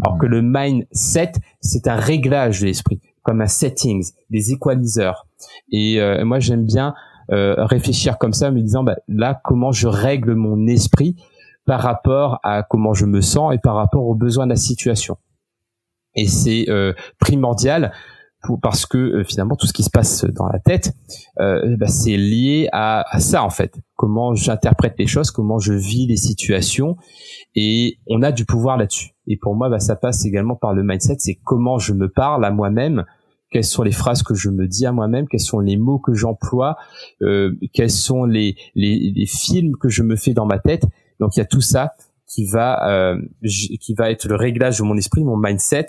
[0.03, 5.25] alors que le mindset, c'est un réglage de l'esprit, comme un settings, des equalizers.
[5.71, 6.93] Et euh, moi, j'aime bien
[7.31, 11.15] euh, réfléchir comme ça, me disant, bah, là, comment je règle mon esprit
[11.65, 15.17] par rapport à comment je me sens et par rapport aux besoins de la situation.
[16.15, 17.91] Et c'est euh, primordial
[18.61, 20.93] parce que euh, finalement tout ce qui se passe dans la tête,
[21.39, 23.75] euh, bah, c'est lié à, à, ça en fait.
[23.95, 26.95] Comment j'interprète les choses, comment je vis les situations,
[27.55, 29.16] et on a du pouvoir là-dessus.
[29.27, 32.45] Et pour moi, bah, ça passe également par le mindset, c'est comment je me parle
[32.45, 33.05] à moi-même,
[33.51, 36.13] quelles sont les phrases que je me dis à moi-même, quels sont les mots que
[36.13, 36.77] j'emploie,
[37.21, 40.83] euh, quels sont les, les, les, films que je me fais dans ma tête.
[41.19, 41.93] Donc il y a tout ça
[42.27, 45.87] qui va euh, qui va être le réglage de mon esprit, mon mindset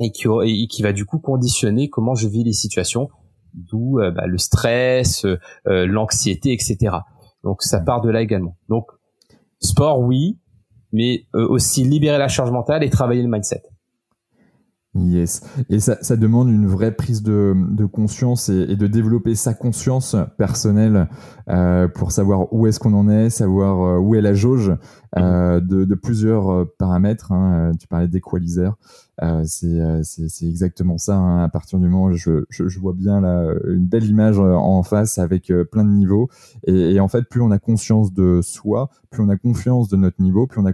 [0.00, 3.08] et qui, et qui va du coup conditionner comment je vis les situations,
[3.54, 6.96] d'où euh, bah, le stress, euh, euh, l'anxiété, etc.
[7.44, 8.56] Donc ça part de là également.
[8.68, 8.86] Donc
[9.60, 10.38] sport oui,
[10.92, 13.62] mais aussi libérer la charge mentale et travailler le mindset.
[14.94, 15.40] Yes.
[15.70, 19.54] Et ça, ça, demande une vraie prise de, de conscience et, et, de développer sa
[19.54, 21.08] conscience personnelle
[21.48, 24.70] euh, pour savoir où est-ce qu'on en est, savoir euh, où est la jauge
[25.16, 27.32] euh, de, de, plusieurs euh, paramètres.
[27.32, 27.72] Hein.
[27.80, 28.76] Tu parlais d'équaliseur.
[29.22, 31.16] Euh, c'est exactement ça.
[31.16, 31.44] Hein.
[31.44, 35.52] À partir du moment où je, vois bien là, une belle image en face avec
[35.70, 36.28] plein de niveaux.
[36.66, 40.20] Et, en fait, plus on a conscience de soi, plus on a confiance de notre
[40.20, 40.72] niveau, plus on a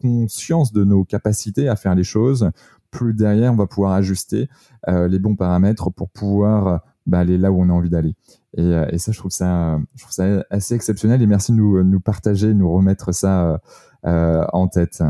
[0.00, 2.50] conscience de nos capacités à faire les choses
[2.90, 4.48] plus derrière on va pouvoir ajuster
[4.88, 8.14] euh, les bons paramètres pour pouvoir bah, aller là où on a envie d'aller.
[8.56, 9.78] Et, euh, ça, je trouve ça,
[10.50, 11.22] assez exceptionnel.
[11.22, 13.60] Et merci de nous, nous partager, nous remettre ça
[14.06, 15.02] euh, en tête.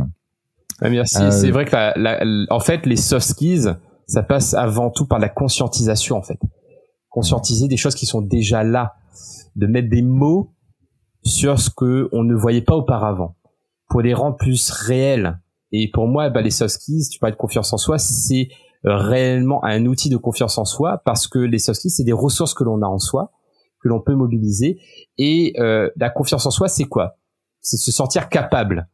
[0.82, 1.32] Merci.
[1.32, 3.74] C'est vrai que la, en fait, les soft skills,
[4.06, 6.38] ça passe avant tout par la conscientisation, en fait.
[7.10, 8.94] Conscientiser des choses qui sont déjà là,
[9.56, 10.54] de mettre des mots
[11.24, 13.36] sur ce que on ne voyait pas auparavant,
[13.88, 15.38] pour les rendre plus réels,
[15.72, 18.48] et pour moi, bah, les soft skills, tu parles de confiance en soi, c'est
[18.86, 22.12] euh, réellement un outil de confiance en soi parce que les soft skills, c'est des
[22.12, 23.32] ressources que l'on a en soi,
[23.82, 24.80] que l'on peut mobiliser.
[25.18, 27.16] Et euh, la confiance en soi, c'est quoi?
[27.60, 28.88] C'est se sentir capable,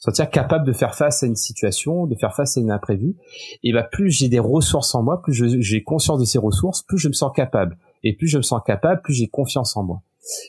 [0.00, 3.16] sentir capable de faire face à une situation, de faire face à une imprévue.
[3.62, 6.98] Et bah plus j'ai des ressources en moi, plus j'ai conscience de ces ressources, plus
[6.98, 7.78] je me sens capable.
[8.02, 10.02] Et plus je me sens capable, plus j'ai confiance en moi.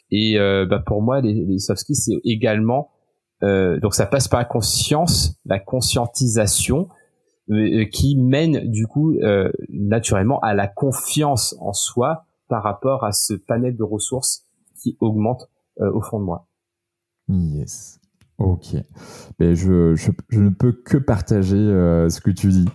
[0.09, 2.89] Et euh, bah pour moi, les, les soft skills, c'est également
[3.43, 6.87] euh, donc ça passe par la conscience, la conscientisation,
[7.49, 13.11] euh, qui mène du coup euh, naturellement à la confiance en soi par rapport à
[13.11, 14.45] ce panel de ressources
[14.81, 15.49] qui augmente
[15.79, 16.47] euh, au fond de moi.
[17.29, 18.00] Yes.
[18.43, 18.75] Ok.
[19.39, 22.65] Je, ne peux que partager ce que tu dis.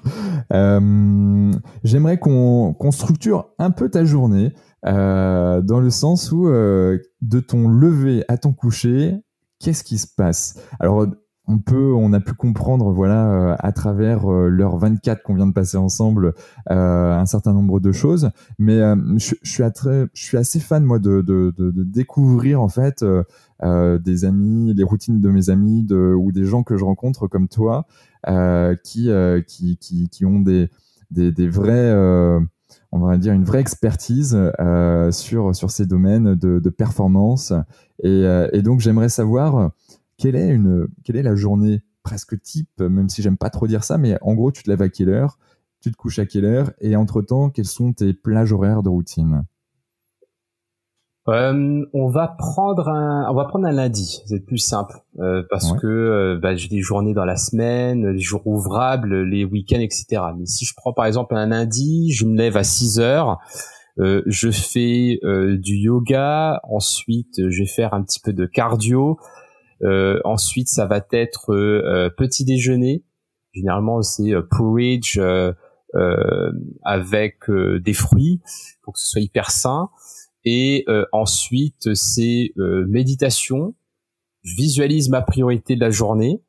[1.84, 4.52] J'aimerais qu'on structure un peu ta journée
[4.82, 9.16] dans le sens où de ton lever à ton coucher,
[9.58, 10.58] qu'est-ce qui se passe?
[10.80, 11.06] Alors,
[11.48, 15.46] on peut, on a pu comprendre, voilà, euh, à travers euh, l'heure 24 qu'on vient
[15.46, 16.34] de passer ensemble,
[16.70, 18.30] euh, un certain nombre de choses.
[18.58, 18.80] Mais
[19.16, 19.62] je, suis
[20.12, 23.04] je suis assez fan moi de, de, de, découvrir en fait
[23.62, 27.48] des amis, les routines de mes amis, de, ou des gens que je rencontre comme
[27.48, 27.86] toi,
[28.82, 29.10] qui,
[29.46, 30.70] qui, qui, qui ont des,
[31.10, 31.92] des, des vrais
[32.92, 34.38] on va dire une vraie expertise
[35.10, 37.52] sur sur ces domaines de, de performance
[38.02, 39.70] et, et donc j'aimerais savoir
[40.18, 43.84] quelle est, une, quelle est la journée presque type, même si j'aime pas trop dire
[43.84, 45.38] ça, mais en gros, tu te lèves à quelle heure,
[45.80, 49.44] tu te couches à quelle heure, et entre-temps, quelles sont tes plages horaires de routine?
[51.28, 55.72] Euh, on va prendre un, on va prendre un lundi, c'est plus simple euh, parce
[55.72, 60.22] que euh, bah, j'ai des journées dans la semaine, les jours ouvrables, les week-ends, etc.
[60.38, 63.38] Mais si je prends par exemple un lundi, je me lève à 6 heures,
[63.98, 65.18] je fais
[65.58, 69.18] du yoga, ensuite je vais faire un petit peu de cardio,
[70.24, 73.04] ensuite, ça va être euh, euh, petit déjeuner.
[73.52, 75.18] Généralement, c'est porridge
[76.82, 78.42] avec des fruits
[78.82, 79.88] pour que ce soit hyper sain.
[80.44, 83.74] Et ensuite, c'est méditation.
[84.42, 86.42] Je visualise ma priorité de la journée.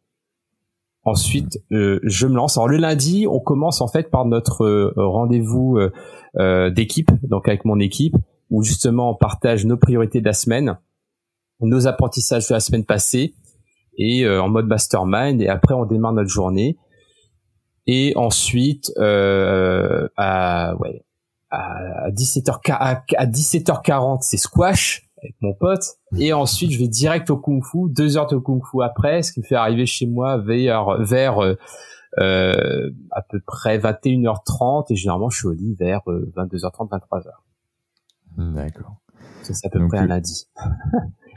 [1.03, 2.57] Ensuite, je me lance.
[2.57, 5.79] Alors le lundi, on commence en fait par notre rendez-vous
[6.75, 8.17] d'équipe, donc avec mon équipe,
[8.49, 10.77] où justement on partage nos priorités de la semaine
[11.61, 13.33] nos apprentissages de la semaine passée
[13.97, 15.41] et euh, en mode mastermind.
[15.41, 16.77] Et après on démarre notre journée.
[17.87, 21.03] Et ensuite euh, à ouais
[21.49, 25.83] à 17h à 17h40 c'est squash avec mon pote.
[26.17, 29.31] Et ensuite je vais direct au kung fu deux heures de kung fu après ce
[29.31, 31.57] qui me fait arriver chez moi vers vers euh,
[32.19, 38.97] euh à peu près 21h30 et généralement je suis au lit vers 22h30 23h d'accord
[39.53, 40.47] c'est à peu près un lundi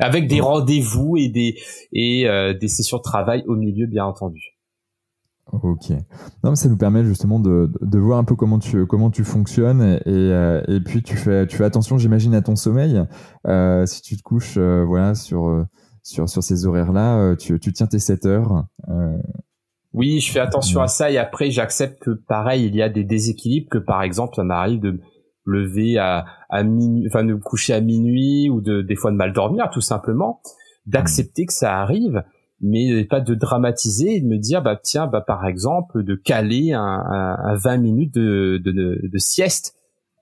[0.01, 1.57] avec des rendez-vous et des
[1.93, 4.57] et euh, des sessions de travail au milieu, bien entendu.
[5.53, 5.91] Ok.
[6.45, 9.24] Non, mais ça nous permet justement de, de voir un peu comment tu comment tu
[9.24, 13.03] fonctionnes et, euh, et puis tu fais tu fais attention, j'imagine, à ton sommeil.
[13.47, 15.65] Euh, si tu te couches, euh, voilà, sur euh,
[16.03, 18.66] sur sur ces horaires-là, tu, tu tiens tes 7 heures.
[19.93, 23.03] Oui, je fais attention à ça et après j'accepte que pareil, il y a des
[23.03, 25.01] déséquilibres que par exemple ça m'arrive de
[25.51, 29.17] lever à, à minuit, enfin de me coucher à minuit ou de des fois de
[29.17, 30.41] mal dormir tout simplement,
[30.87, 32.23] d'accepter que ça arrive,
[32.61, 36.73] mais pas de dramatiser et de me dire bah tiens bah par exemple de caler
[36.73, 39.75] un, un, 20 minutes de, de, de, sieste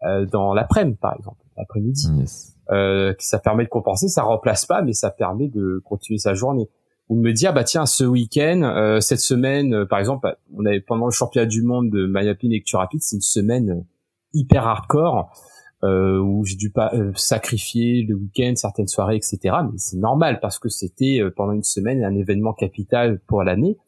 [0.05, 2.09] euh, dans l'après-midi par exemple l'après-midi.
[2.71, 6.69] Euh, ça permet de compenser, ça remplace pas, mais ça permet de continuer sa journée
[7.09, 10.65] ou de me dire bah tiens ce week-end euh, cette semaine euh, par exemple on
[10.67, 13.85] avait pendant le championnat du monde de Mayapin lecture rapide c'est une semaine
[14.33, 15.33] hyper hardcore
[15.85, 19.39] euh, où j'ai dû pas euh, sacrifier le week-end, certaines soirées, etc.
[19.65, 23.79] Mais c'est normal parce que c'était euh, pendant une semaine un événement capital pour l'année.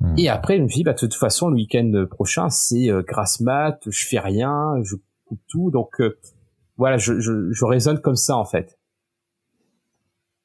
[0.00, 0.14] Hmm.
[0.16, 3.02] Et après, je me suis dit, bah, de toute façon, le week-end prochain, c'est euh,
[3.06, 5.70] grasse mat, je fais rien, je coupe tout.
[5.70, 6.02] Donc
[6.76, 8.78] voilà, je, je, je raisonne comme ça en fait.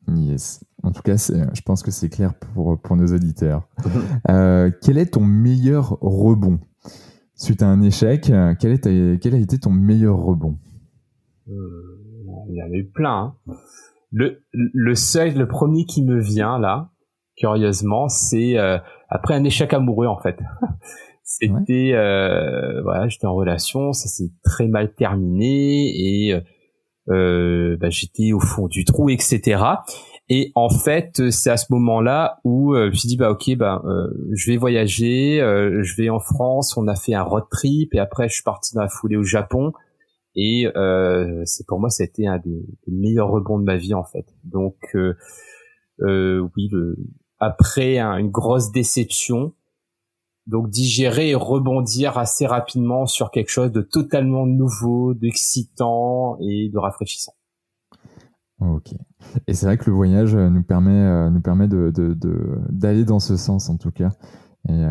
[0.07, 0.63] Yes.
[0.83, 3.67] En tout cas, je pense que c'est clair pour, pour nos auditeurs.
[4.27, 6.59] quel est ton meilleur rebond?
[7.37, 10.57] Suite à un échec, euh, quel, est quel a été ton meilleur rebond?
[11.49, 11.99] Euh,
[12.49, 13.35] Il y en a eu plein.
[13.47, 13.53] Hein.
[14.11, 16.91] Le, le seul, le premier qui me vient là,
[17.35, 18.77] curieusement, c'est euh,
[19.09, 20.39] après un échec amoureux en fait.
[21.23, 25.91] C'était euh, voilà, j'étais en relation, ça s'est très mal terminé
[26.27, 26.41] et
[27.07, 29.61] bah, j'étais au fond du trou, etc.
[30.27, 33.55] Et en fait, c'est à ce moment-là où euh, je me suis dit bah ok
[33.57, 36.77] bah euh, je vais voyager, euh, je vais en France.
[36.77, 39.23] On a fait un road trip et après je suis parti dans la foulée au
[39.23, 39.71] Japon.
[40.35, 40.65] Et
[41.45, 44.25] c'est pour moi ça a été un des, meilleurs rebonds de ma vie en fait.
[44.43, 46.97] Donc oui, le,
[47.39, 49.53] après une grosse déception,
[50.47, 56.77] donc digérer et rebondir assez rapidement sur quelque chose de totalement nouveau, d'excitant et de
[56.77, 57.34] rafraîchissant.
[58.59, 58.93] Ok.
[59.47, 61.91] Et c'est vrai que le voyage nous permet, nous permet de,
[62.69, 64.11] d'aller dans ce sens en tout cas.
[64.69, 64.81] Et,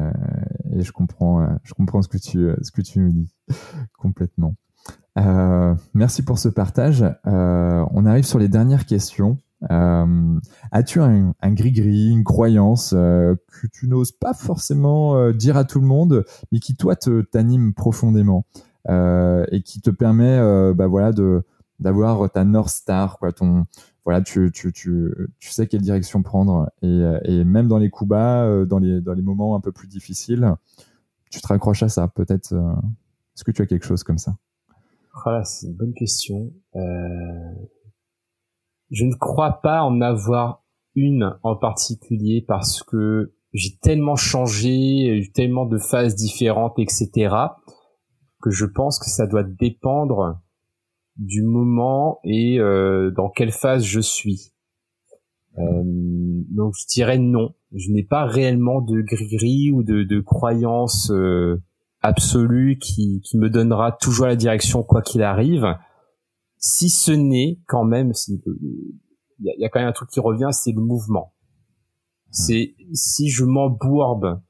[0.71, 3.35] et je comprends, je comprends ce que tu, ce que tu nous dis
[3.99, 4.55] complètement.
[5.19, 7.05] Euh, merci pour ce partage.
[7.27, 9.39] Euh, on arrive sur les dernières questions.
[9.71, 10.39] Euh,
[10.73, 16.25] as-tu un, gris-gris, une croyance que tu n'oses pas forcément dire à tout le monde,
[16.53, 18.47] mais qui toi t'anime profondément
[18.89, 20.39] et qui te permet,
[20.75, 21.45] bah voilà, de
[21.81, 23.65] d'avoir ta North Star, quoi, ton
[24.05, 28.11] voilà, tu, tu, tu, tu sais quelle direction prendre et, et même dans les coups
[28.11, 30.55] bas, dans les dans les moments un peu plus difficiles,
[31.31, 32.09] tu te raccroches à ça.
[32.09, 34.37] Peut-être, est-ce que tu as quelque chose comme ça?
[35.25, 36.53] Voilà, c'est une bonne question.
[36.77, 36.81] Euh...
[38.91, 40.63] Je ne crois pas en avoir
[40.95, 47.35] une en particulier parce que j'ai tellement changé, eu tellement de phases différentes, etc.,
[48.43, 50.41] que je pense que ça doit dépendre
[51.17, 54.53] du moment et euh, dans quelle phase je suis.
[55.59, 55.83] Euh,
[56.51, 57.55] donc je dirais non.
[57.73, 61.63] Je n'ai pas réellement de gris-gris ou de, de croyances euh,
[62.01, 65.67] absolu qui, qui me donnera toujours la direction quoi qu'il arrive.
[66.59, 70.73] Si ce n'est quand même, il y, a, quand même un truc qui revient, c'est
[70.73, 71.35] le mouvement.
[72.31, 74.41] C'est si je m'embourbe,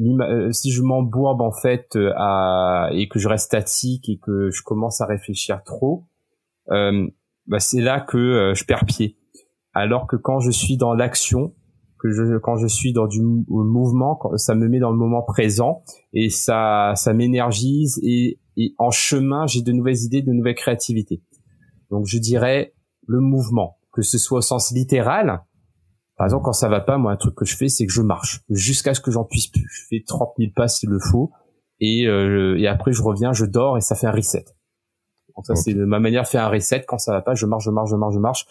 [0.00, 4.50] euh, si je m'embourbe en fait euh, à, et que je reste statique et que
[4.50, 6.13] je commence à réfléchir trop, euh,
[6.68, 9.18] bah c'est là que euh, je perds pied.
[9.72, 11.54] Alors que quand je suis dans l'action,
[12.04, 15.82] je, quand je suis dans du mouvement, ça me met dans le moment présent
[16.12, 21.22] et ça, ça m'énergise et, et en chemin, j'ai de nouvelles idées, de nouvelles créativités.
[21.90, 22.74] Donc je dirais
[23.06, 25.42] le mouvement, que ce soit au sens littéral.
[26.16, 28.02] Par exemple, quand ça va pas, moi, un truc que je fais, c'est que je
[28.02, 29.66] marche jusqu'à ce que j'en puisse plus.
[29.68, 31.32] Je fais 30 000 pas s'il le faut
[31.80, 34.44] et, euh, et après je reviens, je dors et ça fait un reset.
[35.36, 36.84] Donc ça, c'est ma manière de faire un reset.
[36.86, 38.46] Quand ça va pas, je marche, je marche, je marche, je marche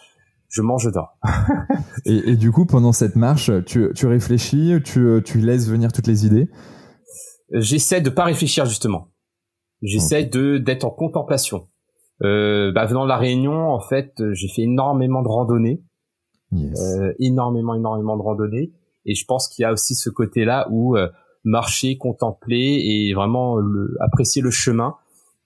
[0.50, 1.18] je mange, je dors.
[2.04, 6.06] et, et, du coup, pendant cette marche, tu, tu réfléchis, tu, tu laisses venir toutes
[6.06, 6.48] les idées?
[7.52, 9.08] J'essaie de pas réfléchir justement.
[9.82, 11.68] J'essaie de d'être en contemplation.
[12.22, 15.82] Euh, bah, venant de la Réunion, en fait, j'ai fait énormément de randonnées,
[16.52, 16.80] yes.
[16.80, 18.72] euh, énormément, énormément de randonnées,
[19.04, 21.08] et je pense qu'il y a aussi ce côté-là où euh,
[21.42, 24.94] marcher, contempler et vraiment le, apprécier le chemin.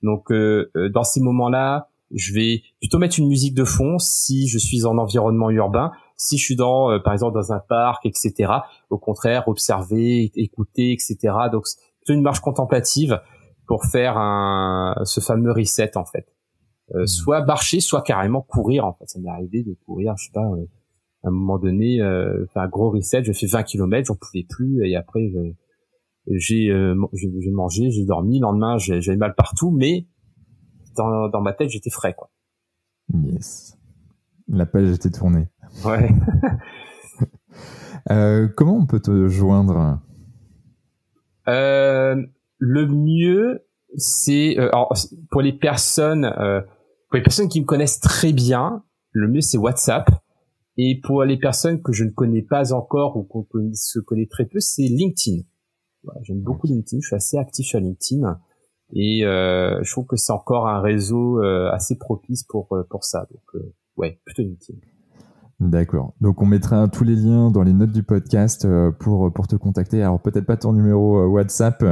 [0.02, 4.48] Donc, euh, euh, dans ces moments-là, je vais plutôt mettre une musique de fond si
[4.48, 5.92] je suis en environnement urbain.
[6.16, 8.52] Si je suis dans, euh, par exemple, dans un parc, etc.
[8.90, 11.16] Au contraire, observer, écouter, etc.
[11.52, 13.20] Donc, c'est une marche contemplative
[13.66, 16.26] pour faire un, ce fameux reset en fait.
[16.94, 17.06] Euh, mmh.
[17.06, 18.86] Soit marcher, soit carrément courir.
[18.86, 20.66] En fait, ça m'est arrivé de courir, je sais pas, euh,
[21.22, 23.22] à un moment donné, euh, un gros reset.
[23.24, 25.30] Je fais 20 km, j'en pouvais plus, et après,
[26.36, 26.72] j'ai
[27.14, 28.38] j'ai mangé, j'ai dormi.
[28.38, 30.06] Le lendemain, j'avais mal partout, mais
[30.96, 32.30] dans, ma tête, j'étais frais, quoi.
[33.14, 33.76] Yes.
[34.48, 35.48] La page était tournée.
[35.84, 36.10] Ouais.
[38.10, 40.00] Euh, comment on peut te joindre?
[41.46, 42.16] Euh,
[42.56, 44.70] Le mieux, c'est euh,
[45.30, 46.32] pour les personnes,
[47.10, 50.08] pour les personnes qui me connaissent très bien, le mieux c'est WhatsApp.
[50.78, 53.44] Et pour les personnes que je ne connais pas encore ou qu'on
[53.74, 55.42] se connaît très peu, c'est LinkedIn.
[56.22, 58.38] J'aime beaucoup LinkedIn, je suis assez actif sur LinkedIn.
[58.94, 63.04] Et euh, je trouve que c'est encore un réseau euh, assez propice pour euh, pour
[63.04, 63.26] ça.
[63.30, 63.62] Donc
[63.96, 64.80] ouais, plutôt utile.
[65.60, 66.14] D'accord.
[66.20, 68.66] Donc on mettra tous les liens dans les notes du podcast
[69.00, 70.02] pour pour te contacter.
[70.02, 71.84] Alors peut-être pas ton numéro WhatsApp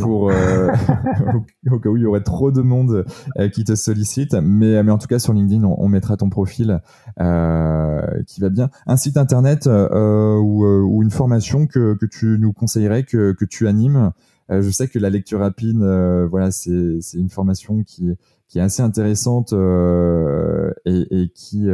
[0.00, 0.22] pour
[1.70, 3.04] au, cas où il y aurait trop de monde
[3.52, 6.80] qui te sollicite, mais mais en tout cas sur LinkedIn on, mettra ton profil
[7.16, 8.70] qui va bien.
[8.88, 13.68] Un site internet ou, ou une formation que que tu nous conseillerais que que tu
[13.68, 14.10] animes?
[14.50, 18.14] Euh, je sais que la lecture rapide, euh, voilà, c'est une formation qui
[18.54, 21.66] qui est assez intéressante euh, et, et, qui,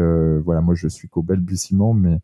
[0.42, 2.20] voilà, moi je suis qu'au balbutiement, mais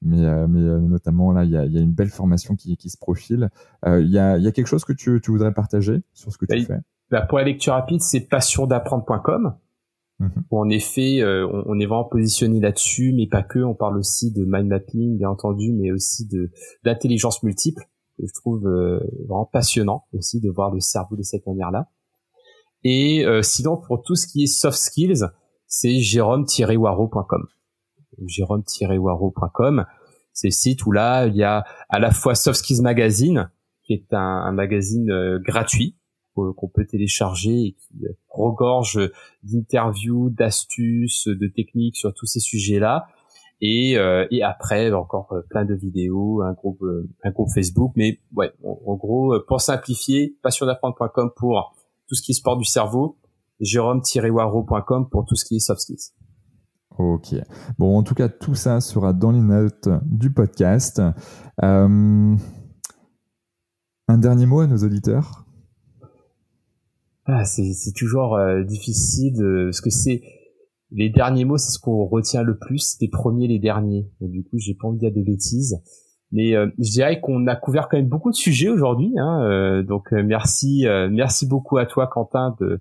[0.00, 2.98] mais, mais notamment là, il y a, y a, une belle formation qui, qui se
[2.98, 3.50] profile.
[3.84, 6.46] Il y, a, y a quelque chose que tu, tu voudrais partager sur ce que
[6.46, 6.80] tu bah, fais?
[7.10, 9.56] bah Pour la lecture rapide, c'est passiondapprendre.com.
[10.20, 13.58] Mmh où en effet, on, on, est vraiment positionné là-dessus, mais pas que.
[13.58, 16.50] On parle aussi de mind mapping, bien entendu, mais aussi de
[16.84, 17.82] d'intelligence multiple
[18.18, 21.88] je trouve euh, vraiment passionnant aussi de voir le cerveau de cette manière-là.
[22.84, 25.24] Et euh, sinon, pour tout ce qui est soft skills,
[25.66, 27.46] c'est jérôme-waro.com.
[28.26, 29.84] Jérôme-waro.com,
[30.32, 33.50] c'est le site où là, il y a à la fois Soft Skills Magazine,
[33.82, 35.96] qui est un, un magazine euh, gratuit
[36.34, 39.00] qu'on peut télécharger et qui regorge
[39.42, 43.06] d'interviews, d'astuces, de techniques sur tous ces sujets-là
[43.60, 47.92] et, euh, et après encore euh, plein de vidéos, un groupe, euh, un groupe Facebook.
[47.96, 51.75] Mais ouais, en, gros, pour simplifier, passionnapprendre.com pour
[52.06, 53.18] tout ce qui est sport du cerveau,
[53.60, 56.12] jérôme-waro.com pour tout ce qui est soft skills.
[56.98, 57.34] Ok.
[57.78, 61.02] Bon, en tout cas, tout ça sera dans les notes du podcast.
[61.62, 62.36] Euh,
[64.08, 65.44] un dernier mot à nos auditeurs?
[67.26, 69.34] Ah, C'est toujours euh, difficile
[69.64, 70.22] parce que c'est
[70.92, 74.08] les derniers mots, c'est ce qu'on retient le plus, les premiers, les derniers.
[74.20, 75.82] du coup, j'ai pas envie de dire de bêtises.
[76.36, 79.12] Mais euh, je dirais qu'on a couvert quand même beaucoup de sujets aujourd'hui.
[79.18, 82.80] Hein, donc merci, merci beaucoup à toi, Quentin, de,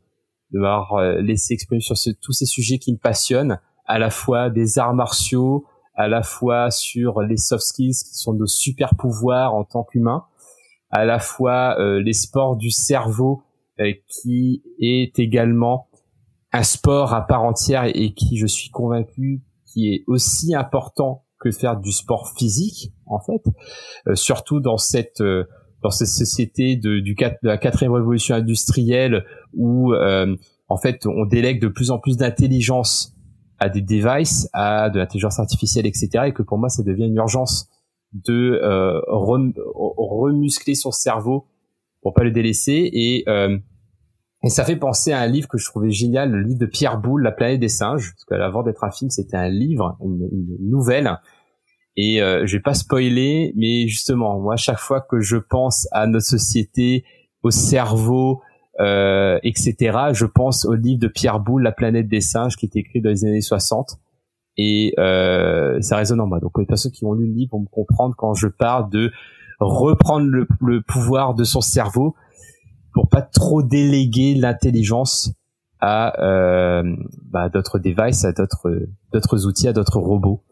[0.51, 4.77] de m'avoir laissé exprimer sur tous ces sujets qui me passionnent à la fois des
[4.77, 5.65] arts martiaux,
[5.95, 10.25] à la fois sur les soft skills qui sont nos super pouvoirs en tant qu'humains,
[10.89, 13.43] à la fois euh, les sports du cerveau
[13.79, 15.87] euh, qui est également
[16.51, 21.51] un sport à part entière et, qui, je suis convaincu, qui est aussi important que
[21.51, 23.43] faire du sport physique en fait,
[24.07, 25.23] euh, surtout dans cette
[25.83, 29.23] dans cette société de, du, de la quatrième révolution industrielle
[29.53, 33.15] où en fait on délègue de plus en plus d'intelligence
[33.59, 36.25] à des devices, à de l'intelligence artificielle, etc.
[36.27, 37.69] Et que pour moi, ça devient une urgence
[38.13, 41.47] de euh, remuscler son cerveau
[42.01, 42.89] pour pas le délaisser.
[42.93, 43.57] Et, euh,
[44.43, 46.99] et ça fait penser à un livre que je trouvais génial, le livre de Pierre
[46.99, 48.13] Boulle, La planète des singes.
[48.13, 51.19] Parce qu'avant d'être un film, c'était un livre, une, nouvelle.
[51.97, 56.07] Et euh, je vais pas spoiler, mais justement, moi, chaque fois que je pense à
[56.07, 57.05] notre société,
[57.43, 58.41] au cerveau,
[58.81, 59.97] euh, etc.
[60.11, 63.09] Je pense au livre de Pierre Boulle, La planète des singes, qui est écrit dans
[63.09, 63.99] les années 60.
[64.57, 66.39] Et euh, ça résonne en moi.
[66.39, 69.11] Donc les personnes qui ont lu le livre vont me comprendre quand je parle de
[69.59, 72.15] reprendre le, pouvoir de son cerveau
[72.93, 75.31] pour pas trop déléguer l'intelligence
[75.81, 76.83] à euh,
[77.31, 80.43] bah, d'autres devices, à d'autres outils, à d'autres robots.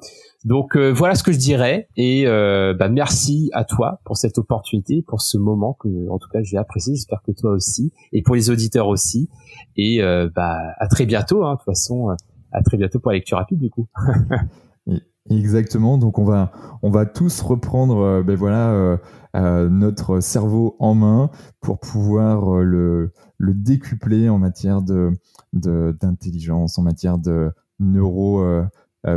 [0.46, 4.38] Donc euh, voilà ce que je dirais et euh, bah, merci à toi pour cette
[4.38, 6.96] opportunité, pour ce moment que en tout cas j'ai apprécié.
[6.96, 9.30] J'espère que toi aussi et pour les auditeurs aussi.
[9.78, 11.46] Et euh, bah à très bientôt.
[11.46, 12.10] Hein, de toute façon,
[12.52, 13.88] à très bientôt pour la lecture rapide du coup.
[15.30, 15.98] Exactement.
[15.98, 16.52] Donc on va
[16.82, 19.00] on va tous reprendre ben voilà
[19.34, 21.30] notre cerveau en main
[21.62, 25.12] pour pouvoir le le décupler en matière de
[25.54, 27.50] d'intelligence, en matière de
[27.80, 28.44] neuro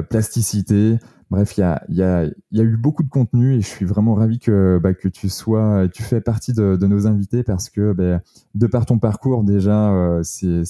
[0.09, 0.99] plasticité,
[1.31, 4.91] Bref, il y a, eu beaucoup de contenu et je suis vraiment ravi que, bah,
[4.95, 8.21] tu sois, tu fais partie de, nos invités parce que bah,
[8.55, 10.63] de par ton parcours déjà, euh, c'est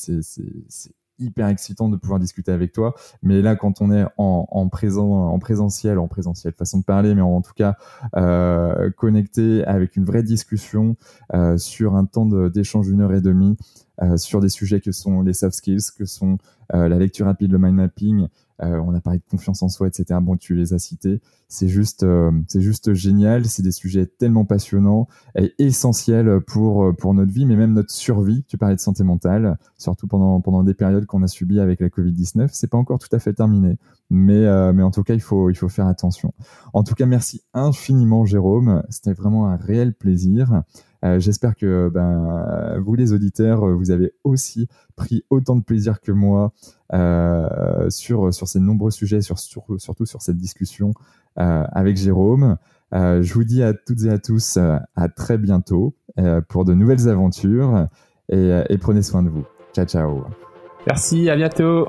[1.18, 2.94] hyper excitant de pouvoir discuter avec toi.
[3.22, 7.14] Mais là, quand on est en, en présent, en présentiel, en présentiel, façon de parler,
[7.14, 7.76] mais en, tout cas
[8.16, 10.96] euh, connecté avec une vraie discussion
[11.34, 13.56] euh, sur un temps d'échange d'une heure et demie
[14.16, 16.36] sur des sujets que sont les soft skills, que sont
[16.70, 18.28] la lecture rapide, le mind mapping,
[18.62, 20.18] euh, on a parlé de confiance en soi, etc.
[20.22, 21.20] Bon, tu les as cités.
[21.48, 23.46] C'est juste, euh, c'est juste génial.
[23.46, 27.92] C'est des sujets tellement passionnants et essentiels pour euh, pour notre vie, mais même notre
[27.92, 28.44] survie.
[28.48, 31.90] Tu parlais de santé mentale, surtout pendant pendant des périodes qu'on a subies avec la
[31.90, 32.50] Covid 19.
[32.52, 33.78] C'est pas encore tout à fait terminé,
[34.10, 36.32] mais mais en tout cas, il faut il faut faire attention.
[36.72, 38.82] En tout cas, merci infiniment, Jérôme.
[38.88, 40.62] C'était vraiment un réel plaisir.
[41.06, 46.12] Euh, j'espère que ben, vous, les auditeurs, vous avez aussi pris autant de plaisir que
[46.12, 46.52] moi
[46.92, 50.92] euh, sur, sur ces nombreux sujets, sur, surtout sur cette discussion
[51.38, 52.56] euh, avec Jérôme.
[52.92, 55.94] je vous dis à toutes et à tous à très bientôt
[56.48, 57.86] pour de nouvelles aventures
[58.30, 59.44] et, et prenez soin de vous.
[59.74, 60.24] Ciao, ciao.
[60.86, 61.88] Merci, à bientôt.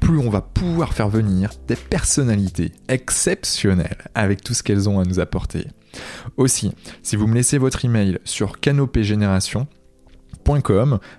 [0.00, 5.04] plus on va pouvoir faire venir des personnalités exceptionnelles avec tout ce qu'elles ont à
[5.04, 5.66] nous apporter.
[6.36, 9.66] Aussi, si vous me laissez votre email sur canopégénération,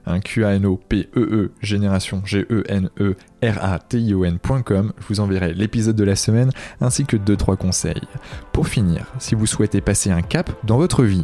[0.06, 3.80] un q a n o p e e génération g e n e r a
[3.80, 7.58] t i o n.com, je vous enverrai l'épisode de la semaine ainsi que 2 3
[7.58, 8.02] conseils.
[8.54, 11.24] Pour finir, si vous souhaitez passer un cap dans votre vie